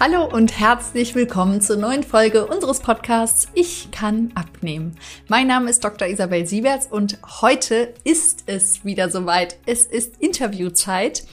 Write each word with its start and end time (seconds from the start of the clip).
Hallo 0.00 0.24
und 0.32 0.60
herzlich 0.60 1.16
willkommen 1.16 1.60
zur 1.60 1.76
neuen 1.76 2.04
Folge 2.04 2.46
unseres 2.46 2.78
Podcasts 2.78 3.48
Ich 3.54 3.90
kann 3.90 4.30
abnehmen. 4.36 4.96
Mein 5.26 5.48
Name 5.48 5.68
ist 5.68 5.82
Dr. 5.82 6.06
Isabel 6.06 6.46
Sieberts 6.46 6.86
und 6.86 7.18
heute 7.40 7.94
ist 8.04 8.44
es 8.46 8.84
wieder 8.84 9.10
soweit. 9.10 9.58
Es 9.66 9.86
ist 9.86 10.22
Interviewzeit. 10.22 11.24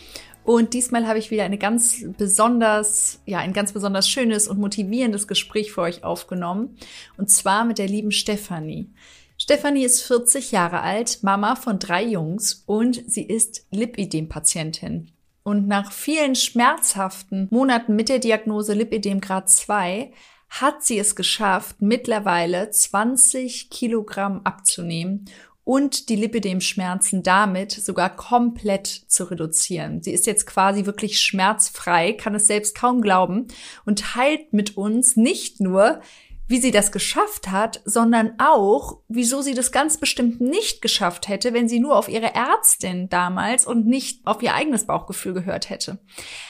Und 0.44 0.74
diesmal 0.74 1.06
habe 1.06 1.20
ich 1.20 1.30
wieder 1.30 1.44
eine 1.44 1.60
ganz 1.60 2.06
besonders, 2.18 3.22
ja, 3.28 3.38
ein 3.38 3.54
ganz 3.54 3.72
besonders 3.72 4.10
schönes 4.10 4.48
und 4.48 4.58
motivierendes 4.58 5.28
Gespräch 5.28 5.72
für 5.72 5.82
euch 5.82 6.04
aufgenommen. 6.04 6.76
Und 7.18 7.30
zwar 7.30 7.66
mit 7.66 7.78
der 7.78 7.88
lieben 7.88 8.12
Stefanie. 8.12 8.90
Stefanie 9.38 9.86
ist 9.86 10.02
40 10.02 10.52
Jahre 10.52 10.82
alt, 10.82 11.20
Mama 11.22 11.56
von 11.56 11.78
drei 11.78 12.04
Jungs 12.04 12.64
und 12.66 13.04
sie 13.06 13.28
ist 13.28 13.68
Lipidem-Patientin. 13.70 15.12
Und 15.48 15.68
nach 15.68 15.92
vielen 15.92 16.34
schmerzhaften 16.34 17.48
Monaten 17.52 17.96
mit 17.96 18.10
der 18.10 18.18
Diagnose 18.18 18.74
Lipidem 18.74 19.22
Grad 19.22 19.48
2 19.48 20.12
hat 20.50 20.84
sie 20.84 20.98
es 20.98 21.16
geschafft, 21.16 21.84
mittlerweile 21.84 22.72
20 22.72 23.70
Kilogramm 23.70 24.42
abzunehmen 24.44 25.26
und 25.64 26.10
die 26.10 26.16
Lipidem-Schmerzen 26.16 27.22
damit 27.22 27.72
sogar 27.74 28.16
komplett 28.16 28.88
zu 28.88 29.26
reduzieren. 29.26 30.02
Sie 30.02 30.14
ist 30.14 30.26
jetzt 30.26 30.48
quasi 30.48 30.88
wirklich 30.88 31.22
schmerzfrei, 31.22 32.14
kann 32.14 32.34
es 32.34 32.48
selbst 32.48 32.76
kaum 32.76 33.04
glauben 33.04 33.46
und 33.86 34.00
teilt 34.00 34.52
mit 34.52 34.78
uns 34.78 35.16
nicht 35.16 35.60
nur, 35.60 36.02
wie 36.48 36.60
sie 36.60 36.72
das 36.72 36.92
geschafft 36.92 37.50
hat, 37.50 37.82
sondern 37.86 38.34
auch, 38.38 39.00
wieso 39.08 39.42
sie 39.42 39.54
das 39.54 39.72
ganz 39.72 39.98
bestimmt 39.98 40.42
nicht 40.42 40.82
geschafft 40.82 41.28
hätte, 41.28 41.54
wenn 41.54 41.68
sie 41.68 41.80
nur 41.80 41.98
auf 41.98 42.08
ihre 42.08 42.36
Ärztin 42.36 43.10
damals 43.10 43.66
und 43.66 43.88
nicht 43.88 44.26
auf 44.26 44.42
ihr 44.44 44.54
eigenes 44.54 44.86
Bauchgefühl 44.86 45.34
gehört 45.34 45.70
hätte. 45.70 46.00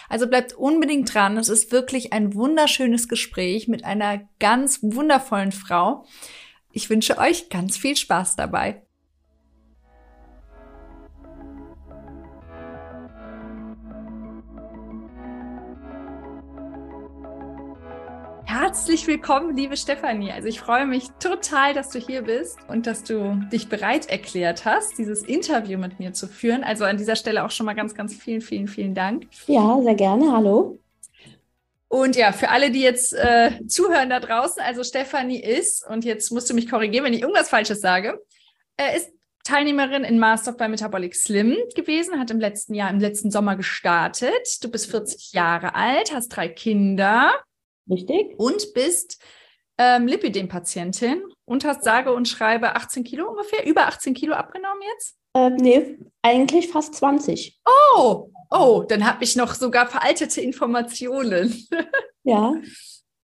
Also 0.09 0.27
bleibt 0.27 0.53
unbedingt 0.53 1.13
dran. 1.13 1.37
Es 1.37 1.49
ist 1.49 1.71
wirklich 1.71 2.11
ein 2.11 2.33
wunderschönes 2.33 3.07
Gespräch 3.07 3.67
mit 3.67 3.85
einer 3.85 4.27
ganz 4.39 4.79
wundervollen 4.81 5.51
Frau. 5.51 6.05
Ich 6.71 6.89
wünsche 6.89 7.17
euch 7.17 7.49
ganz 7.49 7.77
viel 7.77 7.95
Spaß 7.95 8.35
dabei. 8.35 8.84
Herzlich 18.57 19.05
willkommen, 19.05 19.53
liebe 19.57 19.75
Stefanie. 19.75 20.31
Also 20.31 20.47
ich 20.47 20.61
freue 20.61 20.85
mich 20.85 21.09
total, 21.19 21.73
dass 21.73 21.89
du 21.89 21.99
hier 21.99 22.21
bist 22.21 22.57
und 22.69 22.87
dass 22.87 23.03
du 23.03 23.37
dich 23.51 23.67
bereit 23.67 24.09
erklärt 24.09 24.63
hast, 24.63 24.97
dieses 24.97 25.23
Interview 25.23 25.77
mit 25.77 25.99
mir 25.99 26.13
zu 26.13 26.25
führen. 26.25 26.63
Also 26.63 26.85
an 26.85 26.95
dieser 26.95 27.17
Stelle 27.17 27.43
auch 27.43 27.51
schon 27.51 27.65
mal 27.65 27.73
ganz, 27.73 27.95
ganz 27.95 28.15
vielen, 28.15 28.39
vielen, 28.39 28.69
vielen 28.69 28.95
Dank. 28.95 29.27
Ja, 29.47 29.77
sehr 29.81 29.95
gerne. 29.95 30.31
Hallo. 30.31 30.79
Und 31.89 32.15
ja, 32.15 32.31
für 32.31 32.47
alle, 32.47 32.71
die 32.71 32.79
jetzt 32.79 33.11
äh, 33.11 33.51
zuhören 33.67 34.09
da 34.09 34.21
draußen, 34.21 34.63
also 34.63 34.85
Stefanie 34.85 35.41
ist, 35.41 35.85
und 35.89 36.05
jetzt 36.05 36.31
musst 36.31 36.49
du 36.49 36.53
mich 36.53 36.69
korrigieren, 36.69 37.03
wenn 37.03 37.13
ich 37.13 37.23
irgendwas 37.23 37.49
Falsches 37.49 37.81
sage, 37.81 38.21
äh, 38.77 38.95
ist 38.95 39.09
Teilnehmerin 39.43 40.05
in 40.05 40.17
Master 40.17 40.53
bei 40.53 40.69
Metabolic 40.69 41.13
Slim 41.13 41.57
gewesen, 41.75 42.17
hat 42.17 42.31
im 42.31 42.39
letzten 42.39 42.73
Jahr, 42.73 42.89
im 42.89 43.01
letzten 43.01 43.31
Sommer 43.31 43.57
gestartet. 43.57 44.63
Du 44.63 44.71
bist 44.71 44.89
40 44.89 45.33
Jahre 45.33 45.75
alt, 45.75 46.13
hast 46.13 46.29
drei 46.29 46.47
Kinder 46.47 47.33
Richtig. 47.89 48.33
Und 48.37 48.73
bist 48.73 49.21
ähm, 49.77 50.07
Lipidem-Patientin 50.07 51.23
und 51.45 51.65
hast 51.65 51.83
sage 51.83 52.13
und 52.13 52.27
schreibe 52.27 52.75
18 52.75 53.03
Kilo 53.03 53.29
ungefähr, 53.29 53.65
über 53.65 53.87
18 53.87 54.13
Kilo 54.13 54.33
abgenommen 54.33 54.81
jetzt? 54.93 55.17
Ähm, 55.35 55.55
nee, 55.57 55.97
eigentlich 56.21 56.69
fast 56.69 56.95
20. 56.95 57.59
Oh, 57.97 58.31
oh, 58.49 58.85
dann 58.87 59.05
habe 59.05 59.23
ich 59.23 59.35
noch 59.35 59.53
sogar 59.53 59.87
veraltete 59.87 60.41
Informationen. 60.41 61.53
ja. 62.23 62.55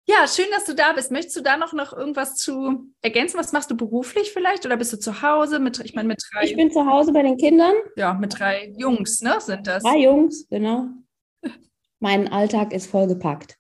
Ja, 0.06 0.28
schön, 0.28 0.48
dass 0.52 0.66
du 0.66 0.76
da 0.76 0.92
bist. 0.92 1.12
Möchtest 1.12 1.38
du 1.38 1.42
da 1.42 1.56
noch, 1.56 1.72
noch 1.72 1.94
irgendwas 1.94 2.36
zu 2.36 2.92
ergänzen? 3.02 3.40
Was 3.40 3.54
machst 3.54 3.72
du 3.72 3.78
beruflich 3.78 4.34
vielleicht? 4.34 4.66
Oder 4.66 4.76
bist 4.76 4.92
du 4.92 5.00
zu 5.00 5.22
Hause 5.22 5.60
mit, 5.60 5.80
ich 5.80 5.96
meine, 5.96 6.10
mit 6.10 6.22
drei? 6.34 6.44
Ich 6.44 6.58
bin 6.58 6.72
zu 6.72 6.86
Hause 6.86 7.14
bei 7.14 7.22
den 7.22 7.38
Kindern. 7.38 7.74
Ja, 7.96 8.14
mit 8.14 8.38
drei 8.38 8.74
Jungs, 8.76 9.22
ne, 9.22 9.40
sind 9.40 9.66
das? 9.66 9.82
Drei 9.82 10.00
Jungs, 10.00 10.46
genau. 10.50 10.88
mein 12.02 12.28
Alltag 12.30 12.74
ist 12.74 12.88
vollgepackt. 12.88 13.58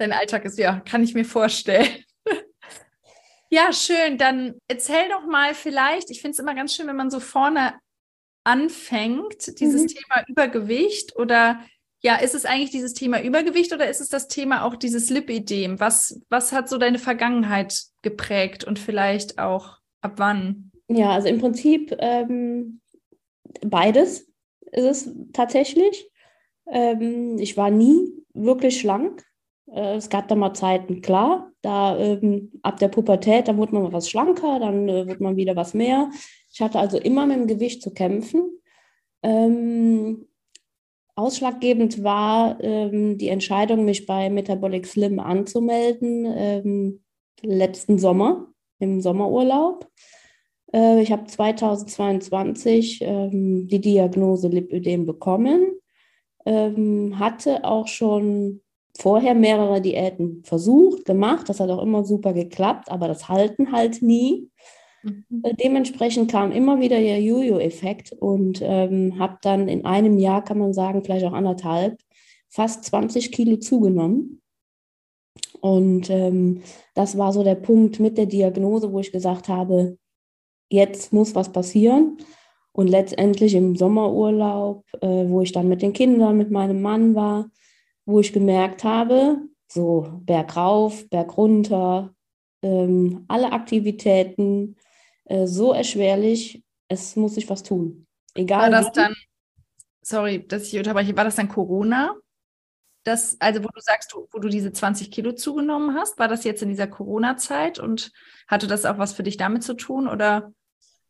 Dein 0.00 0.12
Alltag 0.12 0.46
ist, 0.46 0.58
ja, 0.58 0.80
kann 0.88 1.02
ich 1.02 1.12
mir 1.12 1.26
vorstellen. 1.26 1.86
ja, 3.50 3.70
schön. 3.70 4.16
Dann 4.16 4.54
erzähl 4.66 5.10
doch 5.10 5.26
mal 5.26 5.54
vielleicht, 5.54 6.08
ich 6.10 6.22
finde 6.22 6.32
es 6.32 6.38
immer 6.38 6.54
ganz 6.54 6.74
schön, 6.74 6.86
wenn 6.86 6.96
man 6.96 7.10
so 7.10 7.20
vorne 7.20 7.74
anfängt, 8.44 9.60
dieses 9.60 9.82
mhm. 9.82 9.86
Thema 9.88 10.24
Übergewicht 10.26 11.16
oder 11.16 11.60
ja, 12.00 12.16
ist 12.16 12.34
es 12.34 12.46
eigentlich 12.46 12.70
dieses 12.70 12.94
Thema 12.94 13.20
Übergewicht 13.20 13.74
oder 13.74 13.90
ist 13.90 14.00
es 14.00 14.08
das 14.08 14.26
Thema 14.26 14.64
auch 14.64 14.74
dieses 14.74 15.10
Lipidem? 15.10 15.80
Was, 15.80 16.18
was 16.30 16.52
hat 16.52 16.70
so 16.70 16.78
deine 16.78 16.98
Vergangenheit 16.98 17.78
geprägt 18.00 18.64
und 18.64 18.78
vielleicht 18.78 19.38
auch 19.38 19.80
ab 20.00 20.14
wann? 20.16 20.72
Ja, 20.88 21.10
also 21.10 21.28
im 21.28 21.40
Prinzip 21.40 21.94
ähm, 21.98 22.80
beides 23.60 24.30
ist 24.72 24.84
es 24.84 25.14
tatsächlich. 25.34 26.10
Ähm, 26.66 27.36
ich 27.38 27.58
war 27.58 27.70
nie 27.70 28.14
wirklich 28.32 28.80
schlank. 28.80 29.26
Äh, 29.72 29.96
es 29.96 30.08
gab 30.08 30.28
da 30.28 30.34
mal 30.34 30.54
Zeiten, 30.54 31.00
klar, 31.00 31.52
da 31.62 31.96
ähm, 31.98 32.52
ab 32.62 32.78
der 32.78 32.88
Pubertät, 32.88 33.48
da 33.48 33.56
wurde 33.56 33.74
man 33.74 33.84
mal 33.84 33.92
was 33.92 34.10
schlanker, 34.10 34.58
dann 34.58 34.88
äh, 34.88 35.06
wurde 35.06 35.22
man 35.22 35.36
wieder 35.36 35.56
was 35.56 35.74
mehr. 35.74 36.10
Ich 36.52 36.60
hatte 36.60 36.78
also 36.78 36.98
immer 36.98 37.26
mit 37.26 37.38
dem 37.38 37.46
Gewicht 37.46 37.82
zu 37.82 37.92
kämpfen. 37.92 38.60
Ähm, 39.22 40.26
ausschlaggebend 41.14 42.02
war 42.02 42.58
ähm, 42.62 43.18
die 43.18 43.28
Entscheidung, 43.28 43.84
mich 43.84 44.06
bei 44.06 44.30
Metabolic 44.30 44.86
Slim 44.86 45.20
anzumelden, 45.20 46.26
ähm, 46.26 47.02
letzten 47.42 47.98
Sommer, 47.98 48.46
im 48.78 49.00
Sommerurlaub. 49.00 49.88
Äh, 50.72 51.02
ich 51.02 51.12
habe 51.12 51.26
2022 51.26 53.00
ähm, 53.02 53.68
die 53.68 53.80
Diagnose 53.80 54.48
Lipödem 54.48 55.06
bekommen, 55.06 55.78
ähm, 56.46 57.18
hatte 57.18 57.64
auch 57.64 57.86
schon 57.86 58.62
vorher 58.98 59.34
mehrere 59.34 59.80
Diäten 59.80 60.42
versucht, 60.44 61.04
gemacht. 61.04 61.48
Das 61.48 61.60
hat 61.60 61.70
auch 61.70 61.82
immer 61.82 62.04
super 62.04 62.32
geklappt, 62.32 62.90
aber 62.90 63.08
das 63.08 63.28
halten 63.28 63.72
halt 63.72 64.02
nie. 64.02 64.50
Mhm. 65.02 65.24
Äh, 65.42 65.54
dementsprechend 65.54 66.30
kam 66.30 66.52
immer 66.52 66.80
wieder 66.80 66.98
der 66.98 67.20
Jojo-Effekt 67.20 68.12
und 68.12 68.60
ähm, 68.62 69.18
habe 69.18 69.38
dann 69.42 69.68
in 69.68 69.84
einem 69.84 70.18
Jahr, 70.18 70.44
kann 70.44 70.58
man 70.58 70.72
sagen, 70.72 71.02
vielleicht 71.02 71.24
auch 71.24 71.32
anderthalb, 71.32 71.98
fast 72.48 72.84
20 72.84 73.32
Kilo 73.32 73.56
zugenommen. 73.56 74.40
Und 75.60 76.10
ähm, 76.10 76.62
das 76.94 77.18
war 77.18 77.32
so 77.32 77.44
der 77.44 77.54
Punkt 77.54 78.00
mit 78.00 78.18
der 78.18 78.26
Diagnose, 78.26 78.92
wo 78.92 79.00
ich 79.00 79.12
gesagt 79.12 79.48
habe, 79.48 79.98
jetzt 80.70 81.12
muss 81.12 81.34
was 81.34 81.52
passieren. 81.52 82.18
Und 82.72 82.88
letztendlich 82.88 83.54
im 83.54 83.76
Sommerurlaub, 83.76 84.84
äh, 85.00 85.28
wo 85.28 85.42
ich 85.42 85.52
dann 85.52 85.68
mit 85.68 85.82
den 85.82 85.92
Kindern, 85.92 86.36
mit 86.36 86.50
meinem 86.50 86.80
Mann 86.80 87.14
war, 87.14 87.50
wo 88.10 88.20
ich 88.20 88.32
gemerkt 88.32 88.84
habe, 88.84 89.38
so 89.68 90.20
bergauf, 90.24 91.08
bergunter, 91.08 92.14
ähm, 92.62 93.24
alle 93.28 93.52
Aktivitäten 93.52 94.76
äh, 95.24 95.46
so 95.46 95.72
erschwerlich, 95.72 96.62
es 96.88 97.16
muss 97.16 97.34
sich 97.34 97.48
was 97.48 97.62
tun. 97.62 98.06
Egal. 98.34 98.70
War 98.72 98.82
das 98.82 98.92
dann, 98.92 99.14
sorry, 100.02 100.46
dass 100.46 100.64
ich 100.72 100.78
unterbreche, 100.78 101.16
war 101.16 101.24
das 101.24 101.36
dann 101.36 101.48
Corona? 101.48 102.14
Das, 103.04 103.36
also 103.40 103.64
wo 103.64 103.68
du 103.68 103.80
sagst, 103.80 104.14
wo 104.14 104.38
du 104.38 104.48
diese 104.48 104.72
20 104.72 105.10
Kilo 105.10 105.32
zugenommen 105.32 105.96
hast, 105.96 106.18
war 106.18 106.28
das 106.28 106.44
jetzt 106.44 106.62
in 106.62 106.68
dieser 106.68 106.86
Corona-Zeit 106.86 107.78
und 107.78 108.12
hatte 108.46 108.66
das 108.66 108.84
auch 108.84 108.98
was 108.98 109.14
für 109.14 109.22
dich 109.22 109.38
damit 109.38 109.62
zu 109.62 109.74
tun 109.74 110.06
oder? 110.06 110.52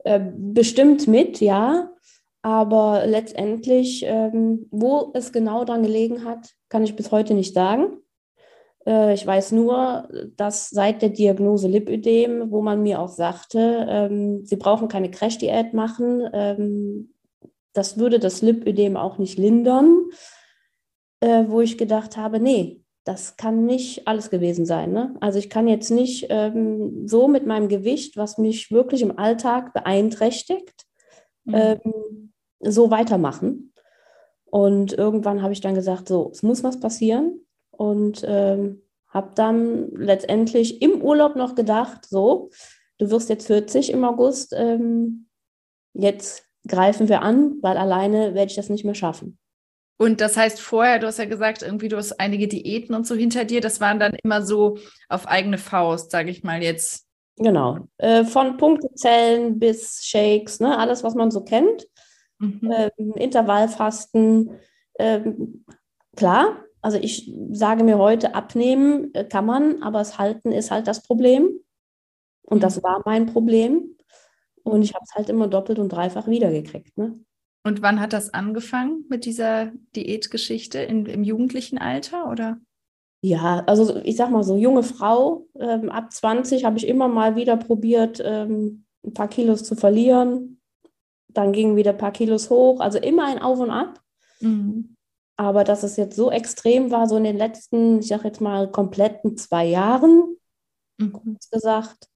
Äh, 0.05 0.21
bestimmt 0.35 1.09
mit, 1.09 1.41
ja. 1.41 1.91
Aber 2.43 3.07
letztendlich, 3.07 4.03
ähm, 4.07 4.67
wo 4.71 5.11
es 5.15 5.33
genau 5.33 5.65
dran 5.65 5.83
gelegen 5.83 6.25
hat, 6.25 6.55
kann 6.69 6.85
ich 6.85 6.97
bis 6.97 7.11
heute 7.11 7.35
nicht 7.35 7.55
sagen. 7.55 7.99
Äh, 8.87 9.15
ich 9.15 9.27
weiß 9.27 9.53
nur, 9.53 10.09
dass 10.37 10.71
seit 10.71 11.03
der 11.03 11.11
Diagnose 11.11 11.69
Lipödem, 11.69 12.51
wo 12.51 12.63
man 12.63 12.83
mir 12.83 13.01
auch 13.01 13.09
sagte, 13.09 13.87
ähm, 13.89 14.45
Sie 14.45 14.57
brauchen 14.57 14.89
keine 14.89 15.11
Crash-Diät 15.11 15.75
machen, 15.75 16.29
ähm, 16.33 17.13
das 17.73 17.99
würde 17.99 18.19
das 18.19 18.43
Lipödem 18.43 18.97
auch 18.97 19.19
nicht 19.19 19.39
lindern, 19.39 20.07
äh, 21.21 21.45
wo 21.47 21.61
ich 21.61 21.79
gedacht 21.79 22.17
habe, 22.17 22.41
nee, 22.41 22.83
das 23.05 23.37
kann 23.37 23.65
nicht 23.65 24.07
alles 24.09 24.31
gewesen 24.31 24.67
sein. 24.67 24.93
Ne? 24.93 25.15
Also 25.21 25.39
ich 25.39 25.51
kann 25.51 25.69
jetzt 25.69 25.91
nicht 25.91 26.27
ähm, 26.31 27.07
so 27.07 27.29
mit 27.29 27.47
meinem 27.47 27.69
Gewicht, 27.69 28.17
was 28.17 28.39
mich 28.39 28.71
wirklich 28.71 29.03
im 29.03 29.19
Alltag 29.19 29.73
beeinträchtigt, 29.73 30.87
mhm. 31.45 31.55
ähm, 31.55 32.30
so 32.61 32.91
weitermachen. 32.91 33.73
Und 34.45 34.93
irgendwann 34.93 35.43
habe 35.43 35.53
ich 35.53 35.61
dann 35.61 35.75
gesagt, 35.75 36.09
so, 36.09 36.31
es 36.33 36.43
muss 36.43 36.65
was 36.65 36.81
passieren. 36.81 37.47
Und 37.71 38.25
ähm, 38.27 38.83
habe 39.09 39.33
dann 39.35 39.91
letztendlich 39.93 40.83
im 40.83 41.03
Urlaub 41.03 41.37
noch 41.37 41.55
gedacht, 41.55 42.07
so, 42.09 42.51
du 42.99 43.11
wirst 43.11 43.29
jetzt 43.29 43.47
40 43.47 43.93
im 43.93 44.05
August, 44.05 44.55
ähm, 44.57 45.27
jetzt 45.95 46.45
greifen 46.67 47.09
wir 47.09 47.23
an, 47.23 47.55
weil 47.63 47.77
alleine 47.77 48.35
werde 48.35 48.51
ich 48.51 48.57
das 48.57 48.69
nicht 48.69 48.85
mehr 48.85 48.95
schaffen. 48.95 49.39
Und 49.99 50.21
das 50.21 50.37
heißt 50.37 50.61
vorher, 50.61 50.99
du 50.99 51.07
hast 51.07 51.19
ja 51.19 51.27
gesagt, 51.27 51.63
irgendwie 51.63 51.89
du 51.89 51.97
hast 51.97 52.21
einige 52.21 52.49
Diäten 52.49 52.95
und 52.95 53.07
so 53.07 53.15
hinter 53.15 53.45
dir. 53.45 53.61
Das 53.61 53.81
waren 53.81 54.01
dann 54.01 54.15
immer 54.23 54.43
so 54.43 54.79
auf 55.09 55.29
eigene 55.29 55.59
Faust, 55.59 56.11
sage 56.11 56.31
ich 56.31 56.43
mal 56.43 56.63
jetzt. 56.63 57.07
Genau. 57.37 57.87
Äh, 57.99 58.25
von 58.25 58.57
Punktezellen 58.57 59.59
bis 59.59 60.03
Shakes, 60.05 60.61
ne? 60.61 60.79
alles, 60.79 61.05
was 61.05 61.15
man 61.15 61.31
so 61.31 61.43
kennt. 61.43 61.87
Mhm. 62.41 62.73
Ähm, 62.73 63.13
Intervallfasten. 63.15 64.51
Ähm, 64.99 65.65
klar, 66.17 66.65
also 66.83 66.99
ich 66.99 67.33
sage 67.53 67.85
mir 67.85 67.99
heute, 67.99 68.35
abnehmen 68.35 69.15
äh, 69.15 69.25
kann 69.25 69.47
man, 69.47 69.83
aber 69.83 69.99
das 69.99 70.19
Halten 70.19 70.51
ist 70.51 70.71
halt 70.71 70.89
das 70.89 71.03
Problem. 71.03 71.51
Und 72.43 72.59
mhm. 72.59 72.63
das 72.63 72.83
war 72.83 73.03
mein 73.05 73.27
Problem. 73.27 73.97
Und 74.63 74.83
ich 74.83 74.95
habe 74.95 75.05
es 75.07 75.15
halt 75.15 75.29
immer 75.29 75.49
doppelt 75.49 75.79
und 75.79 75.91
dreifach 75.91 76.27
wiedergekriegt. 76.27 76.97
Ne? 76.99 77.21
Und 77.65 77.83
wann 77.83 78.01
hat 78.01 78.13
das 78.13 78.33
angefangen 78.33 79.05
mit 79.09 79.25
dieser 79.25 79.73
Diätgeschichte? 79.95 80.81
In, 80.81 81.07
Im 81.07 81.25
jugendlichen 81.25 81.79
Alter 81.79 82.31
oder? 82.31 82.59
Ja, 83.23 83.65
also 83.67 84.01
ich 84.03 84.17
sag 84.17 84.31
mal 84.31 84.43
so, 84.43 84.57
junge 84.57 84.83
Frau, 84.83 85.47
ähm, 85.59 85.91
ab 85.91 86.11
20 86.11 86.65
habe 86.65 86.79
ich 86.79 86.89
immer 86.89 87.07
mal 87.07 87.37
wieder 87.37 87.59
probiert, 87.59 88.23
ähm, 88.25 88.87
ein 89.05 89.13
paar 89.13 89.29
Kilos 89.29 89.63
zu 89.63 89.77
verlieren. 89.77 90.60
Dann 91.33 91.53
gingen 91.53 91.77
wieder 91.77 91.93
ein 91.93 91.99
paar 91.99 92.13
Kilos 92.13 92.51
hoch, 92.51 92.81
also 92.81 92.99
immer 92.99 93.27
ein 93.27 93.41
Auf 93.41 93.59
und 93.59 93.71
Ab. 93.71 94.01
Mhm. 94.41 94.97
Aber 95.37 95.65
dass 95.65 95.83
es 95.83 95.97
jetzt 95.97 96.17
so 96.17 96.31
extrem 96.31 96.91
war, 96.91 97.09
so 97.09 97.17
in 97.17 97.25
den 97.25 97.39
letzten, 97.39 98.01
ich 98.01 98.09
sag 98.09 98.25
jetzt 98.25 98.41
mal, 98.41 98.71
kompletten 98.71 99.37
zwei 99.37 99.65
Jahren, 99.65 100.37
mhm. 100.99 101.39
gesagt, 101.51 102.09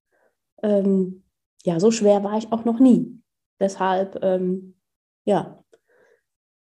ähm, 0.61 1.23
ja, 1.63 1.79
so 1.79 1.91
schwer 1.91 2.23
war 2.23 2.37
ich 2.37 2.51
auch 2.51 2.65
noch 2.65 2.79
nie. 2.79 3.19
Deshalb 3.59 4.19
ähm, 4.23 4.75
ja, 5.25 5.63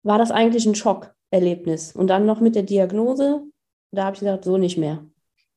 war 0.02 0.18
das 0.18 0.30
eigentlich 0.30 0.66
ein 0.66 0.74
Schockerlebnis. 0.74 1.94
Und 1.94 2.08
dann 2.08 2.26
noch 2.26 2.40
mit 2.40 2.54
der 2.54 2.62
Diagnose, 2.62 3.42
da 3.90 4.04
habe 4.04 4.14
ich 4.14 4.20
gesagt, 4.20 4.44
so 4.44 4.56
nicht 4.56 4.78
mehr. 4.78 5.04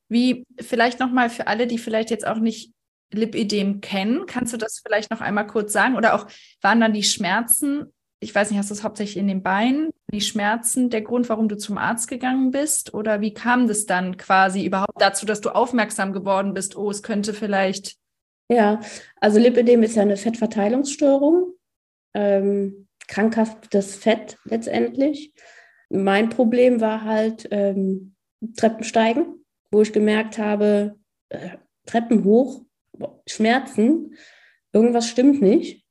Wie 0.08 0.44
vielleicht 0.60 1.00
nochmal 1.00 1.30
für 1.30 1.46
alle, 1.46 1.66
die 1.66 1.78
vielleicht 1.78 2.10
jetzt 2.10 2.26
auch 2.26 2.38
nicht 2.38 2.74
Lipidem 3.12 3.80
kennen, 3.80 4.26
kannst 4.26 4.52
du 4.52 4.56
das 4.56 4.80
vielleicht 4.84 5.10
noch 5.10 5.20
einmal 5.20 5.46
kurz 5.46 5.72
sagen? 5.72 5.96
Oder 5.96 6.14
auch, 6.14 6.26
waren 6.60 6.80
dann 6.80 6.92
die 6.92 7.02
Schmerzen, 7.02 7.92
ich 8.20 8.34
weiß 8.34 8.50
nicht, 8.50 8.58
hast 8.58 8.70
du 8.70 8.74
es 8.74 8.82
hauptsächlich 8.82 9.18
in 9.18 9.28
den 9.28 9.42
Beinen, 9.42 9.90
die 10.12 10.20
Schmerzen 10.20 10.90
der 10.90 11.02
Grund, 11.02 11.28
warum 11.28 11.48
du 11.48 11.56
zum 11.56 11.78
Arzt 11.78 12.08
gegangen 12.08 12.50
bist? 12.50 12.94
Oder 12.94 13.20
wie 13.20 13.34
kam 13.34 13.68
das 13.68 13.86
dann 13.86 14.16
quasi 14.16 14.64
überhaupt 14.64 15.00
dazu, 15.00 15.26
dass 15.26 15.40
du 15.40 15.50
aufmerksam 15.50 16.12
geworden 16.12 16.54
bist, 16.54 16.76
oh, 16.76 16.90
es 16.90 17.02
könnte 17.02 17.34
vielleicht. 17.34 17.96
Ja, 18.48 18.80
also 19.20 19.38
Lipidem 19.38 19.82
ist 19.82 19.96
ja 19.96 20.02
eine 20.02 20.16
Fettverteilungsstörung. 20.16 21.52
Ähm, 22.14 22.88
krankhaftes 23.06 23.96
Fett 23.96 24.38
letztendlich. 24.44 25.32
Mein 25.88 26.30
Problem 26.30 26.80
war 26.80 27.04
halt 27.04 27.46
ähm, 27.50 28.14
Treppensteigen, 28.56 29.44
wo 29.70 29.82
ich 29.82 29.92
gemerkt 29.92 30.38
habe, 30.38 30.96
äh, 31.28 31.58
Treppen 31.86 32.24
hoch, 32.24 32.62
Schmerzen, 33.26 34.14
irgendwas 34.72 35.08
stimmt 35.08 35.42
nicht. 35.42 35.84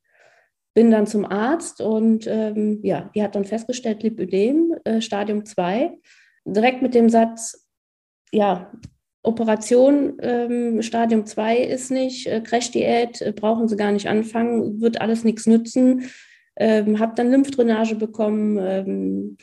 Bin 0.73 0.91
dann 0.91 1.07
zum 1.07 1.25
Arzt 1.25 1.81
und 1.81 2.27
ähm, 2.27 2.79
ja, 2.83 3.09
die 3.15 3.23
hat 3.23 3.35
dann 3.35 3.45
festgestellt, 3.45 4.03
Lipödem, 4.03 4.75
äh, 4.83 5.01
Stadium 5.01 5.45
2. 5.45 5.97
Direkt 6.45 6.81
mit 6.81 6.93
dem 6.93 7.09
Satz, 7.09 7.67
ja, 8.31 8.71
Operation 9.23 10.17
ähm, 10.21 10.81
Stadium 10.81 11.25
2 11.25 11.57
ist 11.57 11.91
nicht, 11.91 12.27
äh, 12.27 12.41
Crash-Diät 12.41 13.21
äh, 13.21 13.31
brauchen 13.31 13.67
Sie 13.67 13.77
gar 13.77 13.91
nicht 13.91 14.07
anfangen, 14.07 14.81
wird 14.81 15.01
alles 15.01 15.23
nichts 15.23 15.47
nützen 15.47 16.09
ähm, 16.57 16.99
habe 16.99 17.15
dann 17.15 17.31
Lymphdrainage 17.31 17.95
bekommen, 17.95 18.57
ähm, 18.59 19.37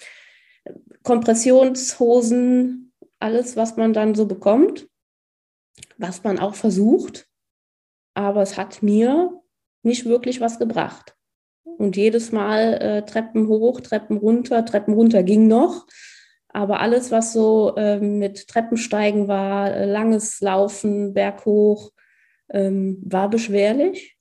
Kompressionshosen, 1.02 2.92
alles, 3.18 3.56
was 3.56 3.76
man 3.76 3.92
dann 3.92 4.14
so 4.14 4.26
bekommt, 4.26 4.88
was 5.98 6.24
man 6.24 6.38
auch 6.38 6.54
versucht. 6.54 7.28
Aber 8.14 8.42
es 8.42 8.56
hat 8.56 8.82
mir 8.82 9.40
nicht 9.82 10.06
wirklich 10.06 10.40
was 10.40 10.58
gebracht. 10.58 11.16
Und 11.64 11.96
jedes 11.96 12.32
Mal 12.32 12.74
äh, 12.74 13.02
Treppen 13.04 13.48
hoch, 13.48 13.80
Treppen 13.80 14.18
runter, 14.18 14.64
Treppen 14.64 14.94
runter 14.94 15.22
ging 15.22 15.48
noch. 15.48 15.86
Aber 16.48 16.80
alles, 16.80 17.10
was 17.10 17.32
so 17.32 17.74
äh, 17.76 17.98
mit 17.98 18.46
Treppensteigen 18.48 19.26
war, 19.26 19.74
äh, 19.74 19.86
langes 19.86 20.40
Laufen, 20.40 21.14
berghoch, 21.14 21.90
ähm, 22.50 22.98
war 23.04 23.30
beschwerlich. 23.30 24.16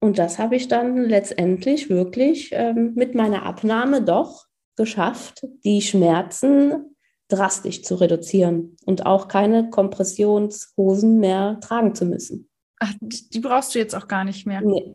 Und 0.00 0.18
das 0.18 0.38
habe 0.38 0.56
ich 0.56 0.68
dann 0.68 0.96
letztendlich 0.96 1.88
wirklich 1.90 2.50
ähm, 2.52 2.92
mit 2.94 3.14
meiner 3.14 3.44
Abnahme 3.44 4.02
doch 4.02 4.46
geschafft, 4.76 5.46
die 5.64 5.82
Schmerzen 5.82 6.89
drastisch 7.32 7.82
zu 7.82 7.94
reduzieren 7.94 8.76
und 8.84 9.06
auch 9.06 9.28
keine 9.28 9.70
Kompressionshosen 9.70 11.18
mehr 11.18 11.58
tragen 11.60 11.94
zu 11.94 12.04
müssen. 12.04 12.48
Ach, 12.78 12.92
die 13.00 13.40
brauchst 13.40 13.74
du 13.74 13.78
jetzt 13.78 13.94
auch 13.94 14.08
gar 14.08 14.24
nicht 14.24 14.46
mehr. 14.46 14.60
Nee, 14.60 14.94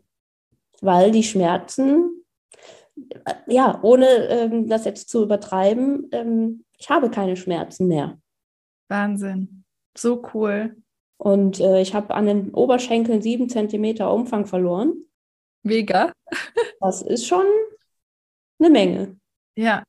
weil 0.82 1.12
die 1.12 1.24
Schmerzen, 1.24 2.24
äh, 2.96 3.34
ja, 3.48 3.80
ohne 3.84 4.08
ähm, 4.30 4.68
das 4.68 4.86
jetzt 4.86 5.10
zu 5.10 5.24
übertreiben, 5.24 6.10
ähm, 6.12 6.66
ich 6.78 6.90
habe 6.90 7.10
keine 7.10 7.36
Schmerzen 7.36 7.88
mehr. 7.88 8.20
Wahnsinn. 8.90 9.64
So 9.98 10.24
cool. 10.34 10.76
Und 11.18 11.60
äh, 11.60 11.82
ich 11.82 11.94
habe 11.94 12.14
an 12.14 12.26
den 12.26 12.54
Oberschenkeln 12.54 13.22
sieben 13.22 13.50
Zentimeter 13.50 14.14
Umfang 14.14 14.46
verloren. 14.46 15.06
Mega. 15.64 16.12
das 16.80 17.02
ist 17.02 17.26
schon 17.26 17.46
eine 18.60 18.70
Menge. 18.70 19.18
Ja. 19.56 19.84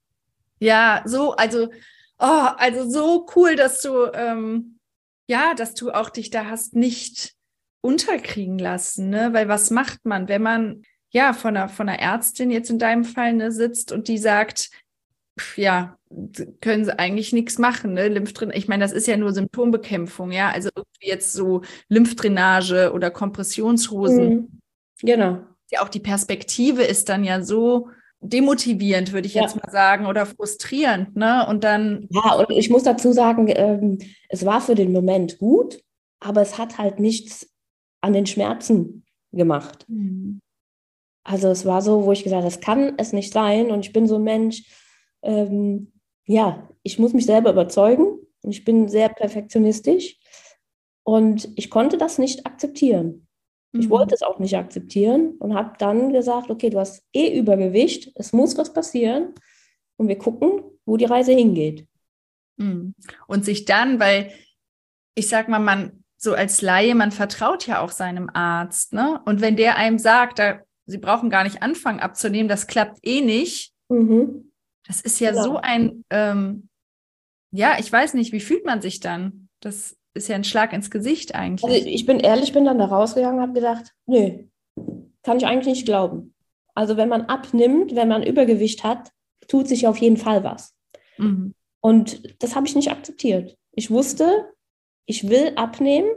Ja, 0.59 1.03
so, 1.05 1.33
also, 1.33 1.69
oh, 2.19 2.49
also 2.57 2.89
so 2.89 3.27
cool, 3.37 3.57
dass 3.57 3.81
du, 3.83 4.07
ähm, 4.13 4.79
ja, 5.29 5.55
dass 5.55 5.75
du 5.75 5.91
auch 5.91 6.11
dich 6.11 6.31
da 6.31 6.47
hast 6.47 6.75
nicht 6.75 7.35
unterkriegen 7.81 8.59
lassen, 8.59 9.11
ne? 9.11 9.33
Weil 9.33 9.49
was 9.49 9.71
macht 9.71 10.05
man, 10.05 10.29
wenn 10.29 10.43
man 10.43 10.83
ja 11.11 11.33
von 11.33 11.57
einer, 11.57 11.69
von 11.69 11.89
einer 11.89 12.01
Ärztin 12.01 12.51
jetzt 12.51 12.71
in 12.71 12.79
deinem 12.79 13.05
Fall 13.05 13.33
ne, 13.33 13.53
sitzt 13.53 13.93
und 13.93 14.09
die 14.09 14.19
sagt, 14.19 14.71
ja, 15.57 15.99
können 16.61 16.85
sie 16.85 16.99
eigentlich 16.99 17.33
nichts 17.33 17.59
machen, 17.59 17.93
ne? 17.95 18.09
Lymphdrainage, 18.09 18.59
ich 18.59 18.69
meine, 18.69 18.85
das 18.85 18.93
ist 18.93 19.07
ja 19.07 19.17
nur 19.17 19.33
Symptombekämpfung, 19.33 20.33
ja, 20.33 20.51
also 20.51 20.71
irgendwie 20.75 21.09
jetzt 21.09 21.33
so 21.33 21.63
Lymphdrainage 21.89 22.93
oder 22.93 23.11
Kompressionshosen. 23.11 24.29
Mhm. 24.29 24.61
Genau. 25.03 25.45
Ja, 25.71 25.83
auch 25.83 25.89
die 25.89 26.01
Perspektive 26.01 26.83
ist 26.83 27.09
dann 27.09 27.25
ja 27.25 27.43
so 27.43 27.91
demotivierend, 28.21 29.13
würde 29.13 29.27
ich 29.27 29.35
ja. 29.35 29.43
jetzt 29.43 29.57
mal 29.57 29.71
sagen, 29.71 30.07
oder 30.07 30.27
frustrierend, 30.27 31.17
ne? 31.17 31.47
Und 31.49 31.65
dann. 31.65 32.09
Ja, 32.11 32.35
und 32.35 32.51
ich 32.51 32.71
muss 32.71 32.83
dazu 32.83 33.13
sagen, 33.13 33.49
ähm, 33.49 33.99
es 34.29 34.45
war 34.45 34.61
für 34.61 34.75
den 34.75 34.93
Moment 34.93 35.39
gut, 35.39 35.83
aber 36.21 36.43
es 36.43 36.59
hat 36.59 36.79
halt 36.79 37.01
nichts 37.01 37.49
an 38.01 38.13
den 38.13 38.27
Schmerzen 38.27 39.05
gemacht. 39.33 39.85
Mhm. 39.89 40.41
Also 41.25 41.49
es 41.49 41.67
war 41.67 41.83
so, 41.83 42.05
wo 42.05 42.13
ich 42.13 42.23
gesagt 42.23 42.43
habe, 42.43 42.53
das 42.53 42.61
kann 42.61 42.95
es 42.99 43.13
nicht 43.13 43.33
sein. 43.33 43.71
Und 43.71 43.85
ich 43.85 43.93
bin 43.93 44.07
so 44.07 44.17
ein 44.17 44.23
Mensch, 44.23 44.63
ähm, 45.23 45.93
ja, 46.25 46.69
ich 46.83 46.99
muss 46.99 47.13
mich 47.13 47.27
selber 47.27 47.51
überzeugen 47.51 48.19
und 48.43 48.51
ich 48.51 48.65
bin 48.65 48.89
sehr 48.89 49.09
perfektionistisch 49.09 50.19
und 51.03 51.49
ich 51.57 51.71
konnte 51.71 51.99
das 51.99 52.19
nicht 52.19 52.47
akzeptieren. 52.47 53.26
Mhm. 53.77 53.81
Ich 53.81 53.91
wollte 53.91 54.15
es 54.15 54.23
auch 54.23 54.39
nicht 54.39 54.57
akzeptieren 54.57 55.37
und 55.39 55.55
habe 55.55 55.75
dann 55.79 56.13
gesagt, 56.13 56.51
okay, 56.51 56.71
du 56.71 56.79
hast 56.79 57.05
eh 57.13 57.39
Übergewicht, 57.39 58.13
es 58.15 58.33
muss 58.33 58.57
was 58.57 58.73
passieren 58.73 59.35
und 59.97 60.09
wir 60.09 60.19
gucken, 60.19 60.63
wo 60.85 60.97
die 60.97 61.05
Reise 61.05 61.33
hingeht. 61.33 61.87
Mhm. 62.57 62.95
Und 63.27 63.45
sich 63.45 63.65
dann, 63.65 64.01
weil 64.01 64.33
ich 65.15 65.29
sag 65.29 65.49
mal, 65.49 65.59
man 65.59 66.05
so 66.19 66.35
als 66.35 66.63
Laie, 66.63 66.95
man 66.95 67.13
vertraut 67.13 67.67
ja 67.67 67.81
auch 67.81 67.91
seinem 67.91 68.31
Arzt, 68.33 68.93
ne? 68.93 69.21
Und 69.27 69.41
wenn 69.41 69.57
der 69.57 69.77
einem 69.77 69.99
sagt, 69.99 70.39
da, 70.39 70.61
sie 70.87 70.99
brauchen 70.99 71.29
gar 71.29 71.45
nicht 71.45 71.63
anfangen 71.63 72.01
abzunehmen, 72.01 72.49
das 72.49 72.67
klappt 72.67 72.99
eh 73.03 73.21
nicht, 73.21 73.73
mhm. 73.89 74.51
Das 74.87 75.01
ist 75.01 75.21
ja, 75.21 75.33
ja. 75.33 75.43
so 75.43 75.57
ein, 75.57 76.05
ähm, 76.11 76.69
ja, 77.51 77.77
ich 77.79 77.91
weiß 77.91 78.15
nicht, 78.15 78.33
wie 78.33 78.41
fühlt 78.41 78.65
man 78.65 78.81
sich 78.81 79.01
dann? 79.01 79.49
Das 79.61 79.97
ist 80.17 80.29
ja 80.29 80.35
ein 80.35 80.45
Schlag 80.45 80.73
ins 80.73 80.91
Gesicht 80.91 81.35
eigentlich. 81.35 81.65
Also 81.65 81.87
ich 81.87 82.07
bin 82.07 82.19
ehrlich, 82.21 82.53
bin 82.53 82.65
dann 82.65 82.79
da 82.79 82.87
rausgegangen 82.87 83.37
und 83.37 83.43
habe 83.43 83.53
gedacht, 83.53 83.95
nö, 84.07 84.45
kann 85.23 85.37
ich 85.37 85.47
eigentlich 85.47 85.75
nicht 85.75 85.87
glauben. 85.87 86.35
Also 86.75 86.97
wenn 86.97 87.09
man 87.09 87.23
abnimmt, 87.23 87.95
wenn 87.95 88.09
man 88.09 88.23
Übergewicht 88.23 88.85
hat, 88.85 89.13
tut 89.49 89.69
sich 89.69 89.87
auf 89.87 89.99
jeden 89.99 90.17
Fall 90.17 90.45
was. 90.45 90.75
Mhm. 91.19 91.55
Und 91.81 92.43
das 92.43 92.57
habe 92.57 92.67
ich 92.67 92.75
nicht 92.75 92.91
akzeptiert. 92.91 93.57
Ich 93.73 93.91
wusste, 93.91 94.53
ich 95.07 95.29
will 95.29 95.53
abnehmen, 95.57 96.11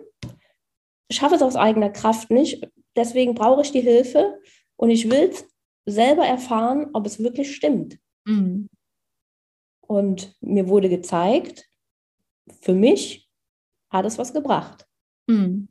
schaffe 1.12 1.36
es 1.36 1.42
aus 1.42 1.56
eigener 1.56 1.90
Kraft 1.90 2.32
nicht, 2.32 2.68
deswegen 2.96 3.36
brauche 3.36 3.62
ich 3.62 3.72
die 3.72 3.82
Hilfe 3.82 4.40
und 4.76 4.90
ich 4.90 5.10
will 5.10 5.32
selber 5.86 6.26
erfahren, 6.26 6.90
ob 6.94 7.06
es 7.06 7.22
wirklich 7.22 7.56
stimmt. 7.56 8.00
Mhm. 8.26 8.68
Und 9.82 10.36
mir 10.42 10.68
wurde 10.68 10.90
gezeigt, 10.90 11.68
für 12.62 12.74
mich 12.74 13.29
hat 13.90 14.06
es 14.06 14.18
was 14.18 14.34
gebracht. 14.34 14.86
Mhm. 15.28 15.70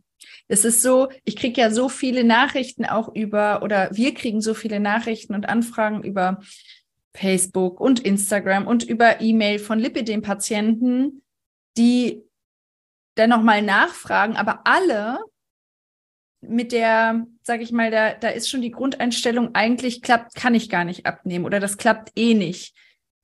Es 0.49 0.65
ist 0.65 0.83
so, 0.83 1.09
ich 1.25 1.37
kriege 1.37 1.61
ja 1.61 1.71
so 1.71 1.89
viele 1.89 2.25
Nachrichten 2.25 2.85
auch 2.85 3.15
über, 3.15 3.63
oder 3.63 3.91
wir 3.93 4.15
kriegen 4.15 4.41
so 4.41 4.55
viele 4.55 4.81
Nachrichten 4.81 5.35
und 5.35 5.49
Anfragen 5.49 6.03
über 6.03 6.41
Facebook 7.15 7.81
und 7.81 8.01
Instagram 8.01 8.67
und 8.67 8.85
über 8.85 9.21
E-Mail 9.21 9.59
von 9.59 9.79
Lipidem-Patienten, 9.79 11.23
die 11.77 12.23
dann 13.15 13.31
nochmal 13.31 13.63
nachfragen, 13.63 14.37
aber 14.37 14.61
alle 14.65 15.19
mit 16.41 16.71
der, 16.71 17.27
sage 17.43 17.65
ich 17.65 17.73
mal, 17.73 17.91
da, 17.91 18.15
da 18.15 18.29
ist 18.29 18.49
schon 18.49 18.63
die 18.63 18.71
Grundeinstellung, 18.71 19.55
eigentlich 19.55 20.03
klappt, 20.03 20.35
kann 20.35 20.55
ich 20.55 20.69
gar 20.69 20.85
nicht 20.85 21.05
abnehmen 21.07 21.45
oder 21.45 21.59
das 21.59 21.77
klappt 21.79 22.13
eh 22.17 22.35
nicht. 22.35 22.75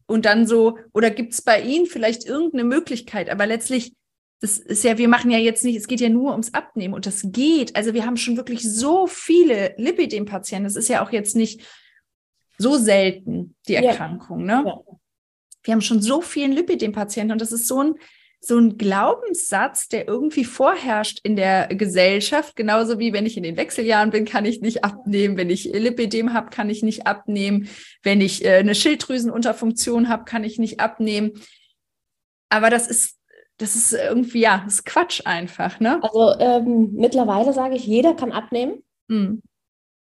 Und 0.06 0.26
dann 0.26 0.46
so, 0.46 0.78
oder 0.92 1.10
gibt 1.10 1.32
es 1.32 1.42
bei 1.42 1.62
Ihnen 1.62 1.86
vielleicht 1.86 2.24
irgendeine 2.26 2.64
Möglichkeit, 2.64 3.30
aber 3.30 3.46
letztlich, 3.46 3.94
das 4.44 4.58
ist 4.58 4.84
ja, 4.84 4.98
wir 4.98 5.08
machen 5.08 5.30
ja 5.30 5.38
jetzt 5.38 5.64
nicht, 5.64 5.74
es 5.74 5.86
geht 5.86 6.02
ja 6.02 6.10
nur 6.10 6.32
ums 6.32 6.52
Abnehmen 6.52 6.92
und 6.92 7.06
das 7.06 7.22
geht. 7.24 7.74
Also 7.76 7.94
wir 7.94 8.04
haben 8.04 8.18
schon 8.18 8.36
wirklich 8.36 8.62
so 8.62 9.06
viele 9.06 9.74
Lipidem-Patienten, 9.78 10.64
das 10.64 10.76
ist 10.76 10.88
ja 10.88 11.02
auch 11.02 11.12
jetzt 11.12 11.34
nicht 11.34 11.62
so 12.58 12.76
selten, 12.76 13.56
die 13.68 13.76
Erkrankung, 13.76 14.46
ja. 14.46 14.60
ne? 14.60 14.68
Ja. 14.68 14.80
Wir 15.62 15.72
haben 15.72 15.80
schon 15.80 16.02
so 16.02 16.20
vielen 16.20 16.52
Lipidem-Patienten 16.52 17.32
und 17.32 17.40
das 17.40 17.52
ist 17.52 17.66
so 17.66 17.82
ein 17.82 17.94
so 18.38 18.58
ein 18.58 18.76
Glaubenssatz, 18.76 19.88
der 19.88 20.06
irgendwie 20.06 20.44
vorherrscht 20.44 21.20
in 21.22 21.34
der 21.34 21.68
Gesellschaft, 21.68 22.54
genauso 22.54 22.98
wie 22.98 23.14
wenn 23.14 23.24
ich 23.24 23.38
in 23.38 23.42
den 23.42 23.56
Wechseljahren 23.56 24.10
bin, 24.10 24.26
kann 24.26 24.44
ich 24.44 24.60
nicht 24.60 24.84
abnehmen, 24.84 25.38
wenn 25.38 25.48
ich 25.48 25.64
Lipidem 25.64 26.34
habe, 26.34 26.50
kann 26.50 26.68
ich 26.68 26.82
nicht 26.82 27.06
abnehmen, 27.06 27.70
wenn 28.02 28.20
ich 28.20 28.44
äh, 28.44 28.56
eine 28.56 28.74
Schilddrüsenunterfunktion 28.74 30.10
habe, 30.10 30.24
kann 30.24 30.44
ich 30.44 30.58
nicht 30.58 30.80
abnehmen. 30.80 31.32
Aber 32.50 32.68
das 32.68 32.86
ist 32.86 33.16
das 33.58 33.76
ist 33.76 33.92
irgendwie 33.92 34.40
ja, 34.40 34.62
das 34.64 34.74
ist 34.74 34.86
Quatsch 34.86 35.22
einfach, 35.24 35.80
ne? 35.80 36.02
Also 36.02 36.38
ähm, 36.40 36.92
mittlerweile 36.94 37.52
sage 37.52 37.76
ich, 37.76 37.86
jeder 37.86 38.14
kann 38.14 38.32
abnehmen. 38.32 38.82
Mhm. 39.08 39.42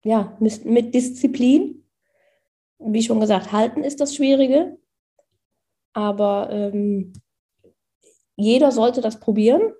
Ja, 0.05 0.37
mit, 0.41 0.65
mit 0.65 0.95
Disziplin. 0.95 1.85
Wie 2.79 3.03
schon 3.03 3.21
gesagt, 3.21 3.53
halten 3.53 3.83
ist 3.83 4.01
das 4.01 4.15
Schwierige. 4.15 4.79
Aber 5.93 6.49
ähm, 6.51 7.13
jeder 8.37 8.71
sollte 8.71 9.01
das 9.01 9.19
probieren 9.19 9.73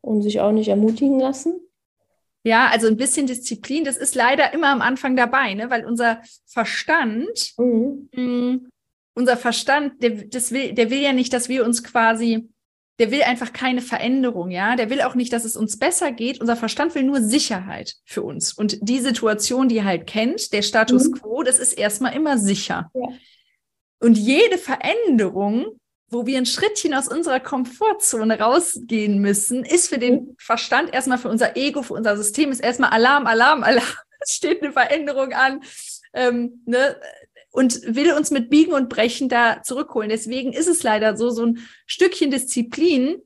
und 0.00 0.22
sich 0.22 0.40
auch 0.40 0.52
nicht 0.52 0.68
ermutigen 0.68 1.20
lassen. 1.20 1.60
Ja, 2.44 2.68
also 2.68 2.88
ein 2.88 2.96
bisschen 2.96 3.26
Disziplin, 3.26 3.84
das 3.84 3.96
ist 3.96 4.14
leider 4.14 4.52
immer 4.52 4.68
am 4.68 4.82
Anfang 4.82 5.14
dabei, 5.14 5.54
ne? 5.54 5.70
weil 5.70 5.84
unser 5.84 6.22
Verstand, 6.46 7.54
mhm. 7.56 8.08
mh, 8.12 8.22
mm, 8.22 8.68
unser 9.14 9.36
Verstand, 9.36 10.02
der, 10.02 10.24
das 10.24 10.50
will, 10.50 10.72
der 10.72 10.90
will 10.90 11.00
ja 11.00 11.12
nicht, 11.12 11.32
dass 11.32 11.48
wir 11.48 11.64
uns 11.64 11.84
quasi, 11.84 12.48
der 13.02 13.10
will 13.10 13.24
einfach 13.24 13.52
keine 13.52 13.82
Veränderung, 13.82 14.52
ja. 14.52 14.76
Der 14.76 14.88
will 14.88 15.02
auch 15.02 15.16
nicht, 15.16 15.32
dass 15.32 15.44
es 15.44 15.56
uns 15.56 15.76
besser 15.76 16.12
geht. 16.12 16.40
Unser 16.40 16.54
Verstand 16.54 16.94
will 16.94 17.02
nur 17.02 17.20
Sicherheit 17.20 17.96
für 18.04 18.22
uns. 18.22 18.52
Und 18.52 18.78
die 18.80 19.00
Situation, 19.00 19.68
die 19.68 19.78
er 19.78 19.84
halt 19.84 20.06
kennt, 20.06 20.52
der 20.52 20.62
Status 20.62 21.08
mhm. 21.08 21.14
quo, 21.14 21.42
das 21.42 21.58
ist 21.58 21.72
erstmal 21.72 22.14
immer 22.14 22.38
sicher. 22.38 22.92
Ja. 22.94 23.08
Und 23.98 24.16
jede 24.16 24.56
Veränderung 24.56 25.80
wo 26.12 26.26
wir 26.26 26.36
ein 26.36 26.44
Schrittchen 26.44 26.92
aus 26.92 27.08
unserer 27.08 27.40
Komfortzone 27.40 28.38
rausgehen 28.38 29.18
müssen, 29.20 29.64
ist 29.64 29.88
für 29.88 29.96
den 29.96 30.14
mhm. 30.14 30.36
Verstand 30.38 30.92
erstmal 30.92 31.16
für 31.16 31.30
unser 31.30 31.56
Ego, 31.56 31.82
für 31.82 31.94
unser 31.94 32.18
System, 32.18 32.52
ist 32.52 32.60
erstmal 32.60 32.90
Alarm, 32.90 33.26
Alarm, 33.26 33.62
Alarm. 33.62 33.86
Es 34.24 34.36
steht 34.36 34.62
eine 34.62 34.72
Veränderung 34.72 35.32
an. 35.32 35.62
Ähm, 36.12 36.62
ne? 36.64 36.94
Und 37.52 37.82
will 37.84 38.12
uns 38.12 38.30
mit 38.30 38.50
Biegen 38.50 38.72
und 38.72 38.88
Brechen 38.88 39.28
da 39.28 39.62
zurückholen. 39.62 40.08
Deswegen 40.08 40.52
ist 40.52 40.68
es 40.68 40.82
leider 40.82 41.16
so, 41.16 41.30
so 41.30 41.46
ein 41.46 41.58
Stückchen 41.86 42.30
Disziplin 42.30 43.16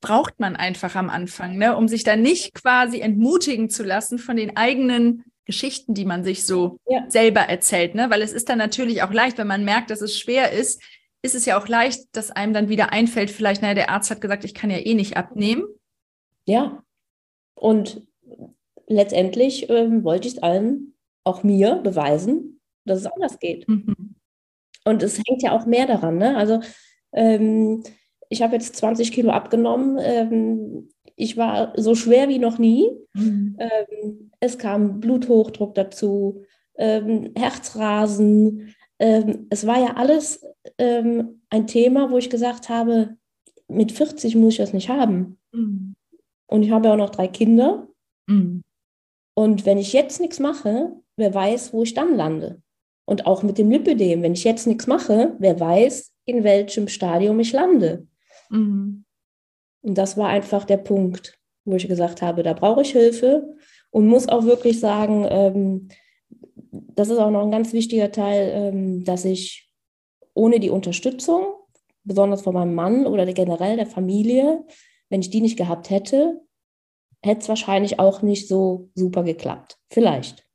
braucht 0.00 0.38
man 0.40 0.56
einfach 0.56 0.94
am 0.94 1.10
Anfang, 1.10 1.58
ne? 1.58 1.76
um 1.76 1.88
sich 1.88 2.04
da 2.04 2.16
nicht 2.16 2.54
quasi 2.54 3.00
entmutigen 3.00 3.70
zu 3.70 3.82
lassen 3.82 4.18
von 4.18 4.36
den 4.36 4.56
eigenen 4.56 5.24
Geschichten, 5.44 5.94
die 5.94 6.04
man 6.04 6.24
sich 6.24 6.44
so 6.44 6.78
ja. 6.86 7.08
selber 7.08 7.40
erzählt, 7.40 7.94
ne? 7.94 8.10
Weil 8.10 8.20
es 8.20 8.34
ist 8.34 8.50
dann 8.50 8.58
natürlich 8.58 9.02
auch 9.02 9.12
leicht, 9.12 9.38
wenn 9.38 9.46
man 9.46 9.64
merkt, 9.64 9.90
dass 9.90 10.02
es 10.02 10.18
schwer 10.18 10.52
ist, 10.52 10.82
ist 11.22 11.34
es 11.34 11.46
ja 11.46 11.58
auch 11.58 11.66
leicht, 11.68 12.04
dass 12.12 12.30
einem 12.30 12.52
dann 12.52 12.68
wieder 12.68 12.92
einfällt, 12.92 13.30
vielleicht, 13.30 13.62
naja, 13.62 13.74
der 13.74 13.90
Arzt 13.90 14.10
hat 14.10 14.20
gesagt, 14.20 14.44
ich 14.44 14.52
kann 14.52 14.70
ja 14.70 14.76
eh 14.76 14.94
nicht 14.94 15.16
abnehmen. 15.16 15.64
Ja. 16.44 16.82
Und 17.54 18.06
letztendlich 18.86 19.70
ähm, 19.70 20.04
wollte 20.04 20.28
ich 20.28 20.34
es 20.34 20.42
allen, 20.42 20.94
auch 21.24 21.42
mir, 21.42 21.76
beweisen, 21.76 22.57
dass 22.88 23.00
es 23.00 23.06
anders 23.06 23.38
geht. 23.38 23.68
Mhm. 23.68 24.16
Und 24.84 25.02
es 25.02 25.18
hängt 25.18 25.42
ja 25.42 25.52
auch 25.52 25.66
mehr 25.66 25.86
daran. 25.86 26.18
Ne? 26.18 26.36
Also 26.36 26.60
ähm, 27.12 27.82
ich 28.28 28.42
habe 28.42 28.54
jetzt 28.54 28.76
20 28.76 29.12
Kilo 29.12 29.30
abgenommen. 29.30 29.98
Ähm, 30.00 30.88
ich 31.16 31.36
war 31.36 31.72
so 31.76 31.94
schwer 31.94 32.28
wie 32.28 32.38
noch 32.38 32.58
nie. 32.58 32.90
Mhm. 33.14 33.56
Ähm, 33.58 34.30
es 34.40 34.58
kam 34.58 35.00
Bluthochdruck 35.00 35.74
dazu, 35.74 36.42
ähm, 36.76 37.32
Herzrasen, 37.36 38.74
ähm, 38.98 39.46
es 39.50 39.66
war 39.66 39.78
ja 39.78 39.96
alles 39.96 40.44
ähm, 40.78 41.42
ein 41.50 41.66
Thema, 41.66 42.10
wo 42.10 42.18
ich 42.18 42.30
gesagt 42.30 42.68
habe, 42.68 43.16
mit 43.68 43.92
40 43.92 44.34
muss 44.36 44.54
ich 44.54 44.58
das 44.58 44.72
nicht 44.72 44.88
haben. 44.88 45.38
Mhm. 45.52 45.94
Und 46.46 46.62
ich 46.62 46.70
habe 46.70 46.88
ja 46.88 46.94
auch 46.94 46.98
noch 46.98 47.10
drei 47.10 47.28
Kinder. 47.28 47.88
Mhm. 48.26 48.62
Und 49.34 49.66
wenn 49.66 49.78
ich 49.78 49.92
jetzt 49.92 50.20
nichts 50.20 50.40
mache, 50.40 50.92
wer 51.16 51.32
weiß, 51.32 51.72
wo 51.72 51.82
ich 51.82 51.94
dann 51.94 52.16
lande. 52.16 52.60
Und 53.08 53.24
auch 53.24 53.42
mit 53.42 53.56
dem 53.56 53.70
Lipödem, 53.70 54.22
wenn 54.22 54.34
ich 54.34 54.44
jetzt 54.44 54.66
nichts 54.66 54.86
mache, 54.86 55.34
wer 55.38 55.58
weiß, 55.58 56.12
in 56.26 56.44
welchem 56.44 56.88
Stadium 56.88 57.40
ich 57.40 57.54
lande. 57.54 58.06
Mhm. 58.50 59.06
Und 59.80 59.96
das 59.96 60.18
war 60.18 60.28
einfach 60.28 60.66
der 60.66 60.76
Punkt, 60.76 61.38
wo 61.64 61.76
ich 61.76 61.88
gesagt 61.88 62.20
habe, 62.20 62.42
da 62.42 62.52
brauche 62.52 62.82
ich 62.82 62.92
Hilfe 62.92 63.56
und 63.88 64.08
muss 64.08 64.28
auch 64.28 64.44
wirklich 64.44 64.78
sagen, 64.78 65.26
ähm, 65.30 65.88
das 66.70 67.08
ist 67.08 67.16
auch 67.16 67.30
noch 67.30 67.44
ein 67.44 67.50
ganz 67.50 67.72
wichtiger 67.72 68.12
Teil, 68.12 68.50
ähm, 68.52 69.04
dass 69.04 69.24
ich 69.24 69.72
ohne 70.34 70.60
die 70.60 70.68
Unterstützung, 70.68 71.46
besonders 72.04 72.42
von 72.42 72.52
meinem 72.52 72.74
Mann 72.74 73.06
oder 73.06 73.24
generell 73.32 73.76
der 73.76 73.86
Familie, 73.86 74.66
wenn 75.08 75.22
ich 75.22 75.30
die 75.30 75.40
nicht 75.40 75.56
gehabt 75.56 75.88
hätte, 75.88 76.42
hätte 77.22 77.40
es 77.40 77.48
wahrscheinlich 77.48 77.98
auch 78.00 78.20
nicht 78.20 78.48
so 78.48 78.90
super 78.94 79.22
geklappt. 79.22 79.78
Vielleicht. 79.88 80.46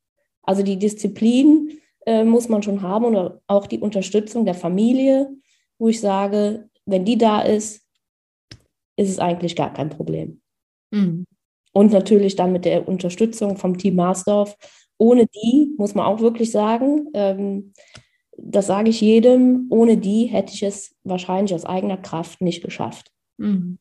Also 0.43 0.61
die 0.61 0.77
Disziplin 0.77 1.79
äh, 2.05 2.23
muss 2.23 2.49
man 2.49 2.63
schon 2.63 2.81
haben 2.81 3.05
und 3.05 3.39
auch 3.47 3.67
die 3.67 3.79
Unterstützung 3.79 4.45
der 4.45 4.55
Familie, 4.55 5.29
wo 5.77 5.87
ich 5.87 5.99
sage, 5.99 6.69
wenn 6.85 7.05
die 7.05 7.17
da 7.17 7.41
ist, 7.41 7.85
ist 8.95 9.09
es 9.09 9.19
eigentlich 9.19 9.55
gar 9.55 9.73
kein 9.73 9.89
Problem. 9.89 10.41
Mhm. 10.91 11.25
Und 11.71 11.91
natürlich 11.91 12.35
dann 12.35 12.51
mit 12.51 12.65
der 12.65 12.87
Unterstützung 12.87 13.57
vom 13.57 13.77
Team 13.77 13.95
Marsdorf, 13.95 14.55
ohne 14.97 15.25
die, 15.27 15.73
muss 15.77 15.95
man 15.95 16.05
auch 16.05 16.19
wirklich 16.19 16.51
sagen, 16.51 17.09
ähm, 17.13 17.73
das 18.37 18.67
sage 18.67 18.89
ich 18.89 19.01
jedem, 19.01 19.67
ohne 19.69 19.97
die 19.97 20.25
hätte 20.25 20.53
ich 20.53 20.63
es 20.63 20.95
wahrscheinlich 21.03 21.53
aus 21.53 21.65
eigener 21.65 21.97
Kraft 21.97 22.41
nicht 22.41 22.63
geschafft. 22.63 23.11
Mhm. 23.37 23.79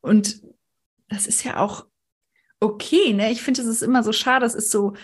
Und 0.00 0.42
das 1.08 1.26
ist 1.26 1.44
ja 1.44 1.60
auch 1.60 1.86
okay, 2.60 3.12
ne? 3.12 3.30
Ich 3.30 3.42
finde, 3.42 3.60
es 3.60 3.66
ist 3.66 3.82
immer 3.82 4.02
so 4.02 4.12
schade, 4.12 4.46
es 4.46 4.54
ist 4.54 4.70
so, 4.70 4.94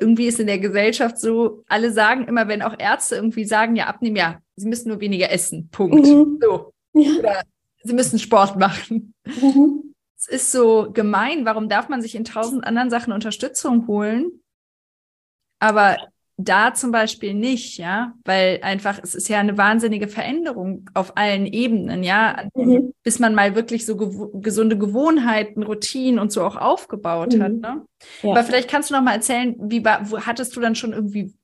irgendwie 0.00 0.26
ist 0.26 0.40
in 0.40 0.46
der 0.46 0.58
Gesellschaft 0.58 1.18
so, 1.18 1.62
alle 1.68 1.92
sagen 1.92 2.26
immer, 2.26 2.48
wenn 2.48 2.62
auch 2.62 2.74
Ärzte 2.78 3.16
irgendwie 3.16 3.44
sagen, 3.44 3.76
ja, 3.76 3.86
abnehmen, 3.86 4.16
ja, 4.16 4.40
sie 4.56 4.68
müssen 4.68 4.88
nur 4.88 5.00
weniger 5.00 5.30
essen, 5.30 5.68
Punkt. 5.70 6.06
Mhm. 6.06 6.38
So. 6.40 6.72
Ja. 6.94 7.18
Oder 7.18 7.42
sie 7.82 7.92
müssen 7.92 8.18
Sport 8.18 8.56
machen. 8.56 9.14
Mhm 9.24 9.88
es 10.18 10.26
ist 10.26 10.52
so 10.52 10.90
gemein, 10.92 11.44
warum 11.44 11.68
darf 11.68 11.88
man 11.88 12.02
sich 12.02 12.16
in 12.16 12.24
tausend 12.24 12.64
anderen 12.64 12.90
Sachen 12.90 13.12
Unterstützung 13.12 13.86
holen? 13.86 14.42
Aber 15.60 15.96
da 16.40 16.72
zum 16.72 16.92
Beispiel 16.92 17.34
nicht, 17.34 17.78
ja, 17.78 18.14
weil 18.24 18.60
einfach, 18.62 19.00
es 19.02 19.16
ist 19.16 19.28
ja 19.28 19.40
eine 19.40 19.58
wahnsinnige 19.58 20.06
Veränderung 20.06 20.88
auf 20.94 21.16
allen 21.16 21.46
Ebenen, 21.46 22.04
ja, 22.04 22.44
mhm. 22.54 22.94
bis 23.02 23.18
man 23.18 23.34
mal 23.34 23.56
wirklich 23.56 23.84
so 23.84 23.96
gew 23.96 24.40
gesunde 24.40 24.78
Gewohnheiten, 24.78 25.64
Routinen 25.64 26.20
und 26.20 26.30
so 26.30 26.44
auch 26.44 26.56
aufgebaut 26.56 27.34
mhm. 27.34 27.42
hat. 27.42 27.52
Ne? 27.52 27.82
Ja. 28.22 28.30
Aber 28.30 28.44
vielleicht 28.44 28.70
kannst 28.70 28.88
du 28.88 28.94
noch 28.94 29.02
mal 29.02 29.14
erzählen, 29.14 29.56
wie 29.58 29.84
wo, 29.84 30.20
hattest 30.20 30.54
du 30.54 30.60
dann 30.60 30.76
schon 30.76 30.92
irgendwie 30.92 31.34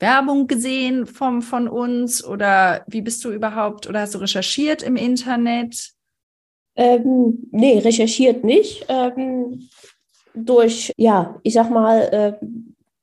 Werbung 0.00 0.46
gesehen 0.46 1.06
vom, 1.06 1.42
von 1.42 1.68
uns 1.68 2.24
oder 2.24 2.84
wie 2.86 3.02
bist 3.02 3.22
du 3.26 3.30
überhaupt 3.30 3.86
oder 3.86 4.00
hast 4.00 4.14
du 4.14 4.18
recherchiert 4.18 4.82
im 4.82 4.96
Internet? 4.96 5.90
Ähm, 6.76 7.48
nee, 7.50 7.78
recherchiert 7.78 8.42
nicht. 8.42 8.86
Ähm, 8.88 9.68
durch, 10.34 10.92
ja, 10.96 11.38
ich 11.42 11.52
sag 11.52 11.70
mal, 11.70 12.00
äh, 12.40 12.46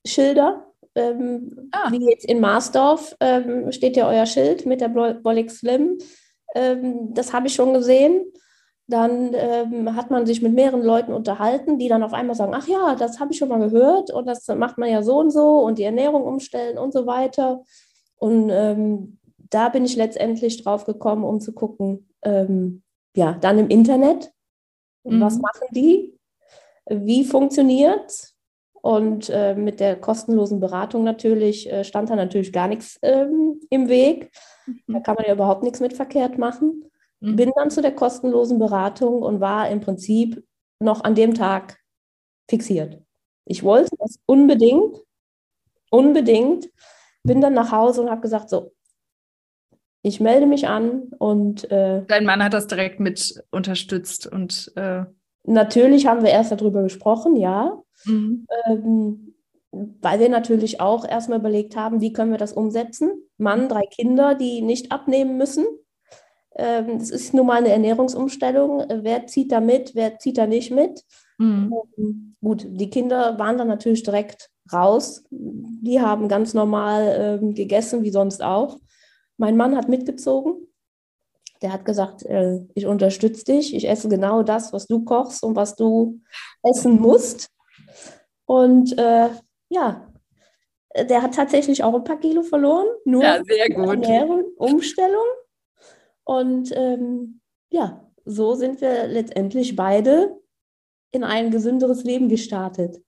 Schilder. 0.07 0.65
Ähm, 0.95 1.69
ah. 1.71 1.91
Wie 1.91 2.09
jetzt 2.09 2.25
in 2.25 2.39
Marsdorf 2.39 3.15
ähm, 3.19 3.71
steht 3.71 3.97
ja 3.97 4.07
euer 4.07 4.25
Schild 4.25 4.65
mit 4.65 4.81
der 4.81 4.89
Bollig 4.89 5.51
Slim. 5.51 5.97
Ähm, 6.55 7.13
das 7.13 7.33
habe 7.33 7.47
ich 7.47 7.53
schon 7.53 7.73
gesehen. 7.73 8.25
Dann 8.87 9.33
ähm, 9.33 9.95
hat 9.95 10.11
man 10.11 10.25
sich 10.25 10.41
mit 10.41 10.53
mehreren 10.53 10.83
Leuten 10.83 11.11
unterhalten, 11.11 11.79
die 11.79 11.89
dann 11.89 12.03
auf 12.03 12.13
einmal 12.13 12.35
sagen, 12.35 12.53
ach 12.55 12.67
ja, 12.67 12.95
das 12.95 13.19
habe 13.19 13.31
ich 13.33 13.37
schon 13.39 13.49
mal 13.49 13.59
gehört 13.59 14.11
und 14.11 14.25
das 14.27 14.47
macht 14.47 14.77
man 14.77 14.89
ja 14.89 15.01
so 15.01 15.17
und 15.17 15.31
so 15.31 15.59
und 15.63 15.79
die 15.79 15.83
Ernährung 15.83 16.23
umstellen 16.23 16.77
und 16.77 16.93
so 16.93 17.07
weiter. 17.07 17.63
Und 18.17 18.49
da 19.49 19.69
bin 19.69 19.85
ich 19.85 19.95
letztendlich 19.95 20.63
drauf 20.63 20.85
gekommen, 20.85 21.23
um 21.23 21.41
zu 21.41 21.53
gucken, 21.53 22.07
ja, 22.23 23.33
dann 23.41 23.57
im 23.57 23.69
Internet. 23.69 24.31
Mhm. 25.03 25.19
Was 25.19 25.39
machen 25.39 25.67
die? 25.71 26.15
Wie 26.87 27.23
funktioniert 27.23 28.34
Und 28.85 29.31
äh, 29.31 29.55
mit 29.55 29.79
der 29.79 29.99
kostenlosen 29.99 30.59
Beratung 30.59 31.03
natürlich 31.03 31.71
äh, 31.71 31.83
stand 31.83 32.11
da 32.11 32.15
natürlich 32.15 32.53
gar 32.53 32.67
nichts 32.67 32.99
ähm, 33.01 33.59
im 33.71 33.89
Weg. 33.89 34.29
Mhm. 34.67 34.93
Da 34.93 34.99
kann 34.99 35.15
man 35.15 35.25
ja 35.25 35.33
überhaupt 35.33 35.63
nichts 35.63 35.79
mit 35.79 35.93
verkehrt 35.93 36.37
machen. 36.37 36.91
Mhm. 37.19 37.35
Bin 37.35 37.51
dann 37.55 37.71
zu 37.71 37.81
der 37.81 37.95
kostenlosen 37.95 38.59
Beratung 38.59 39.23
und 39.23 39.39
war 39.39 39.71
im 39.71 39.81
Prinzip 39.81 40.45
noch 40.79 41.03
an 41.03 41.15
dem 41.15 41.33
Tag 41.33 41.79
fixiert. 42.47 43.01
Ich 43.45 43.63
wollte 43.63 43.89
das 43.97 44.19
unbedingt, 44.27 45.01
unbedingt. 45.89 46.69
Bin 47.23 47.41
dann 47.41 47.55
nach 47.55 47.71
Hause 47.71 48.03
und 48.03 48.11
habe 48.11 48.21
gesagt, 48.21 48.51
so, 48.51 48.71
ich 50.03 50.19
melde 50.19 50.45
mich 50.45 50.67
an 50.67 51.11
und 51.17 51.71
äh, 51.71 52.05
dein 52.05 52.25
Mann 52.25 52.43
hat 52.43 52.53
das 52.53 52.67
direkt 52.67 52.99
mit 52.99 53.43
unterstützt 53.49 54.27
und 54.27 54.71
äh 54.75 55.05
natürlich 55.45 56.07
haben 56.07 56.23
wir 56.23 56.31
erst 56.31 56.51
darüber 56.51 56.83
gesprochen, 56.83 57.35
ja, 57.35 57.81
mhm. 58.05 58.47
ähm, 58.67 59.35
weil 59.71 60.19
wir 60.19 60.29
natürlich 60.29 60.79
auch 60.79 61.07
erstmal 61.07 61.39
überlegt 61.39 61.75
haben, 61.75 62.01
wie 62.01 62.13
können 62.13 62.31
wir 62.31 62.37
das 62.37 62.53
umsetzen. 62.53 63.11
Mann, 63.37 63.67
drei 63.67 63.85
Kinder, 63.85 64.35
die 64.35 64.61
nicht 64.61 64.91
abnehmen 64.91 65.37
müssen. 65.37 65.65
Ähm, 66.55 66.99
das 66.99 67.09
ist 67.09 67.33
nun 67.33 67.47
mal 67.47 67.57
eine 67.57 67.69
Ernährungsumstellung. 67.69 68.85
Wer 69.01 69.27
zieht 69.27 69.51
da 69.51 69.59
mit, 69.59 69.95
wer 69.95 70.19
zieht 70.19 70.37
da 70.37 70.47
nicht 70.47 70.71
mit? 70.71 71.03
Mhm. 71.37 71.73
Ähm, 71.97 72.35
gut, 72.41 72.65
die 72.69 72.89
Kinder 72.89 73.37
waren 73.37 73.57
dann 73.57 73.67
natürlich 73.67 74.03
direkt 74.03 74.49
raus. 74.71 75.23
Die 75.29 76.01
haben 76.01 76.27
ganz 76.27 76.53
normal 76.53 77.39
ähm, 77.41 77.53
gegessen, 77.53 78.03
wie 78.03 78.11
sonst 78.11 78.41
auch. 78.41 78.79
Mein 79.37 79.57
Mann 79.57 79.75
hat 79.75 79.89
mitgezogen. 79.89 80.67
Der 81.65 81.73
hat 81.73 81.83
gesagt, 81.83 82.21
äh, 82.21 82.59
ich 82.75 82.85
unterstütze 82.85 83.43
dich. 83.43 83.73
Ich 83.73 83.89
esse 83.89 84.07
genau 84.07 84.43
das, 84.43 84.71
was 84.71 84.85
du 84.85 85.03
kochst 85.03 85.43
und 85.43 85.55
was 85.55 85.75
du 85.75 86.21
essen 86.61 87.01
musst. 87.01 87.49
Und 88.45 88.95
äh, 88.99 89.29
ja, 89.69 90.13
der 90.95 91.23
hat 91.23 91.33
tatsächlich 91.33 91.83
auch 91.83 91.95
ein 91.95 92.03
paar 92.03 92.19
Kilo 92.19 92.43
verloren. 92.43 92.85
Nur 93.03 93.23
ja, 93.23 93.43
sehr 93.43 93.67
gut. 93.69 93.87
Ernährung, 93.87 94.43
Umstellung. 94.57 95.25
Und 96.23 96.71
ähm, 96.75 97.41
ja, 97.71 98.11
so 98.25 98.53
sind 98.53 98.79
wir 98.79 99.07
letztendlich 99.07 99.75
beide 99.75 100.39
in 101.11 101.23
ein 101.23 101.49
gesünderes 101.49 102.03
Leben 102.03 102.29
gestartet. 102.29 103.01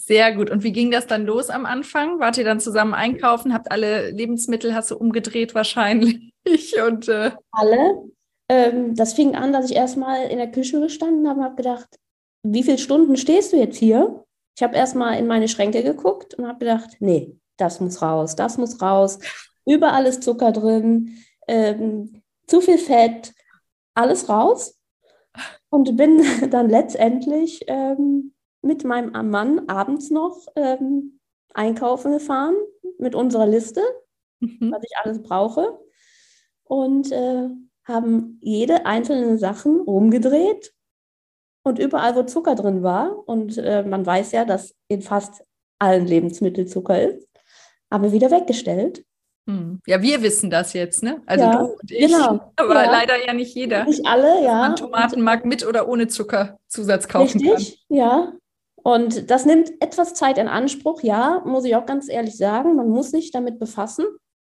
Sehr 0.00 0.34
gut. 0.34 0.50
Und 0.50 0.62
wie 0.62 0.72
ging 0.72 0.90
das 0.90 1.06
dann 1.06 1.26
los 1.26 1.50
am 1.50 1.66
Anfang? 1.66 2.20
Wart 2.20 2.38
ihr 2.38 2.44
dann 2.44 2.58
zusammen 2.58 2.94
einkaufen? 2.94 3.52
Habt 3.52 3.70
alle 3.70 4.10
Lebensmittel, 4.10 4.74
hast 4.74 4.90
du 4.90 4.96
umgedreht 4.96 5.54
wahrscheinlich? 5.54 6.32
Und, 6.86 7.08
äh 7.08 7.32
alle. 7.52 8.10
Ähm, 8.48 8.94
das 8.94 9.12
fing 9.12 9.36
an, 9.36 9.52
dass 9.52 9.70
ich 9.70 9.76
erstmal 9.76 10.28
in 10.28 10.38
der 10.38 10.50
Küche 10.50 10.80
gestanden 10.80 11.28
habe 11.28 11.40
und 11.40 11.44
habe 11.44 11.56
gedacht, 11.56 11.86
wie 12.42 12.62
viele 12.62 12.78
Stunden 12.78 13.16
stehst 13.16 13.52
du 13.52 13.58
jetzt 13.58 13.76
hier? 13.76 14.24
Ich 14.56 14.62
habe 14.62 14.74
erstmal 14.74 15.18
in 15.18 15.26
meine 15.26 15.48
Schränke 15.48 15.82
geguckt 15.82 16.34
und 16.34 16.48
habe 16.48 16.58
gedacht, 16.60 16.96
nee, 16.98 17.36
das 17.58 17.78
muss 17.80 18.00
raus, 18.02 18.34
das 18.34 18.56
muss 18.58 18.80
raus. 18.80 19.18
Überall 19.66 20.06
ist 20.06 20.24
Zucker 20.24 20.50
drin, 20.50 21.18
ähm, 21.46 22.22
zu 22.46 22.60
viel 22.60 22.78
Fett, 22.78 23.32
alles 23.94 24.28
raus. 24.28 24.78
Und 25.68 25.96
bin 25.96 26.22
dann 26.50 26.70
letztendlich 26.70 27.64
ähm, 27.68 28.32
mit 28.62 28.84
meinem 28.84 29.30
Mann 29.30 29.68
abends 29.68 30.10
noch 30.10 30.46
ähm, 30.56 31.20
einkaufen 31.54 32.12
gefahren 32.12 32.54
mit 32.98 33.14
unserer 33.14 33.46
Liste, 33.46 33.82
mhm. 34.40 34.72
was 34.72 34.82
ich 34.82 34.96
alles 35.02 35.22
brauche. 35.22 35.78
Und 36.64 37.10
äh, 37.10 37.48
haben 37.84 38.38
jede 38.40 38.86
einzelne 38.86 39.38
Sachen 39.38 39.80
rumgedreht 39.80 40.72
und 41.62 41.78
überall, 41.78 42.14
wo 42.14 42.22
Zucker 42.22 42.54
drin 42.54 42.82
war, 42.82 43.28
und 43.28 43.58
äh, 43.58 43.82
man 43.82 44.06
weiß 44.06 44.32
ja, 44.32 44.44
dass 44.44 44.74
in 44.88 45.02
fast 45.02 45.42
allen 45.78 46.06
Lebensmitteln 46.06 46.68
Zucker 46.68 47.02
ist, 47.02 47.28
haben 47.90 48.04
wir 48.04 48.12
wieder 48.12 48.30
weggestellt. 48.30 49.04
Hm. 49.46 49.80
Ja, 49.86 50.00
wir 50.00 50.22
wissen 50.22 50.50
das 50.50 50.74
jetzt, 50.74 51.02
ne? 51.02 51.22
Also 51.26 51.44
ja, 51.44 51.56
du 51.56 51.64
und 51.64 51.90
ich, 51.90 52.12
genau. 52.12 52.52
aber 52.56 52.84
ja. 52.84 52.90
leider 52.90 53.26
ja 53.26 53.32
nicht 53.32 53.54
jeder. 53.54 53.84
Nicht 53.84 54.06
alle, 54.06 54.44
ja. 54.44 54.60
Man 54.60 54.76
Tomatenmark 54.76 55.44
mit 55.44 55.66
oder 55.66 55.88
ohne 55.88 56.06
Zuckerzusatz 56.08 57.08
kaufen 57.08 57.40
richtig, 57.40 57.84
kann. 57.88 57.96
ja. 57.96 58.32
Und 58.82 59.30
das 59.30 59.46
nimmt 59.46 59.70
etwas 59.80 60.14
Zeit 60.14 60.38
in 60.38 60.48
Anspruch, 60.48 61.02
ja, 61.02 61.42
muss 61.44 61.64
ich 61.64 61.76
auch 61.76 61.86
ganz 61.86 62.08
ehrlich 62.08 62.36
sagen. 62.36 62.76
Man 62.76 62.88
muss 62.88 63.10
sich 63.10 63.30
damit 63.30 63.58
befassen. 63.58 64.06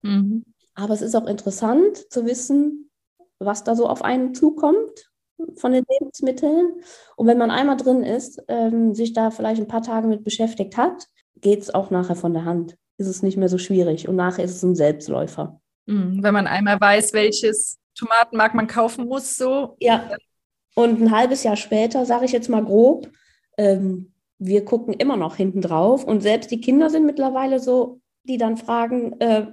Mhm. 0.03 0.45
Aber 0.75 0.95
es 0.95 1.03
ist 1.03 1.15
auch 1.15 1.27
interessant 1.27 2.11
zu 2.13 2.27
wissen, 2.27 2.91
was 3.39 3.65
da 3.65 3.75
so 3.75 3.89
auf 3.89 4.03
einen 4.03 4.35
zukommt 4.35 5.11
von 5.57 5.73
den 5.73 5.85
Lebensmitteln. 5.89 6.83
Und 7.17 7.27
wenn 7.27 7.39
man 7.39 7.51
einmal 7.51 7.77
drin 7.77 8.03
ist, 8.03 8.43
ähm, 8.49 8.95
sich 8.95 9.13
da 9.13 9.31
vielleicht 9.31 9.61
ein 9.61 9.69
paar 9.69 9.83
Tage 9.83 10.07
mit 10.07 10.25
beschäftigt 10.25 10.77
hat, 10.77 11.07
geht 11.41 11.61
es 11.61 11.73
auch 11.73 11.91
nachher 11.91 12.17
von 12.17 12.35
der 12.35 12.45
Hand. 12.45 12.77
Ist 12.99 13.07
es 13.07 13.23
nicht 13.23 13.39
mehr 13.39 13.49
so 13.49 13.57
schwierig 13.57 14.09
und 14.09 14.17
nachher 14.17 14.45
ist 14.45 14.57
es 14.57 14.63
ein 14.63 14.75
Selbstläufer. 14.75 15.61
Mhm, 15.87 16.23
wenn 16.23 16.35
man 16.35 16.47
einmal 16.47 16.79
weiß, 16.81 17.15
welches 17.15 17.79
Tomatenmark 17.95 18.55
man 18.55 18.67
kaufen 18.67 19.07
muss, 19.07 19.37
so. 19.37 19.77
Ja. 19.81 20.11
Und 20.75 21.01
ein 21.01 21.11
halbes 21.11 21.43
Jahr 21.43 21.57
später, 21.57 22.05
sage 22.05 22.27
ich 22.27 22.33
jetzt 22.33 22.49
mal 22.49 22.65
grob, 22.65 23.09
ähm, 23.57 24.13
wir 24.39 24.65
gucken 24.65 24.95
immer 24.95 25.17
noch 25.17 25.37
hinten 25.37 25.61
drauf 25.61 26.05
und 26.05 26.23
selbst 26.23 26.51
die 26.51 26.61
Kinder 26.61 26.91
sind 26.91 27.07
mittlerweile 27.07 27.61
so, 27.61 28.01
die 28.25 28.39
dann 28.39 28.57
fragen, 28.57 29.21
äh, 29.21 29.53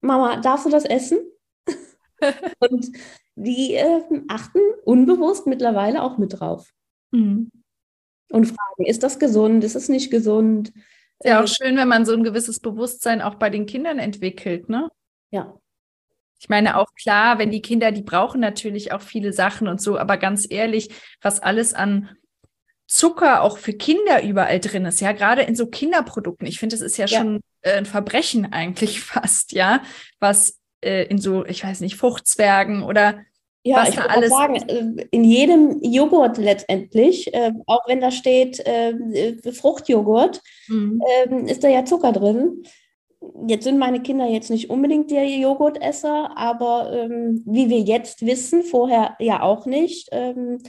Mama, 0.00 0.40
darfst 0.40 0.66
du 0.66 0.70
das 0.70 0.84
essen? 0.84 1.18
und 2.60 2.90
die 3.34 3.74
äh, 3.74 4.02
achten 4.28 4.60
unbewusst 4.84 5.46
mittlerweile 5.46 6.02
auch 6.02 6.18
mit 6.18 6.38
drauf. 6.38 6.72
Mhm. 7.10 7.50
Und 8.30 8.46
fragen, 8.46 8.84
ist 8.86 9.02
das 9.02 9.18
gesund, 9.18 9.64
ist 9.64 9.76
es 9.76 9.88
nicht 9.88 10.10
gesund? 10.10 10.72
Ist 11.20 11.28
ja 11.28 11.40
auch 11.40 11.44
äh, 11.44 11.48
schön, 11.48 11.76
wenn 11.76 11.88
man 11.88 12.04
so 12.04 12.12
ein 12.12 12.24
gewisses 12.24 12.60
Bewusstsein 12.60 13.22
auch 13.22 13.36
bei 13.36 13.50
den 13.50 13.66
Kindern 13.66 13.98
entwickelt, 13.98 14.68
ne? 14.68 14.90
Ja. 15.30 15.58
Ich 16.40 16.48
meine 16.48 16.76
auch 16.76 16.94
klar, 16.94 17.38
wenn 17.38 17.50
die 17.50 17.62
Kinder, 17.62 17.90
die 17.90 18.02
brauchen 18.02 18.40
natürlich 18.40 18.92
auch 18.92 19.00
viele 19.00 19.32
Sachen 19.32 19.66
und 19.66 19.80
so, 19.80 19.98
aber 19.98 20.16
ganz 20.16 20.46
ehrlich, 20.48 20.90
was 21.20 21.40
alles 21.40 21.74
an 21.74 22.10
Zucker 22.88 23.42
auch 23.42 23.58
für 23.58 23.74
Kinder 23.74 24.22
überall 24.22 24.58
drin 24.60 24.86
ist, 24.86 25.00
ja, 25.00 25.12
gerade 25.12 25.42
in 25.42 25.54
so 25.54 25.66
Kinderprodukten. 25.66 26.48
Ich 26.48 26.58
finde, 26.58 26.74
das 26.74 26.80
ist 26.80 26.96
ja, 26.96 27.04
ja. 27.04 27.18
schon 27.18 27.40
äh, 27.60 27.74
ein 27.74 27.86
Verbrechen 27.86 28.46
eigentlich 28.52 29.00
fast, 29.00 29.52
ja, 29.52 29.82
was 30.18 30.58
äh, 30.80 31.04
in 31.04 31.18
so, 31.18 31.44
ich 31.44 31.62
weiß 31.62 31.80
nicht, 31.80 31.96
Fruchtzwergen 31.96 32.82
oder 32.82 33.20
ja, 33.64 33.76
was 33.76 33.90
ich 33.90 33.96
würde 33.96 34.10
alles 34.10 34.30
sagen, 34.30 34.54
äh, 34.54 35.06
in 35.10 35.24
jedem 35.24 35.82
Joghurt 35.82 36.38
letztendlich, 36.38 37.32
äh, 37.34 37.52
auch 37.66 37.86
wenn 37.86 38.00
da 38.00 38.10
steht 38.10 38.60
äh, 38.60 38.94
Fruchtjoghurt, 39.52 40.40
mhm. 40.68 41.02
äh, 41.06 41.50
ist 41.50 41.62
da 41.64 41.68
ja 41.68 41.84
Zucker 41.84 42.12
drin. 42.12 42.62
Jetzt 43.46 43.64
sind 43.64 43.78
meine 43.78 44.00
Kinder 44.00 44.26
jetzt 44.26 44.48
nicht 44.48 44.70
unbedingt 44.70 45.10
der 45.10 45.28
Joghurtesser, 45.28 46.38
aber 46.38 46.92
ähm, 46.92 47.42
wie 47.44 47.68
wir 47.68 47.80
jetzt 47.80 48.24
wissen, 48.24 48.62
vorher 48.62 49.16
ja 49.18 49.42
auch 49.42 49.66
nicht, 49.66 50.08
ähm, 50.12 50.60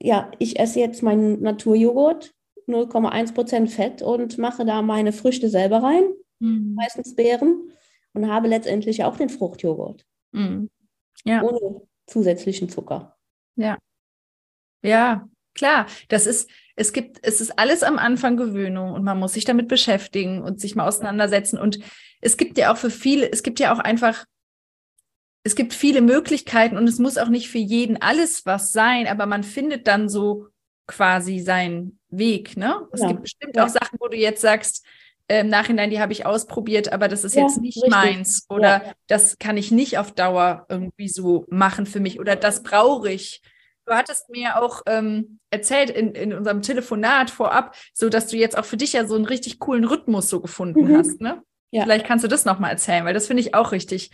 ja, 0.00 0.30
ich 0.38 0.58
esse 0.58 0.80
jetzt 0.80 1.02
meinen 1.02 1.40
Naturjoghurt, 1.42 2.34
0,1% 2.68 3.68
Fett 3.68 4.02
und 4.02 4.38
mache 4.38 4.64
da 4.64 4.82
meine 4.82 5.12
Früchte 5.12 5.48
selber 5.48 5.82
rein, 5.82 6.04
mhm. 6.40 6.74
meistens 6.74 7.14
Beeren, 7.14 7.70
und 8.12 8.28
habe 8.28 8.48
letztendlich 8.48 9.04
auch 9.04 9.16
den 9.16 9.28
Fruchtjoghurt. 9.28 10.04
Mhm. 10.32 10.70
Ja. 11.24 11.42
Ohne 11.42 11.82
zusätzlichen 12.06 12.68
Zucker. 12.68 13.16
Ja. 13.56 13.78
Ja, 14.82 15.28
klar. 15.54 15.86
Das 16.08 16.26
ist, 16.26 16.48
es 16.76 16.92
gibt, 16.92 17.18
es 17.22 17.40
ist 17.40 17.58
alles 17.58 17.82
am 17.82 17.98
Anfang 17.98 18.36
Gewöhnung 18.36 18.92
und 18.92 19.04
man 19.04 19.18
muss 19.18 19.34
sich 19.34 19.44
damit 19.44 19.68
beschäftigen 19.68 20.42
und 20.42 20.60
sich 20.60 20.76
mal 20.76 20.86
auseinandersetzen. 20.86 21.58
Und 21.58 21.80
es 22.20 22.36
gibt 22.36 22.58
ja 22.58 22.72
auch 22.72 22.76
für 22.76 22.90
viele, 22.90 23.30
es 23.30 23.42
gibt 23.42 23.60
ja 23.60 23.72
auch 23.72 23.78
einfach 23.78 24.24
es 25.46 25.54
gibt 25.54 25.74
viele 25.74 26.00
Möglichkeiten 26.00 26.76
und 26.76 26.88
es 26.88 26.98
muss 26.98 27.18
auch 27.18 27.28
nicht 27.28 27.48
für 27.48 27.58
jeden 27.58 28.02
alles 28.02 28.44
was 28.46 28.72
sein, 28.72 29.06
aber 29.06 29.26
man 29.26 29.44
findet 29.44 29.86
dann 29.86 30.08
so 30.08 30.48
quasi 30.88 31.38
seinen 31.38 32.00
Weg. 32.08 32.56
Ne? 32.56 32.88
Es 32.90 33.00
ja. 33.00 33.08
gibt 33.08 33.22
bestimmt 33.22 33.54
ja. 33.54 33.64
auch 33.64 33.68
Sachen, 33.68 33.96
wo 34.00 34.08
du 34.08 34.16
jetzt 34.16 34.40
sagst, 34.40 34.84
äh, 35.28 35.42
im 35.42 35.48
Nachhinein, 35.48 35.90
die 35.90 36.00
habe 36.00 36.12
ich 36.12 36.26
ausprobiert, 36.26 36.92
aber 36.92 37.06
das 37.06 37.22
ist 37.22 37.36
ja, 37.36 37.42
jetzt 37.42 37.60
nicht 37.60 37.76
richtig. 37.76 37.92
meins 37.92 38.46
oder 38.48 38.96
das 39.06 39.38
kann 39.38 39.56
ich 39.56 39.70
nicht 39.70 39.98
auf 39.98 40.10
Dauer 40.10 40.66
irgendwie 40.68 41.08
so 41.08 41.44
machen 41.48 41.86
für 41.86 42.00
mich 42.00 42.18
oder 42.18 42.34
das 42.34 42.64
brauche 42.64 43.12
ich. 43.12 43.40
Du 43.84 43.94
hattest 43.94 44.28
mir 44.30 44.60
auch 44.60 44.82
ähm, 44.86 45.38
erzählt 45.50 45.90
in, 45.90 46.10
in 46.16 46.32
unserem 46.32 46.60
Telefonat 46.60 47.30
vorab, 47.30 47.76
so 47.94 48.08
dass 48.08 48.26
du 48.26 48.36
jetzt 48.36 48.58
auch 48.58 48.64
für 48.64 48.76
dich 48.76 48.94
ja 48.94 49.06
so 49.06 49.14
einen 49.14 49.26
richtig 49.26 49.60
coolen 49.60 49.84
Rhythmus 49.84 50.28
so 50.28 50.40
gefunden 50.40 50.88
mhm. 50.88 50.96
hast. 50.96 51.20
Ne? 51.20 51.40
Vielleicht 51.84 52.06
kannst 52.06 52.24
du 52.24 52.28
das 52.28 52.44
nochmal 52.44 52.72
erzählen, 52.72 53.04
weil 53.04 53.14
das 53.14 53.28
finde 53.28 53.42
ich 53.42 53.54
auch 53.54 53.70
richtig 53.70 54.10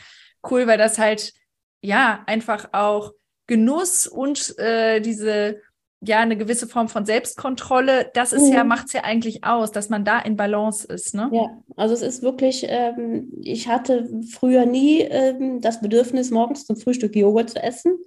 cool, 0.50 0.66
weil 0.66 0.78
das 0.78 0.98
halt 0.98 1.32
ja 1.80 2.22
einfach 2.26 2.70
auch 2.72 3.12
Genuss 3.46 4.06
und 4.06 4.58
äh, 4.58 5.00
diese 5.00 5.60
ja 6.04 6.18
eine 6.18 6.36
gewisse 6.36 6.66
Form 6.66 6.88
von 6.88 7.06
Selbstkontrolle, 7.06 8.10
das 8.14 8.32
ist 8.32 8.48
mhm. 8.48 8.54
ja 8.54 8.64
macht's 8.64 8.92
ja 8.92 9.04
eigentlich 9.04 9.44
aus, 9.44 9.70
dass 9.70 9.88
man 9.88 10.04
da 10.04 10.18
in 10.18 10.36
Balance 10.36 10.86
ist, 10.86 11.14
ne? 11.14 11.30
Ja, 11.32 11.62
also 11.76 11.94
es 11.94 12.02
ist 12.02 12.22
wirklich, 12.22 12.66
ähm, 12.68 13.32
ich 13.40 13.68
hatte 13.68 14.08
früher 14.30 14.66
nie 14.66 15.00
ähm, 15.00 15.60
das 15.60 15.80
Bedürfnis 15.80 16.30
morgens 16.30 16.66
zum 16.66 16.76
Frühstück 16.76 17.14
Joghurt 17.14 17.50
zu 17.50 17.62
essen, 17.62 17.98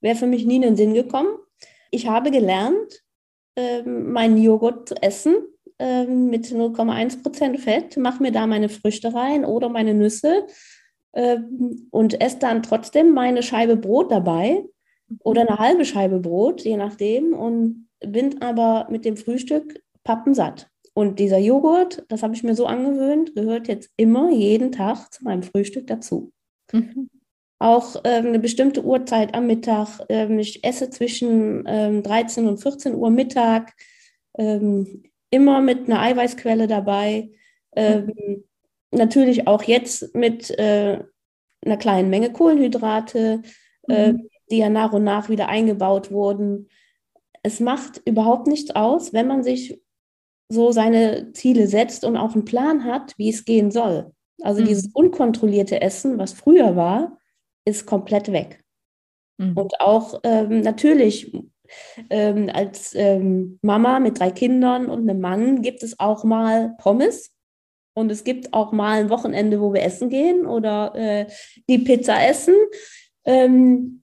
wäre 0.00 0.16
für 0.16 0.26
mich 0.26 0.44
nie 0.46 0.56
in 0.56 0.62
den 0.62 0.76
Sinn 0.76 0.94
gekommen. 0.94 1.28
Ich 1.92 2.08
habe 2.08 2.32
gelernt, 2.32 3.02
ähm, 3.56 4.10
meinen 4.10 4.36
Joghurt 4.36 4.88
zu 4.88 5.00
essen 5.00 5.36
ähm, 5.78 6.30
mit 6.30 6.46
0,1% 6.46 7.58
Fett, 7.58 7.96
mache 7.96 8.20
mir 8.20 8.32
da 8.32 8.48
meine 8.48 8.68
Früchte 8.68 9.14
rein 9.14 9.44
oder 9.44 9.68
meine 9.68 9.94
Nüsse 9.94 10.46
ähm, 11.14 11.88
und 11.90 12.20
esse 12.20 12.38
dann 12.38 12.62
trotzdem 12.62 13.12
meine 13.12 13.42
Scheibe 13.42 13.76
Brot 13.76 14.10
dabei 14.10 14.64
oder 15.20 15.42
eine 15.42 15.58
halbe 15.58 15.84
Scheibe 15.84 16.20
Brot, 16.20 16.62
je 16.62 16.76
nachdem, 16.76 17.32
und 17.32 17.88
bin 18.00 18.42
aber 18.42 18.88
mit 18.90 19.04
dem 19.04 19.16
Frühstück 19.16 19.82
pappensatt. 20.02 20.68
Und 20.92 21.18
dieser 21.18 21.38
Joghurt, 21.38 22.04
das 22.08 22.22
habe 22.22 22.34
ich 22.34 22.44
mir 22.44 22.54
so 22.54 22.66
angewöhnt, 22.66 23.34
gehört 23.34 23.68
jetzt 23.68 23.90
immer 23.96 24.30
jeden 24.30 24.70
Tag 24.70 25.12
zu 25.12 25.24
meinem 25.24 25.42
Frühstück 25.42 25.86
dazu. 25.86 26.32
Mhm. 26.72 27.08
Auch 27.58 27.96
ähm, 28.04 28.26
eine 28.26 28.38
bestimmte 28.38 28.84
Uhrzeit 28.84 29.34
am 29.34 29.46
Mittag. 29.46 30.00
Ähm, 30.08 30.38
ich 30.38 30.64
esse 30.64 30.90
zwischen 30.90 31.64
ähm, 31.66 32.02
13 32.02 32.46
und 32.46 32.58
14 32.58 32.94
Uhr 32.94 33.10
Mittag. 33.10 33.72
Ähm, 34.36 35.04
immer 35.30 35.60
mit 35.60 35.86
einer 35.86 36.00
Eiweißquelle 36.00 36.66
dabei. 36.66 37.30
Mhm. 37.76 38.44
Natürlich 38.94 39.46
auch 39.46 39.62
jetzt 39.62 40.14
mit 40.14 40.50
äh, 40.58 41.02
einer 41.64 41.76
kleinen 41.76 42.10
Menge 42.10 42.32
Kohlenhydrate, 42.32 43.42
äh, 43.88 44.12
mhm. 44.12 44.18
äh, 44.18 44.28
die 44.50 44.58
ja 44.58 44.68
nach 44.68 44.92
und 44.92 45.04
nach 45.04 45.28
wieder 45.28 45.48
eingebaut 45.48 46.10
wurden. 46.10 46.68
Es 47.42 47.60
macht 47.60 48.00
überhaupt 48.04 48.46
nichts 48.46 48.74
aus, 48.74 49.12
wenn 49.12 49.26
man 49.26 49.42
sich 49.42 49.80
so 50.48 50.72
seine 50.72 51.32
Ziele 51.32 51.66
setzt 51.66 52.04
und 52.04 52.16
auch 52.16 52.34
einen 52.34 52.44
Plan 52.44 52.84
hat, 52.84 53.16
wie 53.18 53.30
es 53.30 53.44
gehen 53.44 53.70
soll. 53.70 54.12
Also 54.42 54.60
mhm. 54.60 54.66
dieses 54.66 54.90
unkontrollierte 54.92 55.80
Essen, 55.80 56.18
was 56.18 56.32
früher 56.32 56.76
war, 56.76 57.18
ist 57.64 57.86
komplett 57.86 58.30
weg. 58.32 58.62
Mhm. 59.38 59.56
Und 59.56 59.80
auch 59.80 60.20
ähm, 60.22 60.60
natürlich 60.60 61.32
ähm, 62.10 62.50
als 62.52 62.94
ähm, 62.94 63.58
Mama 63.62 64.00
mit 64.00 64.18
drei 64.18 64.30
Kindern 64.30 64.86
und 64.86 65.08
einem 65.08 65.20
Mann 65.20 65.62
gibt 65.62 65.82
es 65.82 65.98
auch 65.98 66.24
mal 66.24 66.76
Pommes. 66.78 67.33
Und 67.94 68.10
es 68.10 68.24
gibt 68.24 68.52
auch 68.52 68.72
mal 68.72 69.00
ein 69.00 69.10
Wochenende, 69.10 69.60
wo 69.60 69.72
wir 69.72 69.82
essen 69.82 70.08
gehen 70.08 70.46
oder 70.46 70.94
äh, 70.94 71.26
die 71.68 71.78
Pizza 71.78 72.26
essen. 72.26 72.54
Ähm, 73.24 74.02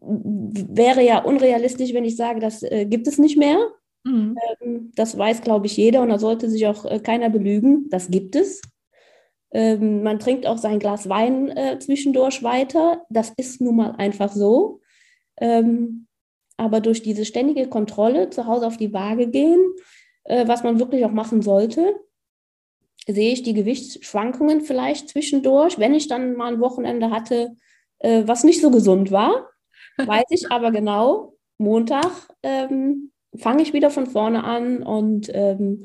wäre 0.00 1.02
ja 1.02 1.22
unrealistisch, 1.22 1.94
wenn 1.94 2.04
ich 2.04 2.16
sage, 2.16 2.40
das 2.40 2.62
äh, 2.62 2.86
gibt 2.86 3.06
es 3.06 3.18
nicht 3.18 3.38
mehr. 3.38 3.58
Mhm. 4.04 4.36
Ähm, 4.60 4.92
das 4.94 5.16
weiß, 5.16 5.42
glaube 5.42 5.66
ich, 5.66 5.76
jeder 5.76 6.02
und 6.02 6.08
da 6.08 6.18
sollte 6.18 6.50
sich 6.50 6.66
auch 6.66 6.84
äh, 6.84 6.98
keiner 7.00 7.30
belügen. 7.30 7.88
Das 7.90 8.10
gibt 8.10 8.36
es. 8.36 8.60
Ähm, 9.52 10.02
man 10.02 10.18
trinkt 10.18 10.46
auch 10.46 10.58
sein 10.58 10.78
Glas 10.78 11.08
Wein 11.08 11.48
äh, 11.50 11.78
zwischendurch 11.78 12.42
weiter. 12.42 13.04
Das 13.10 13.32
ist 13.36 13.60
nun 13.60 13.76
mal 13.76 13.92
einfach 13.92 14.32
so. 14.32 14.80
Ähm, 15.40 16.06
aber 16.56 16.80
durch 16.80 17.02
diese 17.02 17.24
ständige 17.24 17.68
Kontrolle 17.68 18.30
zu 18.30 18.46
Hause 18.46 18.66
auf 18.66 18.76
die 18.76 18.92
Waage 18.92 19.28
gehen, 19.28 19.60
äh, 20.24 20.46
was 20.46 20.62
man 20.62 20.78
wirklich 20.78 21.04
auch 21.04 21.12
machen 21.12 21.42
sollte, 21.42 21.94
sehe 23.08 23.32
ich 23.32 23.42
die 23.42 23.54
Gewichtsschwankungen 23.54 24.60
vielleicht 24.60 25.08
zwischendurch, 25.08 25.78
wenn 25.78 25.94
ich 25.94 26.08
dann 26.08 26.34
mal 26.34 26.52
ein 26.52 26.60
Wochenende 26.60 27.10
hatte, 27.10 27.56
äh, 27.98 28.22
was 28.26 28.44
nicht 28.44 28.60
so 28.60 28.70
gesund 28.70 29.10
war, 29.10 29.48
weiß 29.96 30.26
ich 30.30 30.50
aber 30.50 30.70
genau, 30.70 31.34
Montag 31.58 32.10
ähm, 32.42 33.12
fange 33.36 33.62
ich 33.62 33.72
wieder 33.72 33.90
von 33.90 34.06
vorne 34.06 34.44
an 34.44 34.82
und 34.82 35.30
ähm, 35.32 35.84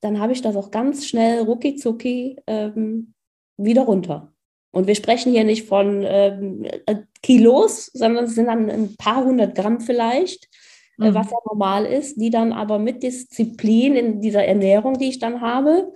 dann 0.00 0.20
habe 0.20 0.32
ich 0.32 0.42
das 0.42 0.56
auch 0.56 0.70
ganz 0.70 1.06
schnell, 1.06 1.40
rucki 1.42 1.76
zucki, 1.76 2.36
ähm, 2.46 3.14
wieder 3.56 3.82
runter. 3.82 4.32
Und 4.70 4.86
wir 4.86 4.94
sprechen 4.96 5.32
hier 5.32 5.44
nicht 5.44 5.66
von 5.66 6.04
ähm, 6.06 6.64
äh, 6.86 6.96
Kilos, 7.22 7.86
sondern 7.86 8.24
es 8.24 8.34
sind 8.34 8.46
dann 8.46 8.68
ein 8.68 8.96
paar 8.96 9.24
hundert 9.24 9.54
Gramm 9.54 9.80
vielleicht, 9.80 10.48
äh, 11.00 11.10
mhm. 11.10 11.14
was 11.14 11.30
ja 11.30 11.36
normal 11.46 11.86
ist, 11.86 12.20
die 12.20 12.30
dann 12.30 12.52
aber 12.52 12.78
mit 12.78 13.02
Disziplin 13.02 13.94
in 13.94 14.20
dieser 14.20 14.44
Ernährung, 14.44 14.98
die 14.98 15.08
ich 15.08 15.20
dann 15.20 15.40
habe, 15.40 15.92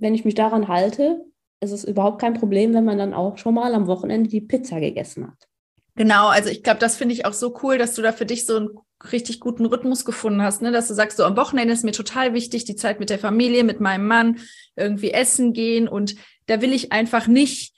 wenn 0.00 0.14
ich 0.14 0.24
mich 0.24 0.34
daran 0.34 0.68
halte, 0.68 1.24
ist 1.60 1.72
es 1.72 1.84
überhaupt 1.84 2.20
kein 2.20 2.34
Problem, 2.34 2.74
wenn 2.74 2.84
man 2.84 2.98
dann 2.98 3.14
auch 3.14 3.38
schon 3.38 3.54
mal 3.54 3.74
am 3.74 3.86
Wochenende 3.86 4.28
die 4.28 4.40
Pizza 4.40 4.80
gegessen 4.80 5.26
hat. 5.26 5.48
Genau, 5.96 6.28
also 6.28 6.48
ich 6.48 6.62
glaube, 6.62 6.80
das 6.80 6.96
finde 6.96 7.14
ich 7.14 7.26
auch 7.26 7.32
so 7.32 7.58
cool, 7.62 7.76
dass 7.76 7.94
du 7.94 8.02
da 8.02 8.12
für 8.12 8.24
dich 8.24 8.46
so 8.46 8.56
einen 8.56 8.70
richtig 9.12 9.40
guten 9.40 9.66
Rhythmus 9.66 10.04
gefunden 10.04 10.42
hast, 10.42 10.62
ne? 10.62 10.72
dass 10.72 10.88
du 10.88 10.94
sagst, 10.94 11.16
so 11.18 11.24
am 11.24 11.36
Wochenende 11.36 11.74
ist 11.74 11.84
mir 11.84 11.92
total 11.92 12.32
wichtig, 12.32 12.64
die 12.64 12.76
Zeit 12.76 13.00
mit 13.00 13.10
der 13.10 13.18
Familie, 13.18 13.64
mit 13.64 13.80
meinem 13.80 14.06
Mann, 14.06 14.38
irgendwie 14.76 15.10
essen 15.10 15.52
gehen 15.52 15.88
und 15.88 16.14
da 16.46 16.60
will 16.60 16.72
ich 16.72 16.92
einfach 16.92 17.26
nicht 17.26 17.74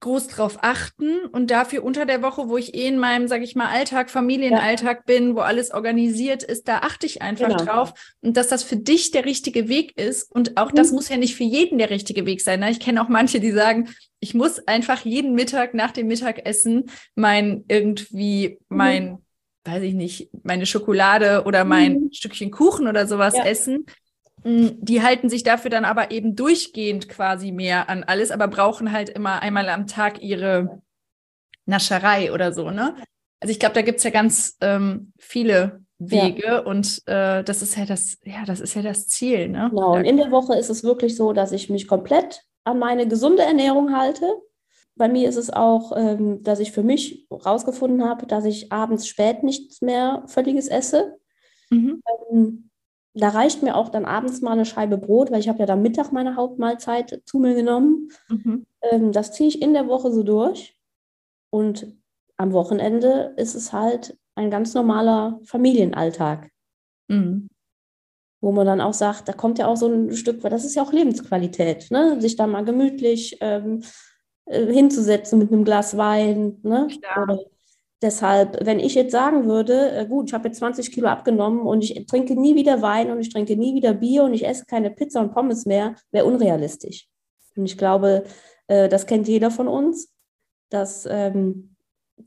groß 0.00 0.28
drauf 0.28 0.58
achten 0.62 1.26
und 1.32 1.50
dafür 1.50 1.82
unter 1.82 2.06
der 2.06 2.22
Woche, 2.22 2.48
wo 2.48 2.56
ich 2.56 2.74
eh 2.74 2.86
in 2.86 2.98
meinem, 2.98 3.26
sage 3.26 3.44
ich 3.44 3.56
mal, 3.56 3.68
Alltag, 3.68 4.10
Familienalltag 4.10 4.98
ja. 4.98 5.02
bin, 5.06 5.34
wo 5.34 5.40
alles 5.40 5.72
organisiert 5.72 6.42
ist, 6.42 6.68
da 6.68 6.78
achte 6.78 7.06
ich 7.06 7.20
einfach 7.20 7.48
genau. 7.48 7.64
drauf 7.64 7.94
und 8.20 8.36
dass 8.36 8.48
das 8.48 8.62
für 8.62 8.76
dich 8.76 9.10
der 9.10 9.24
richtige 9.24 9.68
Weg 9.68 9.98
ist 9.98 10.30
und 10.30 10.56
auch 10.56 10.70
mhm. 10.70 10.76
das 10.76 10.92
muss 10.92 11.08
ja 11.08 11.16
nicht 11.16 11.34
für 11.34 11.44
jeden 11.44 11.78
der 11.78 11.90
richtige 11.90 12.26
Weg 12.26 12.40
sein. 12.40 12.60
Ne? 12.60 12.70
Ich 12.70 12.80
kenne 12.80 13.02
auch 13.02 13.08
manche, 13.08 13.40
die 13.40 13.50
sagen, 13.50 13.88
ich 14.20 14.34
muss 14.34 14.66
einfach 14.68 15.04
jeden 15.04 15.34
Mittag 15.34 15.74
nach 15.74 15.90
dem 15.90 16.06
Mittagessen 16.06 16.90
mein 17.14 17.64
irgendwie 17.68 18.58
mhm. 18.68 18.76
mein 18.76 19.18
weiß 19.64 19.82
ich 19.82 19.94
nicht, 19.94 20.30
meine 20.44 20.64
Schokolade 20.64 21.42
oder 21.44 21.64
mein 21.64 21.92
mhm. 21.94 22.12
Stückchen 22.12 22.50
Kuchen 22.50 22.88
oder 22.88 23.06
sowas 23.06 23.36
ja. 23.36 23.44
essen, 23.44 23.84
die 24.44 25.02
halten 25.02 25.28
sich 25.28 25.42
dafür 25.42 25.70
dann 25.70 25.84
aber 25.84 26.10
eben 26.10 26.36
durchgehend 26.36 27.08
quasi 27.08 27.52
mehr 27.52 27.88
an 27.88 28.04
alles, 28.04 28.30
aber 28.30 28.48
brauchen 28.48 28.92
halt 28.92 29.08
immer 29.08 29.42
einmal 29.42 29.68
am 29.68 29.86
Tag 29.86 30.22
ihre 30.22 30.80
Nascherei 31.66 32.32
oder 32.32 32.52
so, 32.52 32.70
ne? 32.70 32.96
Also 33.40 33.52
ich 33.52 33.60
glaube, 33.60 33.74
da 33.74 33.82
gibt 33.82 33.98
es 33.98 34.04
ja 34.04 34.10
ganz 34.10 34.56
ähm, 34.60 35.12
viele 35.18 35.84
Wege 35.98 36.46
ja. 36.46 36.58
und 36.60 37.02
äh, 37.06 37.42
das 37.42 37.62
ist 37.62 37.76
ja 37.76 37.84
das, 37.84 38.18
ja, 38.24 38.44
das 38.44 38.60
ist 38.60 38.74
ja 38.74 38.82
das 38.82 39.08
Ziel, 39.08 39.48
ne? 39.48 39.68
Genau, 39.70 39.96
und 39.96 40.04
in 40.04 40.16
der 40.16 40.30
Woche 40.30 40.56
ist 40.56 40.70
es 40.70 40.84
wirklich 40.84 41.16
so, 41.16 41.32
dass 41.32 41.52
ich 41.52 41.70
mich 41.70 41.88
komplett 41.88 42.42
an 42.64 42.78
meine 42.78 43.06
gesunde 43.06 43.42
Ernährung 43.42 43.96
halte. 43.96 44.26
Bei 44.94 45.08
mir 45.08 45.28
ist 45.28 45.36
es 45.36 45.50
auch, 45.50 45.96
ähm, 45.96 46.42
dass 46.42 46.60
ich 46.60 46.72
für 46.72 46.82
mich 46.82 47.26
herausgefunden 47.30 48.04
habe, 48.04 48.26
dass 48.26 48.44
ich 48.44 48.72
abends 48.72 49.06
spät 49.06 49.42
nichts 49.42 49.80
mehr 49.80 50.24
völliges 50.26 50.68
esse. 50.68 51.18
Mhm. 51.70 52.02
Ähm, 52.30 52.70
da 53.14 53.30
reicht 53.30 53.62
mir 53.62 53.76
auch 53.76 53.88
dann 53.88 54.04
abends 54.04 54.40
mal 54.40 54.52
eine 54.52 54.64
Scheibe 54.64 54.98
Brot, 54.98 55.30
weil 55.30 55.40
ich 55.40 55.48
habe 55.48 55.58
ja 55.60 55.66
dann 55.66 55.82
Mittag 55.82 56.12
meine 56.12 56.36
Hauptmahlzeit 56.36 57.22
zu 57.24 57.38
mir 57.38 57.54
genommen. 57.54 58.10
Mhm. 58.28 58.66
Ähm, 58.82 59.12
das 59.12 59.32
ziehe 59.32 59.48
ich 59.48 59.62
in 59.62 59.72
der 59.72 59.88
Woche 59.88 60.12
so 60.12 60.22
durch. 60.22 60.76
Und 61.50 61.96
am 62.36 62.52
Wochenende 62.52 63.34
ist 63.36 63.54
es 63.54 63.72
halt 63.72 64.16
ein 64.34 64.50
ganz 64.50 64.74
normaler 64.74 65.40
Familienalltag. 65.44 66.50
Mhm. 67.08 67.48
Wo 68.40 68.52
man 68.52 68.66
dann 68.66 68.80
auch 68.80 68.94
sagt, 68.94 69.28
da 69.28 69.32
kommt 69.32 69.58
ja 69.58 69.66
auch 69.66 69.76
so 69.76 69.88
ein 69.88 70.12
Stück, 70.14 70.40
das 70.42 70.64
ist 70.64 70.76
ja 70.76 70.82
auch 70.82 70.92
Lebensqualität, 70.92 71.90
ne? 71.90 72.20
sich 72.20 72.36
da 72.36 72.46
mal 72.46 72.64
gemütlich 72.64 73.38
ähm, 73.40 73.82
äh, 74.44 74.72
hinzusetzen 74.72 75.40
mit 75.40 75.50
einem 75.50 75.64
Glas 75.64 75.96
Wein. 75.96 76.58
Ne? 76.62 76.86
Oder 77.20 77.40
Deshalb, 78.00 78.64
wenn 78.64 78.78
ich 78.78 78.94
jetzt 78.94 79.10
sagen 79.10 79.46
würde, 79.46 79.90
äh, 79.90 80.06
gut, 80.06 80.28
ich 80.28 80.34
habe 80.34 80.48
jetzt 80.48 80.58
20 80.58 80.92
Kilo 80.92 81.08
abgenommen 81.08 81.60
und 81.62 81.82
ich 81.82 82.06
trinke 82.06 82.40
nie 82.40 82.54
wieder 82.54 82.80
Wein 82.80 83.10
und 83.10 83.20
ich 83.20 83.30
trinke 83.30 83.56
nie 83.56 83.74
wieder 83.74 83.94
Bier 83.94 84.22
und 84.22 84.34
ich 84.34 84.46
esse 84.46 84.66
keine 84.66 84.90
Pizza 84.90 85.20
und 85.20 85.32
Pommes 85.32 85.66
mehr, 85.66 85.96
wäre 86.12 86.26
unrealistisch. 86.26 87.08
Und 87.56 87.66
ich 87.66 87.76
glaube, 87.76 88.24
äh, 88.68 88.88
das 88.88 89.06
kennt 89.06 89.26
jeder 89.26 89.50
von 89.50 89.68
uns. 89.68 90.12
dass 90.70 91.06
ähm, 91.10 91.76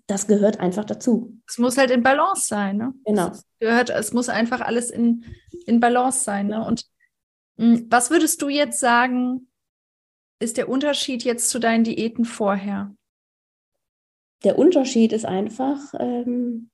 das 0.08 0.28
gehört 0.28 0.60
einfach 0.60 0.86
dazu. 0.86 1.38
Es 1.48 1.58
muss 1.58 1.78
halt 1.78 1.92
in 1.92 2.04
Balance 2.04 2.48
sein. 2.48 2.78
Ne? 2.78 2.94
Genau. 3.06 3.30
Es, 3.30 3.46
gehört, 3.60 3.90
es 3.90 4.14
muss 4.14 4.30
einfach 4.30 4.62
alles 4.62 4.90
in, 4.90 5.26
in 5.66 5.80
Balance 5.80 6.24
sein. 6.24 6.48
Ne? 6.48 6.66
Und 6.66 6.86
hm, 7.58 7.88
was 7.90 8.10
würdest 8.10 8.42
du 8.42 8.50
jetzt 8.50 8.80
sagen, 8.80 9.48
ist 10.40 10.58
der 10.58 10.70
Unterschied 10.70 11.24
jetzt 11.24 11.50
zu 11.50 11.60
deinen 11.60 11.84
Diäten 11.84 12.26
vorher? 12.26 12.96
Der 14.43 14.58
Unterschied 14.58 15.13
ist 15.13 15.25
einfach, 15.25 15.77
ähm, 15.99 16.69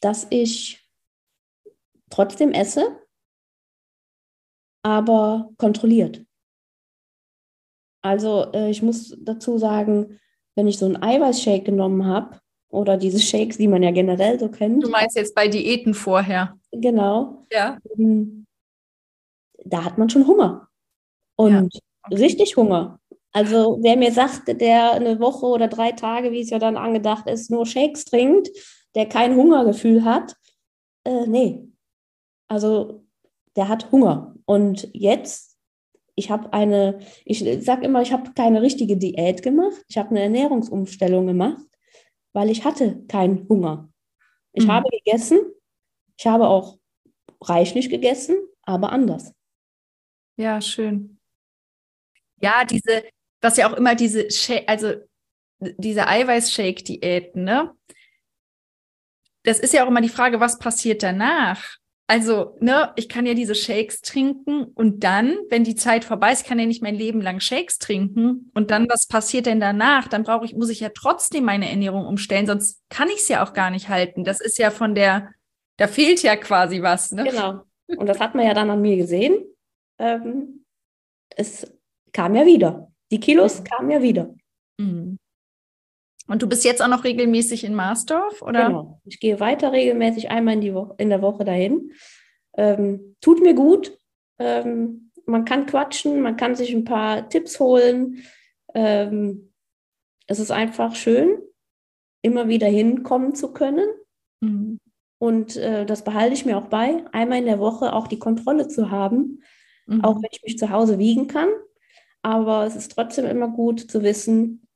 dass 0.00 0.26
ich 0.30 0.88
trotzdem 2.10 2.52
esse, 2.52 3.00
aber 4.82 5.50
kontrolliert. 5.58 6.24
Also 8.02 8.50
äh, 8.52 8.70
ich 8.70 8.82
muss 8.82 9.16
dazu 9.20 9.58
sagen, 9.58 10.18
wenn 10.56 10.66
ich 10.66 10.78
so 10.78 10.86
einen 10.86 11.02
Eiweißshake 11.02 11.64
genommen 11.64 12.06
habe 12.06 12.40
oder 12.68 12.96
diese 12.96 13.20
Shakes, 13.20 13.58
die 13.58 13.68
man 13.68 13.82
ja 13.82 13.90
generell 13.90 14.38
so 14.38 14.48
kennt. 14.48 14.82
Du 14.82 14.90
meinst 14.90 15.16
jetzt 15.16 15.34
bei 15.34 15.48
Diäten 15.48 15.94
vorher. 15.94 16.58
Genau. 16.72 17.46
Ja. 17.50 17.78
Ähm, 17.96 18.46
da 19.64 19.84
hat 19.84 19.98
man 19.98 20.10
schon 20.10 20.26
Hunger. 20.26 20.68
Und 21.36 21.74
ja. 21.74 21.80
okay. 22.04 22.16
richtig 22.16 22.56
Hunger. 22.56 22.98
Also 23.32 23.78
wer 23.82 23.96
mir 23.96 24.12
sagt, 24.12 24.48
der 24.60 24.92
eine 24.92 25.18
Woche 25.18 25.46
oder 25.46 25.68
drei 25.68 25.92
Tage, 25.92 26.32
wie 26.32 26.40
es 26.40 26.50
ja 26.50 26.58
dann 26.58 26.76
angedacht 26.76 27.28
ist, 27.28 27.50
nur 27.50 27.64
Shakes 27.64 28.04
trinkt, 28.04 28.50
der 28.94 29.08
kein 29.08 29.36
Hungergefühl 29.36 30.04
hat, 30.04 30.36
äh, 31.04 31.26
nee. 31.26 31.66
Also 32.48 33.04
der 33.56 33.68
hat 33.68 33.90
Hunger. 33.90 34.34
Und 34.44 34.88
jetzt, 34.92 35.58
ich 36.14 36.30
habe 36.30 36.52
eine, 36.52 36.98
ich 37.24 37.42
sage 37.64 37.86
immer, 37.86 38.02
ich 38.02 38.12
habe 38.12 38.32
keine 38.34 38.60
richtige 38.60 38.96
Diät 38.96 39.42
gemacht, 39.42 39.82
ich 39.88 39.96
habe 39.96 40.10
eine 40.10 40.20
Ernährungsumstellung 40.20 41.26
gemacht, 41.26 41.66
weil 42.34 42.50
ich 42.50 42.64
hatte 42.64 43.04
keinen 43.06 43.48
Hunger. 43.48 43.90
Ich 44.52 44.66
mhm. 44.66 44.72
habe 44.72 44.88
gegessen, 44.90 45.40
ich 46.18 46.26
habe 46.26 46.48
auch 46.48 46.78
reichlich 47.40 47.88
gegessen, 47.88 48.36
aber 48.62 48.92
anders. 48.92 49.32
Ja, 50.36 50.60
schön. 50.60 51.18
Ja, 52.40 52.64
diese, 52.64 53.04
was 53.42 53.56
ja 53.56 53.70
auch 53.70 53.76
immer 53.76 53.94
diese, 53.94 54.28
also 54.66 54.94
diese 55.60 56.08
Eiweißshake-Diäten, 56.08 57.44
ne? 57.44 57.72
Das 59.44 59.58
ist 59.58 59.74
ja 59.74 59.84
auch 59.84 59.88
immer 59.88 60.00
die 60.00 60.08
Frage, 60.08 60.40
was 60.40 60.58
passiert 60.58 61.02
danach? 61.02 61.76
Also, 62.08 62.56
ne, 62.60 62.92
ich 62.96 63.08
kann 63.08 63.26
ja 63.26 63.34
diese 63.34 63.54
Shakes 63.54 64.02
trinken 64.02 64.64
und 64.64 65.02
dann, 65.02 65.36
wenn 65.48 65.64
die 65.64 65.76
Zeit 65.76 66.04
vorbei 66.04 66.32
ist, 66.32 66.46
kann 66.46 66.58
ja 66.58 66.66
nicht 66.66 66.82
mein 66.82 66.94
Leben 66.94 67.20
lang 67.20 67.40
Shakes 67.40 67.78
trinken. 67.78 68.50
Und 68.54 68.70
dann, 68.70 68.88
was 68.88 69.06
passiert 69.06 69.46
denn 69.46 69.60
danach? 69.60 70.08
Dann 70.08 70.22
brauche 70.22 70.44
ich, 70.44 70.54
muss 70.54 70.68
ich 70.68 70.80
ja 70.80 70.90
trotzdem 70.90 71.44
meine 71.44 71.70
Ernährung 71.70 72.06
umstellen, 72.06 72.46
sonst 72.46 72.82
kann 72.90 73.08
ich 73.08 73.20
es 73.20 73.28
ja 73.28 73.44
auch 73.44 73.52
gar 73.52 73.70
nicht 73.70 73.88
halten. 73.88 74.24
Das 74.24 74.40
ist 74.40 74.58
ja 74.58 74.70
von 74.70 74.94
der, 74.94 75.32
da 75.78 75.88
fehlt 75.88 76.22
ja 76.22 76.36
quasi 76.36 76.82
was, 76.82 77.12
ne? 77.12 77.24
Genau. 77.24 77.62
Und 77.86 78.06
das 78.06 78.20
hat 78.20 78.34
man 78.34 78.46
ja 78.46 78.54
dann 78.54 78.70
an 78.70 78.82
mir 78.82 78.96
gesehen. 78.96 79.44
Ähm, 79.98 80.64
es 81.30 81.66
kam 82.12 82.34
ja 82.34 82.44
wieder. 82.44 82.91
Die 83.12 83.20
Kilos 83.20 83.62
kamen 83.62 83.90
ja 83.90 84.02
wieder. 84.02 84.34
Mhm. 84.78 85.18
Und 86.28 86.42
du 86.42 86.48
bist 86.48 86.64
jetzt 86.64 86.82
auch 86.82 86.88
noch 86.88 87.04
regelmäßig 87.04 87.62
in 87.62 87.74
Marsdorf, 87.74 88.40
oder? 88.40 88.68
Genau. 88.68 89.00
Ich 89.04 89.20
gehe 89.20 89.38
weiter 89.38 89.70
regelmäßig 89.70 90.30
einmal 90.30 90.54
in, 90.54 90.60
die 90.62 90.74
Woche, 90.74 90.94
in 90.96 91.10
der 91.10 91.20
Woche 91.20 91.44
dahin. 91.44 91.92
Ähm, 92.56 93.16
tut 93.20 93.42
mir 93.42 93.54
gut. 93.54 93.98
Ähm, 94.38 95.10
man 95.26 95.44
kann 95.44 95.66
quatschen, 95.66 96.22
man 96.22 96.36
kann 96.36 96.54
sich 96.54 96.72
ein 96.72 96.84
paar 96.84 97.28
Tipps 97.28 97.60
holen. 97.60 98.24
Ähm, 98.74 99.52
es 100.26 100.38
ist 100.38 100.50
einfach 100.50 100.94
schön, 100.94 101.38
immer 102.22 102.48
wieder 102.48 102.66
hinkommen 102.66 103.34
zu 103.34 103.52
können. 103.52 103.88
Mhm. 104.40 104.78
Und 105.18 105.56
äh, 105.56 105.84
das 105.84 106.02
behalte 106.02 106.34
ich 106.34 106.46
mir 106.46 106.56
auch 106.56 106.66
bei, 106.66 107.04
einmal 107.12 107.38
in 107.38 107.46
der 107.46 107.58
Woche 107.60 107.92
auch 107.92 108.08
die 108.08 108.18
Kontrolle 108.18 108.68
zu 108.68 108.90
haben, 108.90 109.42
mhm. 109.86 110.02
auch 110.02 110.16
wenn 110.16 110.30
ich 110.32 110.42
mich 110.42 110.58
zu 110.58 110.70
Hause 110.70 110.98
wiegen 110.98 111.28
kann. 111.28 111.48
Aber 112.22 112.64
es 112.64 112.76
ist 112.76 112.92
trotzdem 112.92 113.26
immer 113.26 113.48
gut 113.48 113.90
zu 113.90 114.02
wissen, 114.02 114.66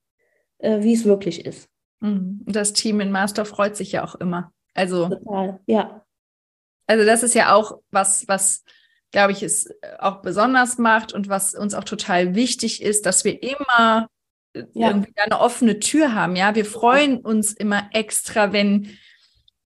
äh, 0.58 0.82
wie 0.82 0.94
es 0.94 1.04
wirklich 1.04 1.46
ist. 1.46 1.68
Mhm. 2.00 2.42
Das 2.46 2.72
Team 2.72 3.00
in 3.00 3.12
Master 3.12 3.44
freut 3.44 3.76
sich 3.76 3.92
ja 3.92 4.04
auch 4.04 4.16
immer. 4.16 4.52
Also, 4.74 5.08
Total, 5.08 5.60
ja. 5.66 6.04
Also 6.86 7.04
das 7.04 7.22
ist 7.22 7.34
ja 7.34 7.54
auch 7.54 7.80
was, 7.90 8.28
was 8.28 8.62
glaube 9.10 9.32
ich, 9.32 9.42
es 9.42 9.70
auch 9.98 10.20
besonders 10.20 10.78
macht 10.78 11.12
und 11.12 11.28
was 11.28 11.54
uns 11.54 11.74
auch 11.74 11.84
total 11.84 12.34
wichtig 12.34 12.82
ist, 12.82 13.06
dass 13.06 13.24
wir 13.24 13.42
immer 13.42 14.08
äh, 14.52 14.64
ja. 14.74 14.88
irgendwie 14.88 15.12
eine 15.16 15.40
offene 15.40 15.78
Tür 15.78 16.14
haben. 16.14 16.36
Ja, 16.36 16.54
wir 16.54 16.64
freuen 16.64 17.18
uns 17.18 17.52
immer 17.52 17.88
extra, 17.92 18.52
wenn 18.52 18.98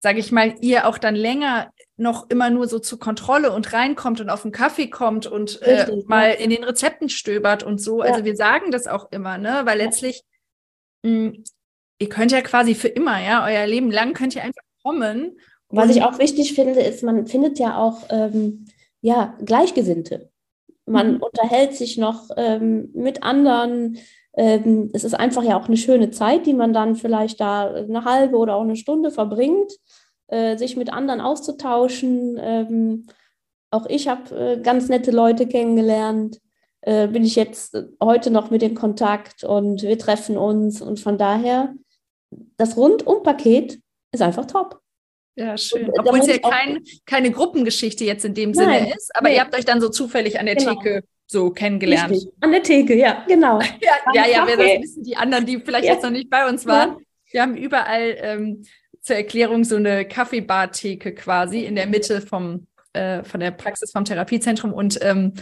sage 0.02 0.20
ich 0.20 0.32
mal, 0.32 0.56
ihr 0.62 0.88
auch 0.88 0.98
dann 0.98 1.16
länger 1.16 1.72
noch 2.00 2.30
immer 2.30 2.50
nur 2.50 2.68
so 2.68 2.80
zur 2.80 3.00
Kontrolle 3.00 3.52
und 3.52 3.74
reinkommt 3.74 4.22
und 4.22 4.30
auf 4.30 4.44
den 4.44 4.52
Kaffee 4.52 4.88
kommt 4.88 5.28
und 5.28 5.62
äh, 5.62 5.82
Richtig, 5.82 6.08
mal 6.08 6.30
ja. 6.30 6.36
in 6.36 6.50
den 6.50 6.64
Rezepten 6.64 7.10
stöbert 7.10 7.64
und 7.64 7.82
so. 7.82 8.04
Ja. 8.04 8.12
Also 8.12 8.26
wir 8.26 8.36
sagen 8.36 8.72
das 8.72 8.88
auch 8.88 9.12
immer, 9.12 9.38
ne? 9.38 9.62
Weil 9.66 9.78
letztlich, 9.78 10.24
mh, 11.04 11.12
hm, 11.12 11.44
ihr 12.00 12.10
könnt 12.10 12.32
ja 12.32 12.42
quasi 12.42 12.76
für 12.76 12.88
immer, 12.88 13.22
ja, 13.22 13.46
euer 13.46 13.68
Leben 13.68 13.92
lang 13.92 14.14
könnt 14.14 14.36
ihr 14.36 14.44
einfach 14.44 14.62
kommen. 14.82 15.38
Was 15.70 15.96
ich 15.96 16.02
auch 16.02 16.18
wichtig 16.18 16.54
finde, 16.54 16.82
ist, 16.82 17.04
man 17.04 17.28
findet 17.28 17.60
ja 17.60 17.78
auch 17.78 18.04
ähm, 18.10 18.66
ja, 19.02 19.38
Gleichgesinnte. 19.44 20.32
Man 20.86 21.16
mhm. 21.16 21.22
unterhält 21.22 21.76
sich 21.76 21.98
noch 21.98 22.30
ähm, 22.38 22.90
mit 22.94 23.22
anderen. 23.22 24.00
Ähm, 24.36 24.90
es 24.94 25.04
ist 25.04 25.14
einfach 25.14 25.44
ja 25.44 25.60
auch 25.60 25.68
eine 25.68 25.78
schöne 25.78 26.10
Zeit, 26.10 26.48
die 26.48 26.54
man 26.54 26.74
dann 26.74 26.96
vielleicht 26.96 27.40
da 27.40 27.72
eine 27.72 28.06
halbe 28.06 28.38
oder 28.38 28.56
auch 28.56 28.64
eine 28.64 28.76
Stunde 28.76 29.12
verbringt, 29.12 29.72
äh, 30.30 30.58
sich 30.58 30.76
mit 30.76 30.92
anderen 30.92 31.22
auszutauschen. 31.22 32.38
Ähm, 32.42 33.08
auch 33.72 33.86
ich 33.88 34.08
habe 34.08 34.36
äh, 34.36 34.62
ganz 34.62 34.90
nette 34.90 35.12
Leute 35.12 35.48
kennengelernt. 35.48 36.40
Äh, 36.82 37.08
bin 37.08 37.24
ich 37.24 37.36
jetzt 37.36 37.78
heute 38.02 38.32
noch 38.32 38.50
mit 38.50 38.64
in 38.64 38.76
Kontakt 38.76 39.44
und 39.44 39.82
wir 39.82 39.98
treffen 39.98 40.38
uns. 40.38 40.82
Und 40.82 41.00
von 41.00 41.18
daher, 41.18 41.74
das 42.58 42.78
Rundumpaket 42.78 43.80
ist 44.12 44.22
einfach 44.22 44.46
top. 44.46 44.80
Ja, 45.36 45.58
schön. 45.58 45.90
Obwohl 45.98 46.20
es 46.20 46.28
ja 46.28 46.38
kein, 46.38 46.84
keine 47.06 47.32
Gruppengeschichte 47.32 48.04
jetzt 48.04 48.26
in 48.26 48.34
dem 48.34 48.52
Nein, 48.52 48.86
Sinne 48.86 48.96
ist, 48.96 49.16
aber 49.16 49.30
nee. 49.30 49.36
ihr 49.36 49.42
habt 49.42 49.56
euch 49.56 49.66
dann 49.66 49.80
so 49.80 49.90
zufällig 49.90 50.40
an 50.40 50.46
der 50.46 50.56
genau. 50.56 50.76
Theke 50.76 51.04
so 51.32 51.52
kennengelernt. 51.52 52.12
Richtig. 52.12 52.34
An 52.42 52.52
der 52.52 52.64
Theke, 52.64 52.96
ja, 52.96 53.24
genau. 53.28 53.60
ja, 53.82 53.98
ja, 54.14 54.28
ja, 54.28 54.48
wer 54.48 54.58
das 54.58 54.82
wissen, 54.82 55.04
die 55.04 55.16
anderen, 55.16 55.46
die 55.46 55.60
vielleicht 55.60 55.86
ja. 55.86 55.94
jetzt 55.94 56.04
noch 56.04 56.10
nicht 56.10 56.30
bei 56.30 56.50
uns 56.50 56.66
waren. 56.66 56.90
Ja. 56.90 56.98
Wir 57.32 57.42
haben 57.44 57.56
überall 57.56 58.18
ähm, 58.20 58.64
zur 59.10 59.16
Erklärung 59.16 59.64
so 59.64 59.76
eine 59.76 60.06
Kaffeebar-Theke 60.06 61.16
quasi 61.16 61.62
in 61.62 61.74
der 61.74 61.88
Mitte 61.88 62.22
vom, 62.22 62.68
äh, 62.94 63.24
von 63.24 63.40
der 63.40 63.50
Praxis 63.50 63.92
vom 63.92 64.06
Therapiezentrum 64.06 64.72
und 64.72 65.00
ähm, 65.02 65.34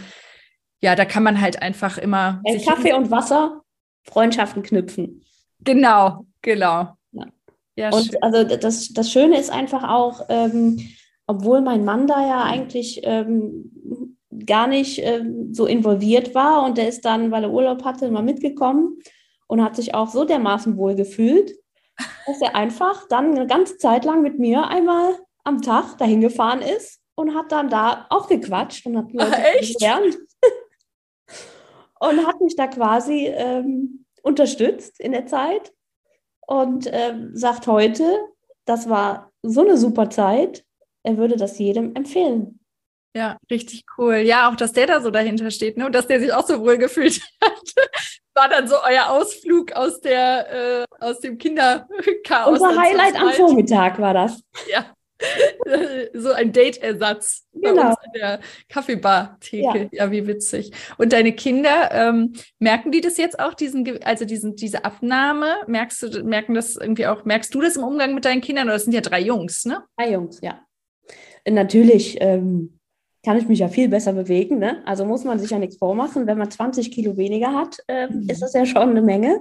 ja, 0.80 0.96
da 0.96 1.04
kann 1.04 1.22
man 1.22 1.38
halt 1.38 1.60
einfach 1.60 1.98
immer. 1.98 2.40
Äh, 2.44 2.64
Kaffee 2.64 2.94
und 2.94 3.10
Wasser, 3.10 3.60
Freundschaften 4.04 4.62
knüpfen. 4.62 5.22
Genau, 5.60 6.24
genau. 6.40 6.94
Ja. 7.12 7.26
ja 7.76 7.90
und 7.90 8.06
schön. 8.06 8.22
also 8.22 8.56
das, 8.56 8.88
das 8.94 9.12
Schöne 9.12 9.38
ist 9.38 9.50
einfach 9.50 9.86
auch, 9.86 10.24
ähm, 10.30 10.80
obwohl 11.26 11.60
mein 11.60 11.84
Mann 11.84 12.06
da 12.06 12.26
ja 12.26 12.44
eigentlich 12.44 13.02
ähm, 13.02 14.16
gar 14.46 14.66
nicht 14.66 15.00
äh, 15.00 15.22
so 15.52 15.66
involviert 15.66 16.34
war 16.34 16.64
und 16.64 16.78
der 16.78 16.88
ist 16.88 17.04
dann, 17.04 17.30
weil 17.30 17.44
er 17.44 17.50
Urlaub 17.50 17.84
hatte, 17.84 18.10
mal 18.10 18.22
mitgekommen 18.22 18.98
und 19.46 19.62
hat 19.62 19.76
sich 19.76 19.94
auch 19.94 20.08
so 20.08 20.24
dermaßen 20.24 20.78
wohl 20.78 20.94
gefühlt, 20.94 21.52
dass 22.26 22.40
er 22.40 22.54
einfach 22.54 23.06
dann 23.08 23.34
eine 23.36 23.46
ganze 23.46 23.76
Zeit 23.78 24.04
lang 24.04 24.22
mit 24.22 24.38
mir 24.38 24.68
einmal 24.68 25.18
am 25.44 25.62
Tag 25.62 25.98
dahin 25.98 26.20
gefahren 26.20 26.62
ist 26.62 27.00
und 27.14 27.34
hat 27.34 27.52
dann 27.52 27.68
da 27.68 28.06
auch 28.10 28.28
gequatscht 28.28 28.86
und 28.86 28.96
hat 28.96 29.12
Leute 29.12 29.32
Ach, 29.34 29.44
echt? 29.54 29.78
gelernt 29.78 30.18
und 32.00 32.26
hat 32.26 32.40
mich 32.40 32.54
da 32.56 32.66
quasi 32.66 33.26
ähm, 33.26 34.04
unterstützt 34.22 35.00
in 35.00 35.12
der 35.12 35.26
Zeit 35.26 35.72
und 36.46 36.88
ähm, 36.92 37.30
sagt 37.34 37.66
heute, 37.66 38.18
das 38.64 38.88
war 38.88 39.32
so 39.42 39.62
eine 39.62 39.76
super 39.76 40.10
Zeit, 40.10 40.64
er 41.02 41.16
würde 41.16 41.36
das 41.36 41.58
jedem 41.58 41.94
empfehlen. 41.94 42.60
Ja, 43.16 43.38
richtig 43.50 43.84
cool. 43.96 44.16
Ja, 44.16 44.50
auch, 44.50 44.56
dass 44.56 44.72
der 44.72 44.86
da 44.86 45.00
so 45.00 45.10
dahinter 45.10 45.50
steht 45.50 45.76
ne? 45.76 45.86
und 45.86 45.94
dass 45.94 46.06
der 46.06 46.20
sich 46.20 46.32
auch 46.32 46.46
so 46.46 46.60
wohl 46.60 46.78
gefühlt 46.78 47.20
hat. 47.42 47.74
War 48.38 48.48
dann 48.48 48.68
so 48.68 48.76
euer 48.88 49.10
Ausflug 49.10 49.72
aus, 49.72 50.00
der, 50.00 50.82
äh, 50.82 50.84
aus 51.00 51.18
dem 51.18 51.38
Kinderchaos. 51.38 51.88
Unser 52.46 52.80
Highlight 52.80 53.20
am 53.20 53.32
Vormittag 53.32 53.98
war 53.98 54.14
das. 54.14 54.40
Ja. 54.70 54.86
so 56.14 56.30
ein 56.30 56.52
Date-Ersatz 56.52 57.48
genau. 57.52 57.74
bei 57.74 57.88
uns 57.88 57.96
an 57.98 58.12
der 58.14 58.40
Kaffeebar-Theke. 58.68 59.88
Ja. 59.90 60.04
ja. 60.04 60.10
wie 60.12 60.28
witzig. 60.28 60.70
Und 60.96 61.12
deine 61.12 61.32
Kinder, 61.32 61.90
ähm, 61.92 62.34
merken 62.60 62.92
die 62.92 63.00
das 63.00 63.16
jetzt 63.16 63.40
auch, 63.40 63.54
diesen, 63.54 64.00
also 64.04 64.24
diesen, 64.24 64.54
diese 64.54 64.84
Abnahme? 64.84 65.56
Merkst 65.66 66.02
du, 66.02 66.22
merken 66.22 66.54
das 66.54 66.76
irgendwie 66.76 67.08
auch, 67.08 67.24
merkst 67.24 67.52
du 67.52 67.60
das 67.60 67.76
im 67.76 67.82
Umgang 67.82 68.14
mit 68.14 68.24
deinen 68.24 68.40
Kindern? 68.40 68.68
Oder 68.68 68.74
das 68.74 68.84
sind 68.84 68.92
ja 68.92 69.00
drei 69.00 69.20
Jungs, 69.20 69.64
ne? 69.64 69.82
Drei 69.96 70.12
Jungs, 70.12 70.40
ja. 70.40 70.60
Natürlich 71.44 72.18
ähm, 72.20 72.77
kann 73.24 73.36
ich 73.36 73.48
mich 73.48 73.58
ja 73.58 73.68
viel 73.68 73.88
besser 73.88 74.12
bewegen. 74.12 74.58
Ne? 74.58 74.82
Also 74.86 75.04
muss 75.04 75.24
man 75.24 75.38
sich 75.38 75.50
ja 75.50 75.58
nichts 75.58 75.76
vormachen. 75.76 76.26
Wenn 76.26 76.38
man 76.38 76.50
20 76.50 76.90
Kilo 76.90 77.16
weniger 77.16 77.52
hat, 77.52 77.78
äh, 77.88 78.08
mhm. 78.08 78.28
ist 78.28 78.42
das 78.42 78.52
ja 78.52 78.64
schon 78.64 78.90
eine 78.90 79.02
Menge. 79.02 79.40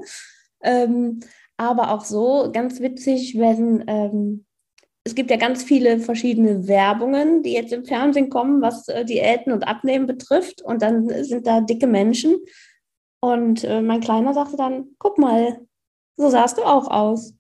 Ähm, 0.62 1.20
aber 1.58 1.92
auch 1.92 2.06
so, 2.06 2.50
ganz 2.52 2.80
witzig, 2.82 3.38
wenn 3.38 3.84
ähm, 3.88 4.46
es 5.04 5.16
gibt 5.16 5.32
ja 5.32 5.38
ganz 5.38 5.64
viele 5.64 6.00
verschiedene 6.00 6.68
Werbungen, 6.68 7.42
die 7.42 7.54
jetzt 7.54 7.72
im 7.72 7.86
Fernsehen 7.86 8.30
kommen, 8.30 8.62
was 8.62 8.88
äh, 8.90 9.06
Diäten 9.06 9.54
und 9.54 9.66
Abnehmen 9.68 10.06
betrifft. 10.06 10.62
Und 10.62 10.82
dann 10.82 11.08
sind 11.24 11.48
da 11.48 11.62
dicke 11.62 11.88
Menschen. 11.88 12.36
Und 13.22 13.64
äh, 13.64 13.82
mein 13.82 14.02
Kleiner 14.02 14.34
sagte 14.34 14.58
dann, 14.58 14.90
guck 15.00 15.18
mal, 15.18 15.66
so 16.18 16.30
sahst 16.30 16.58
du 16.58 16.64
auch 16.64 16.90
aus. 16.90 17.34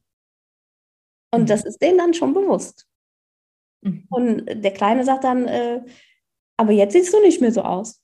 Und 1.34 1.42
mhm. 1.42 1.46
das 1.48 1.66
ist 1.66 1.82
denen 1.82 1.98
dann 1.98 2.14
schon 2.14 2.34
bewusst. 2.34 2.88
Mhm. 3.82 4.08
Und 4.10 4.46
der 4.46 4.72
Kleine 4.72 5.04
sagt 5.04 5.24
dann, 5.24 5.48
äh, 5.48 5.82
aber 6.58 6.72
jetzt 6.72 6.94
siehst 6.94 7.14
du 7.14 7.22
nicht 7.22 7.40
mehr 7.40 7.52
so 7.52 7.62
aus. 7.62 8.02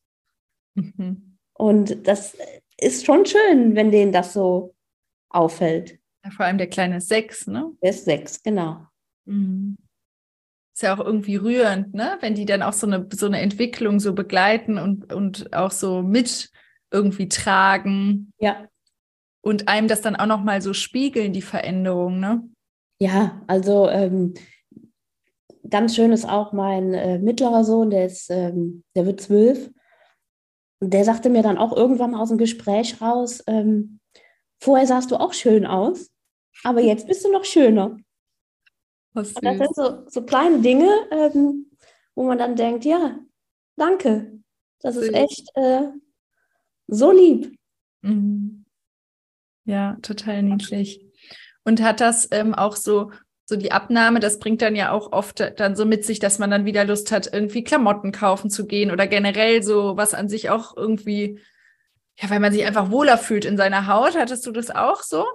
Mhm. 0.76 1.38
Und 1.54 2.08
das 2.08 2.38
ist 2.78 3.06
schon 3.06 3.26
schön, 3.26 3.76
wenn 3.76 3.92
denen 3.92 4.12
das 4.12 4.34
so 4.34 4.76
auffällt. 5.30 6.00
Ja, 6.24 6.32
vor 6.32 6.46
allem 6.46 6.58
der 6.58 6.70
Kleine 6.70 7.02
sechs, 7.02 7.48
ne? 7.48 7.72
Der 7.82 7.90
ist 7.90 8.06
sechs, 8.06 8.42
genau. 8.42 8.88
Mhm. 9.26 9.78
Ist 10.74 10.82
ja 10.82 10.96
auch 10.96 11.06
irgendwie 11.06 11.36
rührend, 11.36 11.94
ne? 11.94 12.18
Wenn 12.22 12.36
die 12.36 12.46
dann 12.46 12.62
auch 12.62 12.74
so 12.74 12.88
eine, 12.88 13.08
so 13.14 13.26
eine 13.26 13.42
Entwicklung 13.42 14.00
so 14.00 14.14
begleiten 14.14 14.78
und, 14.78 15.14
und 15.14 15.54
auch 15.54 15.72
so 15.72 16.02
mit 16.02 16.52
irgendwie 16.92 17.28
tragen. 17.28 18.32
Ja. 18.40 18.68
Und 19.42 19.68
einem 19.68 19.88
das 19.88 20.02
dann 20.02 20.16
auch 20.16 20.26
nochmal 20.26 20.62
so 20.62 20.74
spiegeln, 20.74 21.34
die 21.34 21.42
Veränderung, 21.42 22.20
ne? 22.20 22.48
Ja, 23.00 23.42
also 23.48 23.90
ähm, 23.90 24.34
ganz 25.70 25.96
schön 25.96 26.12
ist 26.12 26.28
auch 26.28 26.54
mein 26.54 26.94
äh, 26.94 27.20
mittlerer 27.20 27.64
Sohn, 27.64 27.90
der 27.90 28.06
ist, 28.06 28.30
ähm, 28.30 28.84
der 28.96 29.06
wird 29.06 29.22
zwölf. 29.22 29.72
Der 30.82 31.06
sagte 31.06 31.30
mir 31.30 31.44
dann 31.44 31.58
auch 31.58 31.76
irgendwann 31.76 32.12
mal 32.12 32.22
aus 32.22 32.30
dem 32.30 32.38
Gespräch 32.38 33.02
raus, 33.02 33.44
ähm, 33.48 34.00
vorher 34.62 34.88
sahst 34.88 35.12
du 35.12 35.16
auch 35.16 35.34
schön 35.34 35.66
aus, 35.66 36.12
aber 36.64 36.82
jetzt 36.82 37.08
bist 37.08 37.26
du 37.26 37.32
noch 37.32 37.46
schöner. 37.46 37.98
Was 39.14 39.34
und 39.34 39.44
das 39.44 39.58
sind 39.58 39.76
so, 39.76 40.04
so 40.08 40.26
kleine 40.26 40.60
Dinge, 40.60 40.90
ähm, 41.12 41.70
wo 42.16 42.24
man 42.24 42.38
dann 42.38 42.56
denkt, 42.56 42.84
ja, 42.84 43.20
danke. 43.76 44.40
Das 44.80 44.98
ist 44.98 45.14
echt 45.14 45.50
äh, 45.56 45.88
so 46.88 47.12
lieb. 47.12 47.58
Mhm. 48.02 48.66
Ja, 49.66 49.98
total 50.02 50.44
niedlich. 50.44 51.06
Und 51.64 51.82
hat 51.82 52.02
das 52.02 52.28
ähm, 52.32 52.54
auch 52.54 52.76
so, 52.76 53.12
so 53.46 53.56
die 53.56 53.72
Abnahme, 53.72 54.20
das 54.20 54.40
bringt 54.40 54.62
dann 54.62 54.76
ja 54.76 54.92
auch 54.92 55.12
oft 55.12 55.40
dann 55.58 55.76
so 55.76 55.86
mit 55.86 56.06
sich, 56.06 56.20
dass 56.20 56.40
man 56.40 56.50
dann 56.50 56.66
wieder 56.66 56.86
Lust 56.86 57.12
hat, 57.12 57.32
irgendwie 57.32 57.64
Klamotten 57.64 58.12
kaufen 58.12 58.50
zu 58.50 58.66
gehen 58.66 58.92
oder 58.92 59.08
generell 59.08 59.64
so 59.64 59.98
was 59.98 60.14
an 60.14 60.30
sich 60.30 60.50
auch 60.50 60.78
irgendwie, 60.78 61.40
ja, 62.18 62.30
weil 62.30 62.40
man 62.40 62.54
sich 62.54 62.66
einfach 62.66 62.90
wohler 62.90 63.18
fühlt 63.18 63.46
in 63.46 63.58
seiner 63.58 63.88
Haut. 63.88 64.18
Hattest 64.18 64.46
du 64.46 64.52
das 64.52 64.72
auch 64.72 65.02
so? 65.04 65.26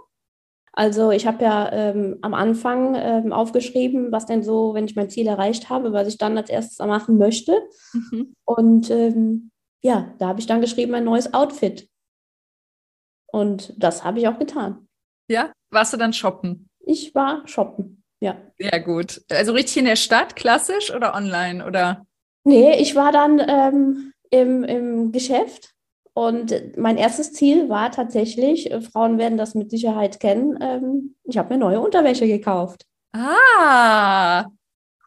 Also 0.72 1.10
ich 1.10 1.26
habe 1.26 1.42
ja 1.42 1.72
ähm, 1.72 2.18
am 2.22 2.34
Anfang 2.34 2.94
ähm, 2.94 3.32
aufgeschrieben, 3.32 4.12
was 4.12 4.26
denn 4.26 4.42
so, 4.44 4.74
wenn 4.74 4.84
ich 4.84 4.94
mein 4.94 5.10
Ziel 5.10 5.26
erreicht 5.26 5.68
habe, 5.70 5.92
was 5.92 6.06
ich 6.06 6.18
dann 6.18 6.38
als 6.38 6.50
erstes 6.50 6.78
machen 6.78 7.18
möchte. 7.18 7.60
Mhm. 7.92 8.34
Und 8.44 8.88
ähm, 8.90 9.50
ja, 9.82 10.14
da 10.18 10.28
habe 10.28 10.40
ich 10.40 10.46
dann 10.46 10.60
geschrieben, 10.60 10.94
ein 10.94 11.04
neues 11.04 11.34
Outfit. 11.34 11.88
Und 13.26 13.74
das 13.76 14.04
habe 14.04 14.20
ich 14.20 14.28
auch 14.28 14.38
getan. 14.38 14.88
Ja, 15.28 15.52
warst 15.70 15.92
du 15.92 15.96
dann 15.96 16.12
shoppen? 16.12 16.68
Ich 16.78 17.14
war 17.14 17.46
shoppen, 17.46 17.97
ja. 18.20 18.36
Sehr 18.58 18.80
gut. 18.80 19.22
Also 19.30 19.52
richtig 19.52 19.78
in 19.78 19.84
der 19.84 19.96
Stadt, 19.96 20.36
klassisch 20.36 20.92
oder 20.94 21.14
online 21.14 21.64
oder? 21.64 22.06
Nee, 22.44 22.76
ich 22.80 22.94
war 22.94 23.12
dann 23.12 23.40
ähm, 23.46 24.12
im, 24.30 24.64
im 24.64 25.12
Geschäft 25.12 25.74
und 26.14 26.76
mein 26.76 26.96
erstes 26.96 27.32
Ziel 27.32 27.68
war 27.68 27.92
tatsächlich, 27.92 28.70
äh, 28.70 28.80
Frauen 28.80 29.18
werden 29.18 29.38
das 29.38 29.54
mit 29.54 29.70
Sicherheit 29.70 30.18
kennen, 30.18 30.58
ähm, 30.60 31.14
ich 31.24 31.38
habe 31.38 31.54
mir 31.54 31.60
neue 31.60 31.80
Unterwäsche 31.80 32.26
gekauft. 32.26 32.86
Ah, 33.12 34.46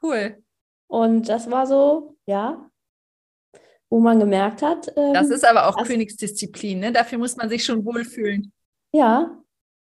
cool. 0.01 0.41
Und 0.87 1.29
das 1.29 1.49
war 1.49 1.67
so, 1.67 2.15
ja, 2.25 2.69
wo 3.89 3.99
man 3.99 4.19
gemerkt 4.19 4.61
hat. 4.61 4.91
Ähm, 4.95 5.13
das 5.13 5.29
ist 5.29 5.45
aber 5.45 5.67
auch 5.67 5.83
Königsdisziplin, 5.85 6.79
ne? 6.79 6.91
Dafür 6.91 7.17
muss 7.17 7.35
man 7.35 7.49
sich 7.49 7.63
schon 7.63 7.83
wohlfühlen. 7.85 8.51
Ja. 8.93 9.40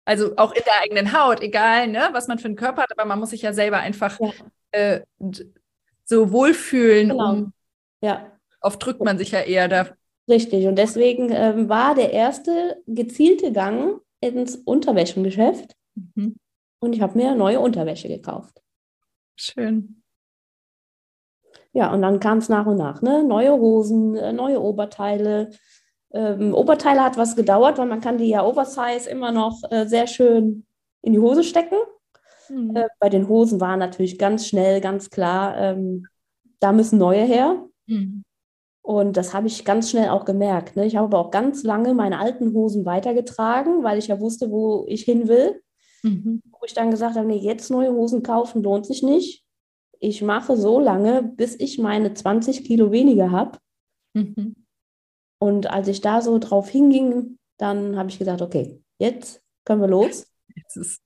Also 0.05 0.37
auch 0.37 0.53
in 0.53 0.63
der 0.65 0.81
eigenen 0.83 1.13
Haut, 1.13 1.41
egal, 1.41 1.89
ne, 1.89 2.09
was 2.13 2.27
man 2.27 2.39
für 2.39 2.47
einen 2.47 2.57
Körper 2.57 2.83
hat, 2.83 2.93
aber 2.93 3.05
man 3.05 3.21
muss 3.21 3.31
sich 3.31 3.43
ja 3.43 3.53
selber 3.53 3.79
einfach 3.79 4.19
ja. 4.19 4.33
Äh, 4.73 5.03
so 6.05 6.33
wohlfühlen. 6.33 7.11
Genau. 7.11 7.31
Um, 7.31 7.53
ja. 8.01 8.33
Oft 8.61 8.85
drückt 8.85 9.01
man 9.01 9.19
sich 9.19 9.31
ja 9.31 9.41
eher 9.41 9.69
da. 9.69 9.89
Richtig. 10.29 10.67
Und 10.67 10.77
deswegen 10.77 11.31
ähm, 11.31 11.69
war 11.69 11.95
der 11.95 12.13
erste 12.13 12.83
gezielte 12.87 13.53
Gang 13.53 14.01
ins 14.21 14.57
Unterwäschengeschäft. 14.57 15.75
Mhm. 15.95 16.37
Und 16.79 16.95
ich 16.95 17.01
habe 17.01 17.19
mir 17.19 17.35
neue 17.35 17.61
Unterwäsche 17.61 18.09
gekauft. 18.09 18.63
Schön. 19.37 20.03
Ja, 21.73 21.93
und 21.93 22.03
dann 22.03 22.21
kam 22.21 22.39
es 22.39 22.49
nach 22.49 22.67
und 22.67 22.77
nach, 22.77 23.03
ne? 23.03 23.25
Neue 23.25 23.53
Hosen, 23.53 24.15
äh, 24.17 24.33
neue 24.33 24.61
Oberteile. 24.61 25.51
Ähm, 26.13 26.55
Oberteile 26.55 27.03
hat 27.03 27.17
was 27.17 27.37
gedauert, 27.37 27.79
weil 27.79 27.87
man 27.87 28.01
kann 28.01 28.19
die 28.19 28.29
ja 28.29 28.45
Oversize 28.45 29.09
immer 29.09 29.33
noch 29.33 29.61
äh, 29.71 29.87
sehr 29.87 30.07
schön 30.07 30.67
in 31.03 31.13
die 31.13 31.19
Hose 31.19 31.43
stecken. 31.43 31.77
Mhm. 32.49 32.77
Äh, 32.77 32.89
bei 32.99 33.09
den 33.09 33.29
Hosen 33.29 33.61
war 33.61 33.77
natürlich 33.77 34.19
ganz 34.19 34.47
schnell, 34.47 34.81
ganz 34.81 35.11
klar, 35.11 35.57
ähm, 35.57 36.07
da 36.61 36.73
müssen 36.73 36.99
neue 36.99 37.25
her. 37.25 37.65
Mhm. 37.87 38.25
Und 38.83 39.17
das 39.17 39.33
habe 39.33 39.47
ich 39.47 39.65
ganz 39.65 39.91
schnell 39.91 40.09
auch 40.09 40.25
gemerkt. 40.25 40.77
Ne? 40.77 40.87
Ich 40.87 40.97
habe 40.97 41.07
aber 41.07 41.19
auch 41.19 41.31
ganz 41.31 41.63
lange 41.63 41.95
meine 41.95 42.19
alten 42.19 42.53
Hosen 42.53 42.85
weitergetragen, 42.85 43.85
weil 43.85 43.99
ich 43.99 44.09
ja 44.09 44.21
wusste, 44.21 44.51
wo 44.51 44.85
ich 44.89 45.05
hin 45.05 45.29
will. 45.29 45.63
Mhm. 46.03 46.43
Wo 46.51 46.65
ich 46.67 46.75
dann 46.75 46.91
gesagt 46.91 47.17
habe, 47.17 47.27
nee, 47.27 47.37
jetzt 47.37 47.71
neue 47.71 47.93
Hosen 47.93 48.23
kaufen 48.23 48.63
lohnt 48.63 48.87
sich 48.87 49.03
nicht 49.03 49.43
ich 50.03 50.21
mache 50.21 50.57
so 50.57 50.81
lange, 50.81 51.23
bis 51.23 51.55
ich 51.59 51.79
meine 51.79 52.13
20 52.13 52.65
Kilo 52.65 52.91
weniger 52.91 53.31
habe. 53.31 53.59
Mhm. 54.15 54.62
Und 55.43 55.69
als 55.69 55.89
ich 55.89 56.01
da 56.01 56.23
so 56.23 56.39
drauf 56.39 56.69
hinging, 56.69 57.37
dann 57.59 57.97
habe 57.97 58.09
ich 58.09 58.17
gesagt, 58.21 58.43
okay, 58.43 58.81
jetzt 58.99 59.43
können 59.65 59.81
wir 59.81 59.89
los. 59.89 60.29
Ist, 60.77 61.03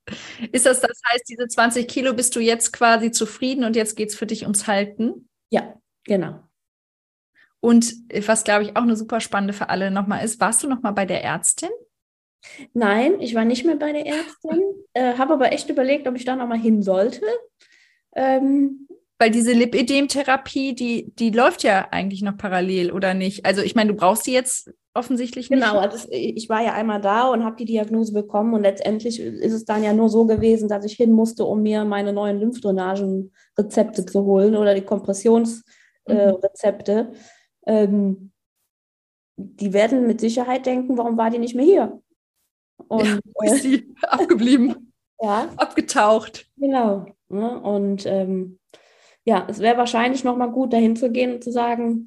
ist, 0.52 0.66
das, 0.66 0.80
das 0.80 1.00
heißt, 1.08 1.24
diese 1.26 1.48
20 1.48 1.88
Kilo 1.88 2.12
bist 2.12 2.36
du 2.36 2.40
jetzt 2.40 2.70
quasi 2.70 3.10
zufrieden 3.10 3.64
und 3.64 3.76
jetzt 3.76 3.96
geht 3.96 4.10
es 4.10 4.14
für 4.14 4.26
dich 4.26 4.42
ums 4.42 4.66
Halten? 4.66 5.30
Ja, 5.48 5.80
genau. 6.04 6.40
Und 7.60 7.94
was, 8.26 8.44
glaube 8.44 8.64
ich, 8.64 8.76
auch 8.76 8.82
eine 8.82 8.94
super 8.94 9.20
spannende 9.22 9.54
für 9.54 9.70
alle 9.70 9.90
nochmal 9.90 10.22
ist, 10.22 10.38
warst 10.38 10.62
du 10.62 10.68
nochmal 10.68 10.92
bei 10.92 11.06
der 11.06 11.24
Ärztin? 11.24 11.70
Nein, 12.74 13.18
ich 13.22 13.34
war 13.34 13.46
nicht 13.46 13.64
mehr 13.64 13.76
bei 13.76 13.92
der 13.92 14.04
Ärztin, 14.04 14.60
äh, 14.92 15.14
habe 15.14 15.32
aber 15.32 15.52
echt 15.52 15.70
überlegt, 15.70 16.06
ob 16.08 16.14
ich 16.14 16.26
da 16.26 16.36
nochmal 16.36 16.58
hin 16.58 16.82
sollte. 16.82 17.24
Ähm, 18.14 18.86
weil 19.18 19.30
diese 19.30 19.52
Lipidem-Therapie, 19.52 20.74
die, 20.74 21.12
die 21.14 21.30
läuft 21.30 21.62
ja 21.62 21.88
eigentlich 21.90 22.22
noch 22.22 22.36
parallel, 22.36 22.92
oder 22.92 23.14
nicht? 23.14 23.46
Also 23.46 23.62
ich 23.62 23.74
meine, 23.74 23.92
du 23.92 23.96
brauchst 23.96 24.24
sie 24.24 24.32
jetzt 24.32 24.70
offensichtlich 24.94 25.50
nicht. 25.50 25.62
Genau, 25.62 25.78
also 25.78 26.08
ich 26.10 26.48
war 26.48 26.62
ja 26.62 26.72
einmal 26.72 27.00
da 27.00 27.28
und 27.28 27.44
habe 27.44 27.56
die 27.56 27.64
Diagnose 27.64 28.12
bekommen 28.12 28.54
und 28.54 28.62
letztendlich 28.62 29.20
ist 29.20 29.52
es 29.52 29.64
dann 29.64 29.84
ja 29.84 29.92
nur 29.92 30.08
so 30.08 30.26
gewesen, 30.26 30.68
dass 30.68 30.84
ich 30.84 30.94
hin 30.94 31.12
musste, 31.12 31.44
um 31.44 31.62
mir 31.62 31.84
meine 31.84 32.12
neuen 32.12 32.40
Lymphdrainagen-Rezepte 32.40 34.06
zu 34.06 34.24
holen 34.24 34.56
oder 34.56 34.74
die 34.74 34.84
Kompressionsrezepte. 34.84 37.04
Mhm. 37.04 37.14
Äh, 37.66 37.84
ähm, 37.84 38.32
die 39.36 39.72
werden 39.72 40.06
mit 40.06 40.20
Sicherheit 40.20 40.66
denken, 40.66 40.96
warum 40.96 41.16
war 41.16 41.30
die 41.30 41.38
nicht 41.38 41.54
mehr 41.54 41.64
hier? 41.64 42.02
Und, 42.88 43.06
ja, 43.06 43.18
wo 43.34 43.44
ist 43.44 43.62
sie 43.62 43.94
abgeblieben? 44.02 44.92
ja. 45.20 45.48
Abgetaucht. 45.56 46.46
Genau. 46.56 47.06
Ne? 47.28 47.60
Und 47.60 48.06
ähm, 48.06 48.58
ja, 49.26 49.44
es 49.50 49.58
wäre 49.58 49.76
wahrscheinlich 49.76 50.24
nochmal 50.24 50.50
gut, 50.50 50.72
dahin 50.72 50.96
zu 50.96 51.10
gehen 51.10 51.34
und 51.34 51.44
zu 51.44 51.50
sagen, 51.50 52.06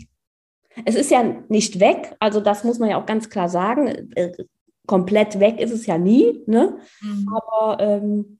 es 0.85 0.95
ist 0.95 1.11
ja 1.11 1.23
nicht 1.49 1.79
weg, 1.79 2.15
also 2.19 2.39
das 2.39 2.63
muss 2.63 2.79
man 2.79 2.89
ja 2.89 2.99
auch 2.99 3.05
ganz 3.05 3.29
klar 3.29 3.49
sagen. 3.49 4.11
Äh, 4.15 4.31
komplett 4.87 5.39
weg 5.39 5.59
ist 5.59 5.71
es 5.71 5.85
ja 5.85 5.97
nie, 5.97 6.41
ne? 6.47 6.77
Mhm. 7.01 7.29
aber 7.35 7.79
ähm, 7.79 8.39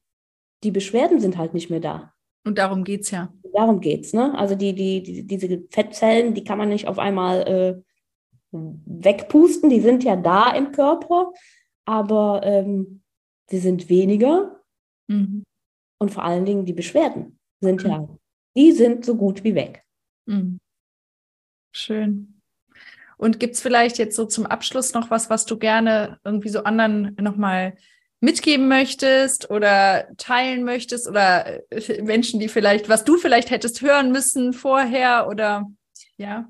die 0.64 0.72
Beschwerden 0.72 1.20
sind 1.20 1.38
halt 1.38 1.54
nicht 1.54 1.70
mehr 1.70 1.80
da. 1.80 2.14
Und 2.46 2.58
darum 2.58 2.84
geht 2.84 3.02
es 3.02 3.12
ja. 3.12 3.32
Darum 3.54 3.82
geht 3.82 4.06
es. 4.06 4.14
Ne? 4.14 4.38
Also 4.38 4.56
die, 4.56 4.74
die, 4.74 5.04
die, 5.04 5.28
diese 5.28 5.64
Fettzellen, 5.70 6.34
die 6.34 6.44
kann 6.44 6.58
man 6.58 6.70
nicht 6.70 6.88
auf 6.88 6.98
einmal 6.98 7.42
äh, 7.48 7.82
wegpusten, 8.52 9.70
die 9.70 9.82
sind 9.82 10.04
ja 10.04 10.16
da 10.16 10.52
im 10.52 10.72
Körper, 10.72 11.32
aber 11.86 12.42
ähm, 12.44 13.02
sie 13.50 13.60
sind 13.60 13.90
weniger. 13.90 14.62
Mhm. 15.08 15.44
Und 16.00 16.12
vor 16.12 16.24
allen 16.24 16.46
Dingen 16.46 16.66
die 16.66 16.74
Beschwerden 16.74 17.40
sind 17.62 17.84
mhm. 17.84 17.90
ja 17.90 18.19
die 18.60 18.74
sind 18.74 19.06
so 19.06 19.16
gut 19.16 19.46
wie 19.46 19.56
weg. 19.56 19.86
Mhm. 20.26 20.60
Schön. 21.72 22.42
Und 23.18 23.40
gibt 23.40 23.56
es 23.56 23.62
vielleicht 23.62 23.98
jetzt 23.98 24.18
so 24.18 24.26
zum 24.26 24.46
Abschluss 24.46 24.94
noch 24.94 25.10
was, 25.10 25.30
was 25.30 25.46
du 25.46 25.58
gerne 25.58 26.20
irgendwie 26.26 26.50
so 26.50 26.64
anderen 26.64 27.16
nochmal 27.20 27.78
mitgeben 28.20 28.68
möchtest 28.68 29.50
oder 29.50 30.10
teilen 30.18 30.66
möchtest 30.66 31.08
oder 31.08 31.62
äh, 31.72 32.02
Menschen, 32.02 32.42
die 32.42 32.50
vielleicht, 32.50 32.90
was 32.90 33.06
du 33.06 33.16
vielleicht 33.16 33.50
hättest 33.50 33.82
hören 33.82 34.12
müssen 34.12 34.52
vorher 34.52 35.28
oder 35.30 35.66
ja? 36.18 36.50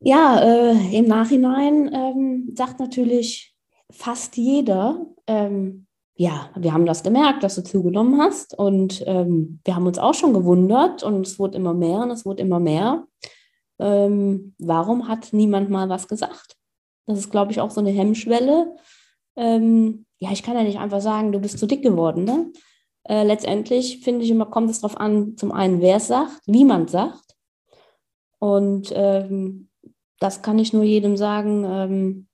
Ja, 0.00 0.40
äh, 0.40 0.96
im 0.96 1.06
Nachhinein 1.06 1.88
ähm, 1.94 2.52
sagt 2.56 2.80
natürlich 2.80 3.54
fast 3.92 4.36
jeder, 4.36 5.06
ähm, 5.28 5.83
ja, 6.16 6.50
wir 6.54 6.72
haben 6.72 6.86
das 6.86 7.02
gemerkt, 7.02 7.42
dass 7.42 7.56
du 7.56 7.64
zugenommen 7.64 8.20
hast 8.20 8.56
und 8.56 9.02
ähm, 9.06 9.60
wir 9.64 9.74
haben 9.74 9.86
uns 9.86 9.98
auch 9.98 10.14
schon 10.14 10.32
gewundert 10.32 11.02
und 11.02 11.26
es 11.26 11.38
wurde 11.38 11.56
immer 11.56 11.74
mehr 11.74 11.98
und 11.98 12.10
es 12.10 12.24
wurde 12.24 12.42
immer 12.42 12.60
mehr. 12.60 13.06
Ähm, 13.80 14.54
warum 14.58 15.08
hat 15.08 15.32
niemand 15.32 15.70
mal 15.70 15.88
was 15.88 16.06
gesagt? 16.06 16.56
Das 17.06 17.18
ist, 17.18 17.30
glaube 17.30 17.50
ich, 17.50 17.60
auch 17.60 17.70
so 17.70 17.80
eine 17.80 17.90
Hemmschwelle. 17.90 18.76
Ähm, 19.36 20.06
ja, 20.20 20.30
ich 20.30 20.44
kann 20.44 20.56
ja 20.56 20.62
nicht 20.62 20.78
einfach 20.78 21.00
sagen, 21.00 21.32
du 21.32 21.40
bist 21.40 21.58
zu 21.58 21.66
dick 21.66 21.82
geworden. 21.82 22.24
Ne? 22.24 22.52
Äh, 23.02 23.24
letztendlich 23.24 24.00
finde 24.04 24.24
ich 24.24 24.30
immer, 24.30 24.46
kommt 24.46 24.70
es 24.70 24.80
darauf 24.80 24.98
an, 24.98 25.36
zum 25.36 25.50
einen, 25.50 25.80
wer 25.80 25.96
es 25.96 26.06
sagt, 26.06 26.42
wie 26.46 26.64
man 26.64 26.84
es 26.84 26.92
sagt. 26.92 27.36
Und 28.38 28.92
ähm, 28.94 29.68
das 30.20 30.42
kann 30.42 30.60
ich 30.60 30.72
nur 30.72 30.84
jedem 30.84 31.16
sagen, 31.16 31.64
ähm, 31.66 32.28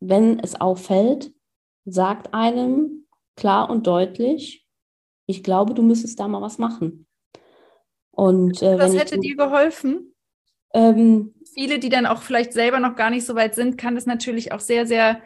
wenn 0.00 0.40
es 0.40 0.60
auffällt, 0.60 1.32
sagt 1.90 2.34
einem 2.34 3.06
klar 3.36 3.70
und 3.70 3.86
deutlich, 3.86 4.66
ich 5.26 5.42
glaube, 5.42 5.74
du 5.74 5.82
müsstest 5.82 6.18
da 6.18 6.28
mal 6.28 6.42
was 6.42 6.58
machen. 6.58 7.06
Und, 8.10 8.62
äh, 8.62 8.78
was 8.78 8.96
hätte 8.96 9.18
dir 9.18 9.36
geholfen? 9.36 10.14
Ähm, 10.74 11.34
Viele, 11.54 11.78
die 11.78 11.88
dann 11.88 12.06
auch 12.06 12.22
vielleicht 12.22 12.52
selber 12.52 12.80
noch 12.80 12.96
gar 12.96 13.10
nicht 13.10 13.24
so 13.24 13.34
weit 13.34 13.54
sind, 13.54 13.78
kann 13.78 13.94
das 13.94 14.06
natürlich 14.06 14.52
auch 14.52 14.60
sehr, 14.60 14.86
sehr 14.86 15.22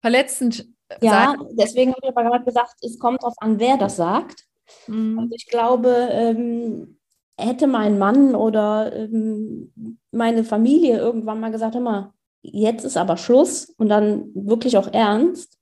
verletzend 0.00 0.68
ja, 1.00 1.10
sein. 1.10 1.40
Ja, 1.40 1.48
deswegen 1.52 1.92
habe 1.92 2.00
ich 2.02 2.08
aber 2.08 2.24
gerade 2.24 2.44
gesagt, 2.44 2.74
es 2.82 2.98
kommt 2.98 3.22
darauf 3.22 3.34
an, 3.38 3.58
wer 3.58 3.76
das 3.76 3.96
sagt. 3.96 4.46
Mhm. 4.86 5.18
Also 5.18 5.34
ich 5.34 5.46
glaube, 5.46 6.08
ähm, 6.10 6.98
hätte 7.38 7.66
mein 7.66 7.98
Mann 7.98 8.34
oder 8.34 8.92
ähm, 8.94 9.72
meine 10.10 10.44
Familie 10.44 10.98
irgendwann 10.98 11.40
mal 11.40 11.52
gesagt, 11.52 11.74
hör 11.74 11.82
mal, 11.82 12.12
jetzt 12.52 12.84
ist 12.84 12.96
aber 12.96 13.16
Schluss 13.16 13.66
und 13.78 13.88
dann 13.88 14.30
wirklich 14.34 14.76
auch 14.76 14.92
ernst, 14.92 15.58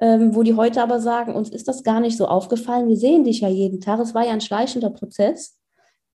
ähm, 0.00 0.34
wo 0.34 0.42
die 0.42 0.54
heute 0.54 0.82
aber 0.82 1.00
sagen, 1.00 1.34
uns 1.34 1.50
ist 1.50 1.68
das 1.68 1.82
gar 1.82 2.00
nicht 2.00 2.16
so 2.16 2.26
aufgefallen, 2.26 2.88
wir 2.88 2.96
sehen 2.96 3.24
dich 3.24 3.40
ja 3.40 3.48
jeden 3.48 3.80
Tag, 3.80 4.00
es 4.00 4.14
war 4.14 4.24
ja 4.24 4.32
ein 4.32 4.40
schleichender 4.40 4.90
Prozess, 4.90 5.58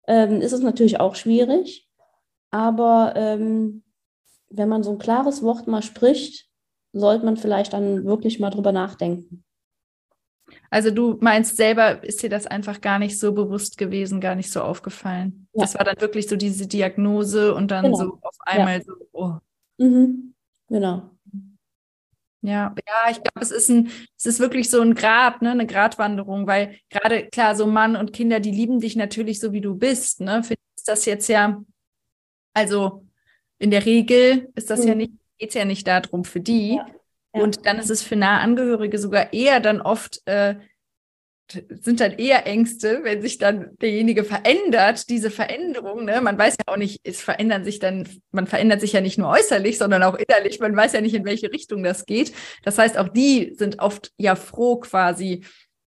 ähm, 0.08 0.42
ist 0.42 0.54
es 0.54 0.62
natürlich 0.62 1.00
auch 1.00 1.16
schwierig. 1.16 1.88
aber 2.52 3.14
ähm, 3.16 3.84
wenn 4.54 4.70
man 4.70 4.84
so 4.84 4.92
ein 4.92 5.00
klares 5.00 5.42
Wort 5.44 5.68
mal 5.68 5.82
spricht, 5.82 6.50
sollte 6.94 7.26
man 7.26 7.38
vielleicht 7.38 7.74
dann 7.74 8.06
wirklich 8.06 8.40
mal 8.40 8.50
drüber 8.50 8.72
nachdenken. 8.72 9.44
Also 10.70 10.92
du 10.92 11.18
meinst 11.22 11.58
selber, 11.58 12.04
ist 12.04 12.22
dir 12.22 12.30
das 12.30 12.48
einfach 12.48 12.82
gar 12.82 13.00
nicht 13.00 13.20
so 13.20 13.32
bewusst 13.32 13.78
gewesen, 13.78 14.20
gar 14.20 14.36
nicht 14.36 14.52
so 14.52 14.62
aufgefallen. 14.62 15.48
Ja. 15.54 15.62
Das 15.64 15.76
war 15.76 15.86
dann 15.86 16.00
wirklich 16.02 16.28
so 16.28 16.36
diese 16.36 16.68
Diagnose 16.68 17.54
und 17.54 17.72
dann 17.72 17.86
genau. 17.86 17.98
so 17.98 18.18
auf 18.22 18.38
einmal 18.42 18.80
ja. 18.80 18.84
so, 18.84 18.94
oh. 19.14 19.34
Mhm. 19.82 20.34
Genau. 20.70 21.10
Ja, 22.44 22.74
ja, 22.88 23.12
ich 23.12 23.22
glaube, 23.22 23.42
es 23.42 23.52
ist 23.52 23.70
ein, 23.70 23.92
es 24.18 24.26
ist 24.26 24.40
wirklich 24.40 24.70
so 24.70 24.82
ein 24.82 24.96
Grad, 24.96 25.42
ne, 25.42 25.52
eine 25.52 25.68
Gratwanderung, 25.68 26.48
weil 26.48 26.78
gerade 26.90 27.28
klar, 27.28 27.56
so 27.56 27.68
Mann 27.68 27.96
und 27.96 28.14
Kinder, 28.14 28.40
die 28.40 28.52
lieben 28.52 28.80
dich 28.80 28.96
natürlich 28.96 29.40
so, 29.40 29.54
wie 29.54 29.62
du 29.62 29.76
bist, 29.76 30.22
ne? 30.22 30.44
Für 30.44 30.56
ist 30.76 30.88
das 30.88 31.06
jetzt 31.06 31.28
ja, 31.28 31.64
also 32.54 33.06
in 33.60 33.70
der 33.70 33.86
Regel 33.86 34.50
ist 34.56 34.72
das 34.72 34.82
mhm. 34.82 34.88
ja 34.88 34.96
nicht, 34.96 35.14
geht's 35.38 35.54
ja 35.54 35.66
nicht 35.66 35.86
darum 35.86 36.26
für 36.26 36.40
die. 36.40 36.78
Ja. 36.78 36.88
Ja. 37.34 37.44
Und 37.44 37.66
dann 37.66 37.80
ist 37.80 37.90
es 37.90 38.02
für 38.02 38.16
nahe 38.16 38.40
Angehörige 38.40 38.98
sogar 38.98 39.32
eher 39.34 39.60
dann 39.60 39.80
oft 39.80 40.22
äh, 40.26 40.56
sind 41.82 42.00
dann 42.00 42.12
eher 42.14 42.46
Ängste, 42.46 43.02
wenn 43.04 43.22
sich 43.22 43.38
dann 43.38 43.78
derjenige 43.82 44.24
verändert, 44.24 45.10
diese 45.10 45.32
Veränderung, 45.32 46.06
ne? 46.06 46.22
Man 46.22 46.38
weiß 46.38 46.58
ja 46.58 46.74
auch 46.74 46.78
nicht, 46.78 47.00
es 47.04 47.22
verändern 47.22 47.64
sich 47.64 47.80
dann, 47.80 48.08
man 48.32 48.48
verändert 48.48 48.82
sich 48.82 48.94
ja 48.94 49.02
nicht 49.02 49.18
nur 49.18 49.30
äußerlich, 49.30 49.78
sondern 49.78 50.04
auch 50.04 50.16
innerlich. 50.16 50.60
Man 50.60 50.76
weiß 50.76 50.94
ja 50.94 51.02
nicht, 51.02 51.16
in 51.16 51.26
welche 51.26 51.52
Richtung 51.52 51.84
das 51.84 52.06
geht. 52.06 52.34
Das 52.64 52.78
heißt, 52.78 52.98
auch 52.98 53.10
die 53.10 53.54
sind 53.58 53.80
oft 53.80 54.12
ja 54.18 54.36
froh, 54.36 54.78
quasi 54.78 55.44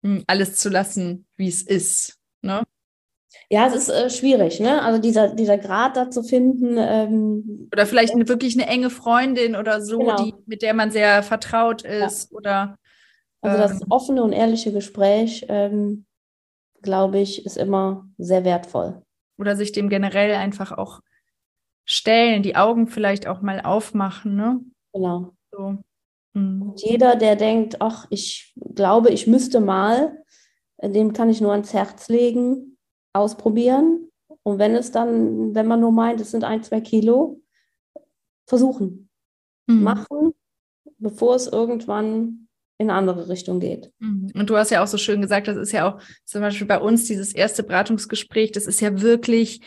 hm, 0.03 0.25
alles 0.27 0.57
zu 0.57 0.69
lassen, 0.69 1.27
wie 1.37 1.49
es 1.49 1.63
ist. 1.63 2.19
Ne? 2.43 2.63
Ja, 3.49 3.67
es 3.67 3.75
ist 3.75 3.89
äh, 3.89 4.09
schwierig, 4.09 4.61
ne? 4.61 4.83
Also 4.83 5.01
dieser, 5.01 5.35
dieser 5.35 5.59
Grad 5.59 5.97
da 5.97 6.11
zu 6.11 6.23
finden. 6.23 6.77
Ähm, 6.79 7.69
oder 7.73 7.87
vielleicht 7.87 8.15
eine, 8.15 8.29
wirklich 8.29 8.55
eine 8.55 8.67
enge 8.67 8.91
Freundin 8.91 9.57
oder 9.57 9.83
so, 9.83 9.99
genau. 9.99 10.25
die, 10.25 10.35
mit 10.47 10.63
der 10.63 10.75
man 10.75 10.91
sehr 10.91 11.23
vertraut 11.23 11.83
ist. 11.83 12.31
Ja. 12.31 12.37
Oder 12.37 12.79
also 13.43 13.59
das 13.59 13.83
ähm. 13.83 13.87
offene 13.91 14.23
und 14.23 14.33
ehrliche 14.33 14.73
Gespräch, 14.73 15.45
ähm, 15.49 16.07
glaube 16.81 17.19
ich, 17.19 17.45
ist 17.45 17.57
immer 17.57 18.09
sehr 18.19 18.45
wertvoll. 18.45 19.03
Oder 19.39 19.57
sich 19.57 19.73
dem 19.73 19.89
generell 19.89 20.35
einfach 20.35 20.73
auch 20.73 21.01
stellen, 21.85 22.43
die 22.43 22.57
Augen 22.57 22.87
vielleicht 22.87 23.27
auch 23.27 23.43
mal 23.43 23.61
aufmachen, 23.61 24.37
ne? 24.37 24.61
Genau. 24.93 25.33
So. 25.51 25.79
Mhm. 26.35 26.63
Und 26.63 26.83
jeder, 26.83 27.17
der 27.17 27.37
denkt, 27.37 27.81
ach, 27.81 28.07
ich 28.11 28.55
glaube, 28.75 29.11
ich 29.11 29.27
müsste 29.27 29.61
mal, 29.61 30.23
dem 30.83 31.13
kann 31.13 31.31
ich 31.31 31.41
nur 31.41 31.53
ans 31.53 31.73
Herz 31.73 32.09
legen, 32.09 32.79
ausprobieren. 33.13 34.09
Und 34.45 34.59
wenn 34.59 34.75
es 34.75 34.91
dann, 34.91 35.55
wenn 35.55 35.67
man 35.67 35.81
nur 35.81 35.93
meint, 35.93 36.21
es 36.21 36.31
sind 36.31 36.45
ein, 36.45 36.63
zwei 36.63 36.81
Kilo, 36.81 37.41
versuchen. 38.47 39.09
Mhm. 39.67 39.83
Machen, 39.83 40.35
bevor 40.99 41.37
es 41.37 41.47
irgendwann 41.47 42.42
in 42.83 42.91
eine 42.91 42.99
andere 42.99 43.29
Richtung 43.29 43.61
geht. 43.61 43.91
Mhm. 43.99 44.33
Und 44.35 44.51
du 44.51 44.57
hast 44.57 44.71
ja 44.71 44.83
auch 44.83 44.87
so 44.87 44.99
schön 44.99 45.23
gesagt, 45.23 45.49
das 45.49 45.57
ist 45.57 45.73
ja 45.73 45.89
auch 45.89 46.01
zum 46.25 46.43
Beispiel 46.43 46.67
bei 46.67 46.79
uns 46.79 47.07
dieses 47.07 47.35
erste 47.35 47.63
Beratungsgespräch, 47.63 48.53
das 48.53 48.67
ist 48.67 48.81
ja 48.81 49.01
wirklich 49.01 49.61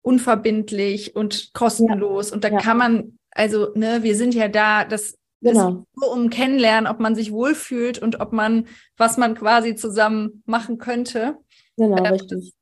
unverbindlich 0.00 1.14
und 1.14 1.50
kostenlos. 1.52 2.30
Ja. 2.30 2.34
Und 2.34 2.44
da 2.44 2.48
ja. 2.48 2.58
kann 2.58 2.78
man, 2.78 3.18
also, 3.30 3.68
ne, 3.74 4.02
wir 4.02 4.16
sind 4.16 4.34
ja 4.34 4.48
da, 4.48 4.84
das 4.84 5.18
Genau. 5.42 5.84
nur 5.96 6.12
um 6.12 6.30
kennenlernen, 6.30 6.88
ob 6.88 7.00
man 7.00 7.16
sich 7.16 7.32
wohlfühlt 7.32 7.98
und 7.98 8.20
ob 8.20 8.32
man, 8.32 8.66
was 8.96 9.16
man 9.16 9.34
quasi 9.34 9.74
zusammen 9.74 10.44
machen 10.46 10.78
könnte. 10.78 11.36
Genau, 11.76 11.96
äh, 11.96 12.08
richtig. 12.10 12.52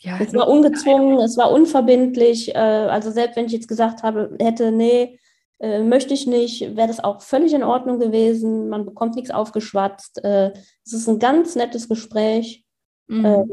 ja, 0.00 0.18
es 0.20 0.34
war 0.34 0.48
ungezwungen, 0.48 1.18
es 1.20 1.38
war 1.38 1.50
unverbindlich. 1.50 2.54
Äh, 2.54 2.58
also 2.58 3.10
selbst 3.10 3.36
wenn 3.36 3.46
ich 3.46 3.52
jetzt 3.52 3.68
gesagt 3.68 4.02
habe, 4.02 4.36
hätte, 4.38 4.70
nee, 4.70 5.18
äh, 5.60 5.82
möchte 5.82 6.14
ich 6.14 6.26
nicht, 6.26 6.76
wäre 6.76 6.88
das 6.88 7.00
auch 7.00 7.20
völlig 7.20 7.52
in 7.52 7.64
Ordnung 7.64 7.98
gewesen. 7.98 8.68
Man 8.68 8.84
bekommt 8.84 9.16
nichts 9.16 9.30
aufgeschwatzt. 9.30 10.22
Äh, 10.24 10.52
es 10.84 10.92
ist 10.92 11.08
ein 11.08 11.18
ganz 11.18 11.56
nettes 11.56 11.88
Gespräch. 11.88 12.64
Mhm. 13.08 13.24
Ähm, 13.24 13.50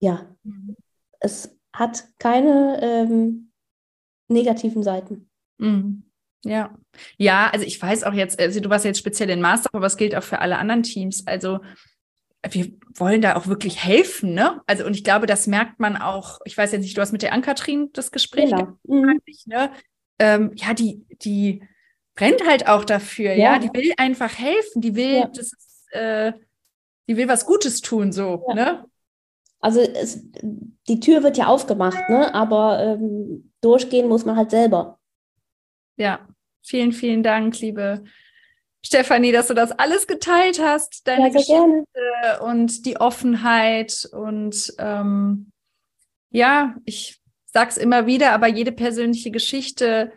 ja, 0.00 0.36
mhm. 0.42 0.76
es 1.20 1.56
hat 1.72 2.04
keine 2.18 2.80
ähm, 2.82 3.52
negativen 4.28 4.82
Seiten. 4.82 5.30
Mhm. 5.58 6.04
Ja, 6.44 6.74
ja, 7.18 7.50
also 7.50 7.66
ich 7.66 7.80
weiß 7.80 8.04
auch 8.04 8.14
jetzt, 8.14 8.40
also 8.40 8.60
du 8.60 8.70
warst 8.70 8.86
jetzt 8.86 8.98
speziell 8.98 9.28
in 9.28 9.42
Master, 9.42 9.68
aber 9.74 9.86
es 9.86 9.98
gilt 9.98 10.16
auch 10.16 10.22
für 10.22 10.38
alle 10.38 10.58
anderen 10.58 10.82
Teams. 10.82 11.26
Also 11.26 11.60
wir 12.48 12.72
wollen 12.94 13.20
da 13.20 13.36
auch 13.36 13.46
wirklich 13.46 13.84
helfen, 13.84 14.32
ne? 14.32 14.62
Also 14.66 14.86
und 14.86 14.96
ich 14.96 15.04
glaube, 15.04 15.26
das 15.26 15.46
merkt 15.46 15.78
man 15.78 15.98
auch. 15.98 16.40
Ich 16.46 16.56
weiß 16.56 16.72
jetzt 16.72 16.82
nicht, 16.82 16.96
du 16.96 17.02
hast 17.02 17.12
mit 17.12 17.20
der 17.20 17.34
Ann-Kathrin 17.34 17.90
das 17.92 18.10
Gespräch 18.10 18.50
genau. 18.50 18.56
gehabt, 18.56 18.88
mhm. 18.88 19.20
ne? 19.46 19.70
Ähm, 20.20 20.52
ja, 20.54 20.74
die, 20.74 21.04
die 21.22 21.62
brennt 22.14 22.46
halt 22.46 22.68
auch 22.68 22.84
dafür, 22.84 23.32
ja, 23.32 23.54
ja? 23.54 23.58
die 23.58 23.72
will 23.72 23.92
einfach 23.96 24.38
helfen, 24.38 24.82
die 24.82 24.94
will, 24.94 25.18
ja. 25.20 25.30
das 25.34 25.52
äh, 25.90 26.32
die 27.08 27.16
will 27.16 27.26
was 27.26 27.46
Gutes 27.46 27.80
tun, 27.80 28.12
so, 28.12 28.44
ja. 28.48 28.54
ne? 28.54 28.84
Also 29.58 29.80
es, 29.80 30.24
die 30.88 31.00
Tür 31.00 31.22
wird 31.22 31.36
ja 31.36 31.46
aufgemacht, 31.46 32.08
ne? 32.08 32.32
Aber 32.34 32.82
ähm, 32.82 33.52
durchgehen 33.60 34.08
muss 34.08 34.24
man 34.24 34.36
halt 34.36 34.50
selber. 34.50 34.98
Ja, 35.96 36.26
vielen, 36.62 36.92
vielen 36.92 37.22
Dank, 37.22 37.58
liebe 37.60 38.04
Stefanie, 38.82 39.32
dass 39.32 39.48
du 39.48 39.54
das 39.54 39.72
alles 39.72 40.06
geteilt 40.06 40.60
hast, 40.62 41.06
deine 41.06 41.28
ja, 41.28 41.32
Geschichte 41.32 41.84
gerne. 41.92 42.42
und 42.42 42.86
die 42.86 42.96
Offenheit 42.98 44.08
und 44.12 44.72
ähm, 44.78 45.52
ja, 46.30 46.76
ich 46.84 47.19
sag's 47.52 47.76
immer 47.76 48.06
wieder, 48.06 48.32
aber 48.32 48.46
jede 48.46 48.72
persönliche 48.72 49.30
Geschichte 49.30 50.12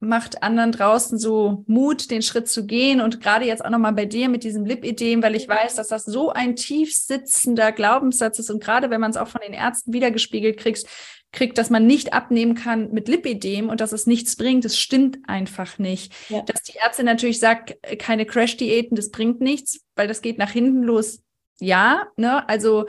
macht 0.00 0.42
anderen 0.42 0.72
draußen 0.72 1.18
so 1.18 1.62
Mut, 1.66 2.10
den 2.10 2.22
Schritt 2.22 2.48
zu 2.48 2.66
gehen. 2.66 3.02
Und 3.02 3.20
gerade 3.20 3.44
jetzt 3.44 3.62
auch 3.64 3.70
nochmal 3.70 3.92
bei 3.92 4.06
dir 4.06 4.30
mit 4.30 4.44
diesem 4.44 4.64
Lipidem, 4.64 5.22
weil 5.22 5.36
ich 5.36 5.46
weiß, 5.46 5.74
dass 5.74 5.88
das 5.88 6.04
so 6.04 6.30
ein 6.30 6.56
tief 6.56 6.94
sitzender 6.94 7.70
Glaubenssatz 7.70 8.38
ist. 8.38 8.50
Und 8.50 8.64
gerade 8.64 8.88
wenn 8.88 9.00
man 9.00 9.10
es 9.10 9.18
auch 9.18 9.28
von 9.28 9.42
den 9.44 9.52
Ärzten 9.52 9.92
wiedergespiegelt 9.92 10.56
kriegt, 10.56 10.86
kriegt, 11.32 11.58
dass 11.58 11.70
man 11.70 11.86
nicht 11.86 12.12
abnehmen 12.12 12.54
kann 12.54 12.90
mit 12.92 13.08
Lipidem 13.08 13.68
und 13.68 13.80
dass 13.80 13.92
es 13.92 14.06
nichts 14.06 14.36
bringt, 14.36 14.64
das 14.64 14.78
stimmt 14.78 15.18
einfach 15.28 15.78
nicht. 15.78 16.12
Ja. 16.28 16.42
Dass 16.42 16.62
die 16.62 16.76
Ärztin 16.76 17.06
natürlich 17.06 17.38
sagt, 17.38 17.76
keine 17.98 18.26
Crash-Diäten, 18.26 18.96
das 18.96 19.10
bringt 19.10 19.40
nichts, 19.40 19.80
weil 19.94 20.08
das 20.08 20.22
geht 20.22 20.38
nach 20.38 20.50
hinten 20.50 20.82
los. 20.82 21.22
Ja, 21.60 22.06
ne, 22.16 22.48
also 22.48 22.86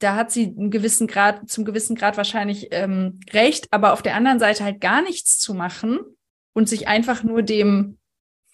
da 0.00 0.16
hat 0.16 0.32
sie 0.32 0.46
einen 0.46 0.70
gewissen 0.70 1.06
Grad, 1.06 1.48
zum 1.48 1.64
gewissen 1.64 1.94
Grad 1.94 2.16
wahrscheinlich 2.16 2.68
ähm, 2.72 3.20
recht, 3.32 3.68
aber 3.70 3.92
auf 3.92 4.02
der 4.02 4.16
anderen 4.16 4.38
Seite 4.38 4.64
halt 4.64 4.80
gar 4.80 5.02
nichts 5.02 5.38
zu 5.38 5.54
machen 5.54 6.00
und 6.54 6.68
sich 6.68 6.88
einfach 6.88 7.22
nur 7.22 7.42
dem 7.42 7.98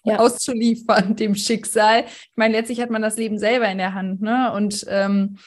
ja. 0.05 0.19
auszuliefern, 0.19 1.17
dem 1.17 1.35
Schicksal. 1.35 2.05
Ich 2.07 2.37
meine, 2.37 2.55
letztlich 2.57 2.81
hat 2.81 2.91
man 2.91 3.03
das 3.03 3.17
Leben 3.17 3.39
selber 3.39 3.69
in 3.69 3.79
der 3.79 3.95
Hand, 3.95 4.23
ne? 4.23 4.53
Und 4.53 4.85
ähm, 4.89 5.39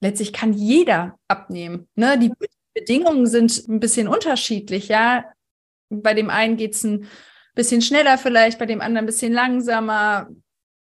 letztlich 0.00 0.32
kann 0.32 0.52
jeder 0.52 1.18
abnehmen. 1.28 1.88
Ne? 1.94 2.18
Die 2.18 2.32
Bedingungen 2.74 3.26
sind 3.26 3.68
ein 3.68 3.80
bisschen 3.80 4.08
unterschiedlich, 4.08 4.88
ja. 4.88 5.24
Bei 5.90 6.14
dem 6.14 6.30
einen 6.30 6.56
geht 6.56 6.74
es 6.74 6.84
ein 6.84 7.06
bisschen 7.54 7.82
schneller 7.82 8.18
vielleicht, 8.18 8.58
bei 8.58 8.66
dem 8.66 8.80
anderen 8.80 9.04
ein 9.04 9.06
bisschen 9.06 9.32
langsamer. 9.32 10.28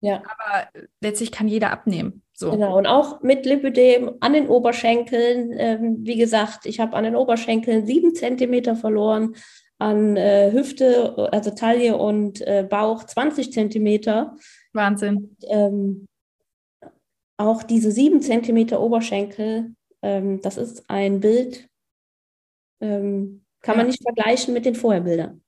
Ja. 0.01 0.23
Aber 0.27 0.69
letztlich 1.01 1.33
kann 1.33 1.49
jeder 1.49 1.71
abnehmen. 1.71 2.24
So. 2.37 2.51
Genau, 2.51 2.76
und 2.76 2.87
auch 2.87 3.22
mit 3.22 3.47
Lipödem 3.47 4.16
an 4.18 4.32
den 4.32 4.49
Oberschenkeln. 4.49 5.53
Ähm, 5.57 5.99
wie 6.01 6.16
gesagt, 6.16 6.66
ich 6.66 6.80
habe 6.80 6.97
an 6.97 7.05
den 7.05 7.14
Oberschenkeln 7.14 7.87
sieben 7.87 8.14
Zentimeter 8.14 8.74
verloren, 8.74 9.37
an 9.78 10.16
äh, 10.16 10.51
Hüfte, 10.53 11.30
also 11.32 11.51
Taille 11.51 11.97
und 11.97 12.41
äh, 12.41 12.66
Bauch 12.68 13.05
20 13.05 13.53
Zentimeter. 13.53 14.37
Wahnsinn. 14.72 15.37
Ähm, 15.49 16.09
auch 17.37 17.62
diese 17.62 17.93
sieben 17.93 18.20
Zentimeter 18.20 18.80
Oberschenkel, 18.80 19.74
ähm, 20.03 20.41
das 20.43 20.57
ist 20.57 20.85
ein 20.89 21.20
Bild, 21.20 21.68
ähm, 22.80 23.45
kann 23.61 23.74
ja. 23.74 23.78
man 23.78 23.87
nicht 23.87 24.03
vergleichen 24.03 24.55
mit 24.55 24.64
den 24.66 24.74
Vorherbildern. 24.74 25.41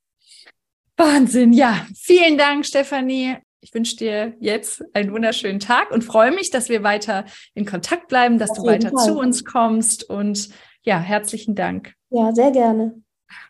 Wahnsinn, 0.96 1.52
ja. 1.52 1.86
Vielen 1.94 2.38
Dank, 2.38 2.64
Stefanie. 2.64 3.36
Ich 3.60 3.74
wünsche 3.74 3.96
dir 3.96 4.34
jetzt 4.38 4.84
einen 4.94 5.12
wunderschönen 5.12 5.60
Tag 5.60 5.90
und 5.90 6.04
freue 6.04 6.30
mich, 6.30 6.50
dass 6.50 6.68
wir 6.68 6.82
weiter 6.82 7.24
in 7.54 7.66
Kontakt 7.66 8.08
bleiben, 8.08 8.38
dass 8.38 8.50
Auf 8.50 8.58
du 8.58 8.64
weiter 8.64 8.90
Fall. 8.90 9.04
zu 9.04 9.18
uns 9.18 9.44
kommst 9.44 10.08
und 10.08 10.50
ja, 10.82 10.98
herzlichen 10.98 11.54
Dank. 11.54 11.94
Ja, 12.10 12.32
sehr 12.32 12.50
gerne. 12.52 13.02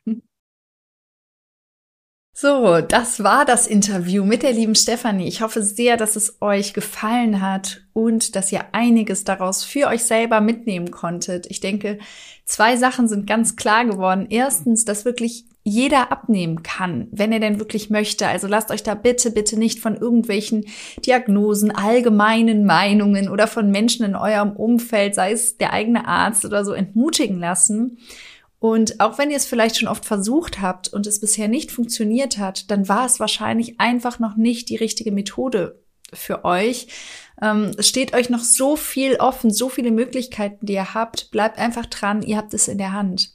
So, 2.38 2.82
das 2.82 3.22
war 3.24 3.46
das 3.46 3.66
Interview 3.66 4.22
mit 4.22 4.42
der 4.42 4.52
lieben 4.52 4.74
Stefanie. 4.74 5.26
Ich 5.26 5.40
hoffe 5.40 5.62
sehr, 5.62 5.96
dass 5.96 6.16
es 6.16 6.36
euch 6.42 6.74
gefallen 6.74 7.40
hat 7.40 7.86
und 7.94 8.36
dass 8.36 8.52
ihr 8.52 8.74
einiges 8.74 9.24
daraus 9.24 9.64
für 9.64 9.86
euch 9.86 10.04
selber 10.04 10.42
mitnehmen 10.42 10.90
konntet. 10.90 11.46
Ich 11.50 11.60
denke, 11.60 11.96
zwei 12.44 12.76
Sachen 12.76 13.08
sind 13.08 13.26
ganz 13.26 13.56
klar 13.56 13.86
geworden. 13.86 14.26
Erstens, 14.28 14.84
dass 14.84 15.06
wirklich 15.06 15.46
jeder 15.66 16.12
abnehmen 16.12 16.62
kann, 16.62 17.08
wenn 17.10 17.32
er 17.32 17.40
denn 17.40 17.58
wirklich 17.58 17.90
möchte. 17.90 18.28
Also 18.28 18.46
lasst 18.46 18.70
euch 18.70 18.84
da 18.84 18.94
bitte, 18.94 19.32
bitte 19.32 19.58
nicht 19.58 19.80
von 19.80 19.96
irgendwelchen 19.96 20.66
Diagnosen, 21.04 21.72
allgemeinen 21.72 22.64
Meinungen 22.64 23.28
oder 23.28 23.48
von 23.48 23.72
Menschen 23.72 24.06
in 24.06 24.14
eurem 24.14 24.52
Umfeld, 24.52 25.16
sei 25.16 25.32
es 25.32 25.56
der 25.58 25.72
eigene 25.72 26.06
Arzt 26.06 26.44
oder 26.44 26.64
so, 26.64 26.72
entmutigen 26.72 27.40
lassen. 27.40 27.98
Und 28.60 29.00
auch 29.00 29.18
wenn 29.18 29.32
ihr 29.32 29.38
es 29.38 29.46
vielleicht 29.46 29.76
schon 29.76 29.88
oft 29.88 30.04
versucht 30.04 30.60
habt 30.60 30.92
und 30.92 31.04
es 31.08 31.18
bisher 31.18 31.48
nicht 31.48 31.72
funktioniert 31.72 32.38
hat, 32.38 32.70
dann 32.70 32.88
war 32.88 33.04
es 33.04 33.18
wahrscheinlich 33.18 33.80
einfach 33.80 34.20
noch 34.20 34.36
nicht 34.36 34.68
die 34.68 34.76
richtige 34.76 35.10
Methode 35.10 35.82
für 36.12 36.44
euch. 36.44 36.86
Ähm, 37.42 37.72
es 37.76 37.88
steht 37.88 38.14
euch 38.14 38.30
noch 38.30 38.44
so 38.44 38.76
viel 38.76 39.16
offen, 39.16 39.50
so 39.50 39.68
viele 39.68 39.90
Möglichkeiten, 39.90 40.64
die 40.64 40.74
ihr 40.74 40.94
habt. 40.94 41.32
Bleibt 41.32 41.58
einfach 41.58 41.86
dran, 41.86 42.22
ihr 42.22 42.36
habt 42.36 42.54
es 42.54 42.68
in 42.68 42.78
der 42.78 42.92
Hand. 42.92 43.32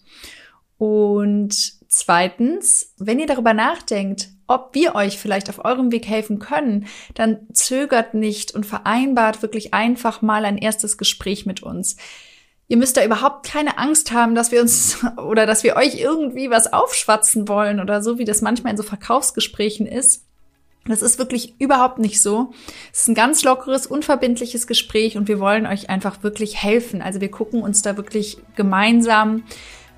Und 0.78 1.81
zweitens, 1.92 2.94
wenn 2.98 3.20
ihr 3.20 3.28
darüber 3.28 3.54
nachdenkt, 3.54 4.30
ob 4.48 4.74
wir 4.74 4.96
euch 4.96 5.18
vielleicht 5.18 5.50
auf 5.50 5.64
eurem 5.64 5.92
Weg 5.92 6.08
helfen 6.08 6.40
können, 6.40 6.88
dann 7.14 7.48
zögert 7.54 8.14
nicht 8.14 8.54
und 8.54 8.66
vereinbart 8.66 9.42
wirklich 9.42 9.74
einfach 9.74 10.22
mal 10.22 10.46
ein 10.46 10.58
erstes 10.58 10.98
Gespräch 10.98 11.46
mit 11.46 11.62
uns. 11.62 11.98
Ihr 12.68 12.78
müsst 12.78 12.96
da 12.96 13.04
überhaupt 13.04 13.46
keine 13.46 13.78
Angst 13.78 14.14
haben, 14.14 14.34
dass 14.34 14.52
wir 14.52 14.62
uns 14.62 15.00
oder 15.18 15.46
dass 15.46 15.64
wir 15.64 15.76
euch 15.76 16.00
irgendwie 16.00 16.50
was 16.50 16.72
aufschwatzen 16.72 17.48
wollen 17.48 17.80
oder 17.80 18.02
so, 18.02 18.18
wie 18.18 18.26
das 18.26 18.42
manchmal 18.42 18.72
in 18.72 18.78
so 18.78 18.84
Verkaufsgesprächen 18.84 19.86
ist. 19.86 20.26
Das 20.86 21.04
ist 21.04 21.20
wirklich 21.20 21.60
überhaupt 21.60 22.00
nicht 22.00 22.22
so. 22.22 22.54
Es 22.92 23.02
ist 23.02 23.10
ein 23.10 23.16
ganz 23.16 23.44
lockeres, 23.44 23.86
unverbindliches 23.86 24.66
Gespräch 24.66 25.16
und 25.16 25.28
wir 25.28 25.40
wollen 25.40 25.68
euch 25.68 25.90
einfach 25.90 26.24
wirklich 26.24 26.64
helfen. 26.64 27.02
Also 27.02 27.22
wir 27.22 27.30
gucken 27.30 27.62
uns 27.62 27.84
da 27.84 27.98
wirklich 27.98 28.38
gemeinsam 28.56 29.44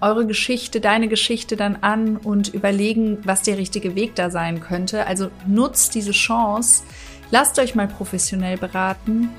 eure 0.04 0.28
Geschichte, 0.28 0.82
deine 0.82 1.08
Geschichte 1.08 1.56
dann 1.56 1.78
an 1.82 2.18
und 2.18 2.54
überlegen, 2.54 3.20
was 3.24 3.42
der 3.42 3.58
richtige 3.58 3.96
Weg 3.96 4.16
da 4.16 4.30
sein 4.30 4.60
könnte. 4.60 5.08
Also 5.08 5.32
nutzt 5.48 5.96
diese 5.96 6.12
Chance, 6.12 6.84
lasst 7.32 7.58
euch 7.58 7.74
mal 7.74 7.88
professionell 7.88 8.58
beraten. 8.58 9.30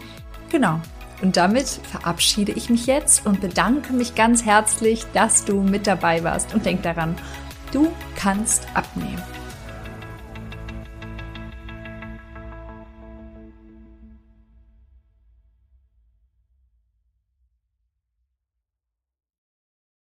Genau. 0.50 0.80
Und 1.22 1.36
damit 1.36 1.66
verabschiede 1.66 2.52
ich 2.52 2.70
mich 2.70 2.86
jetzt 2.86 3.24
und 3.24 3.40
bedanke 3.40 3.92
mich 3.92 4.14
ganz 4.14 4.44
herzlich, 4.44 5.04
dass 5.12 5.44
du 5.44 5.60
mit 5.62 5.86
dabei 5.86 6.24
warst. 6.24 6.54
Und 6.54 6.66
denk 6.66 6.82
daran, 6.82 7.14
du 7.72 7.92
kannst 8.16 8.66
abnehmen. 8.74 9.22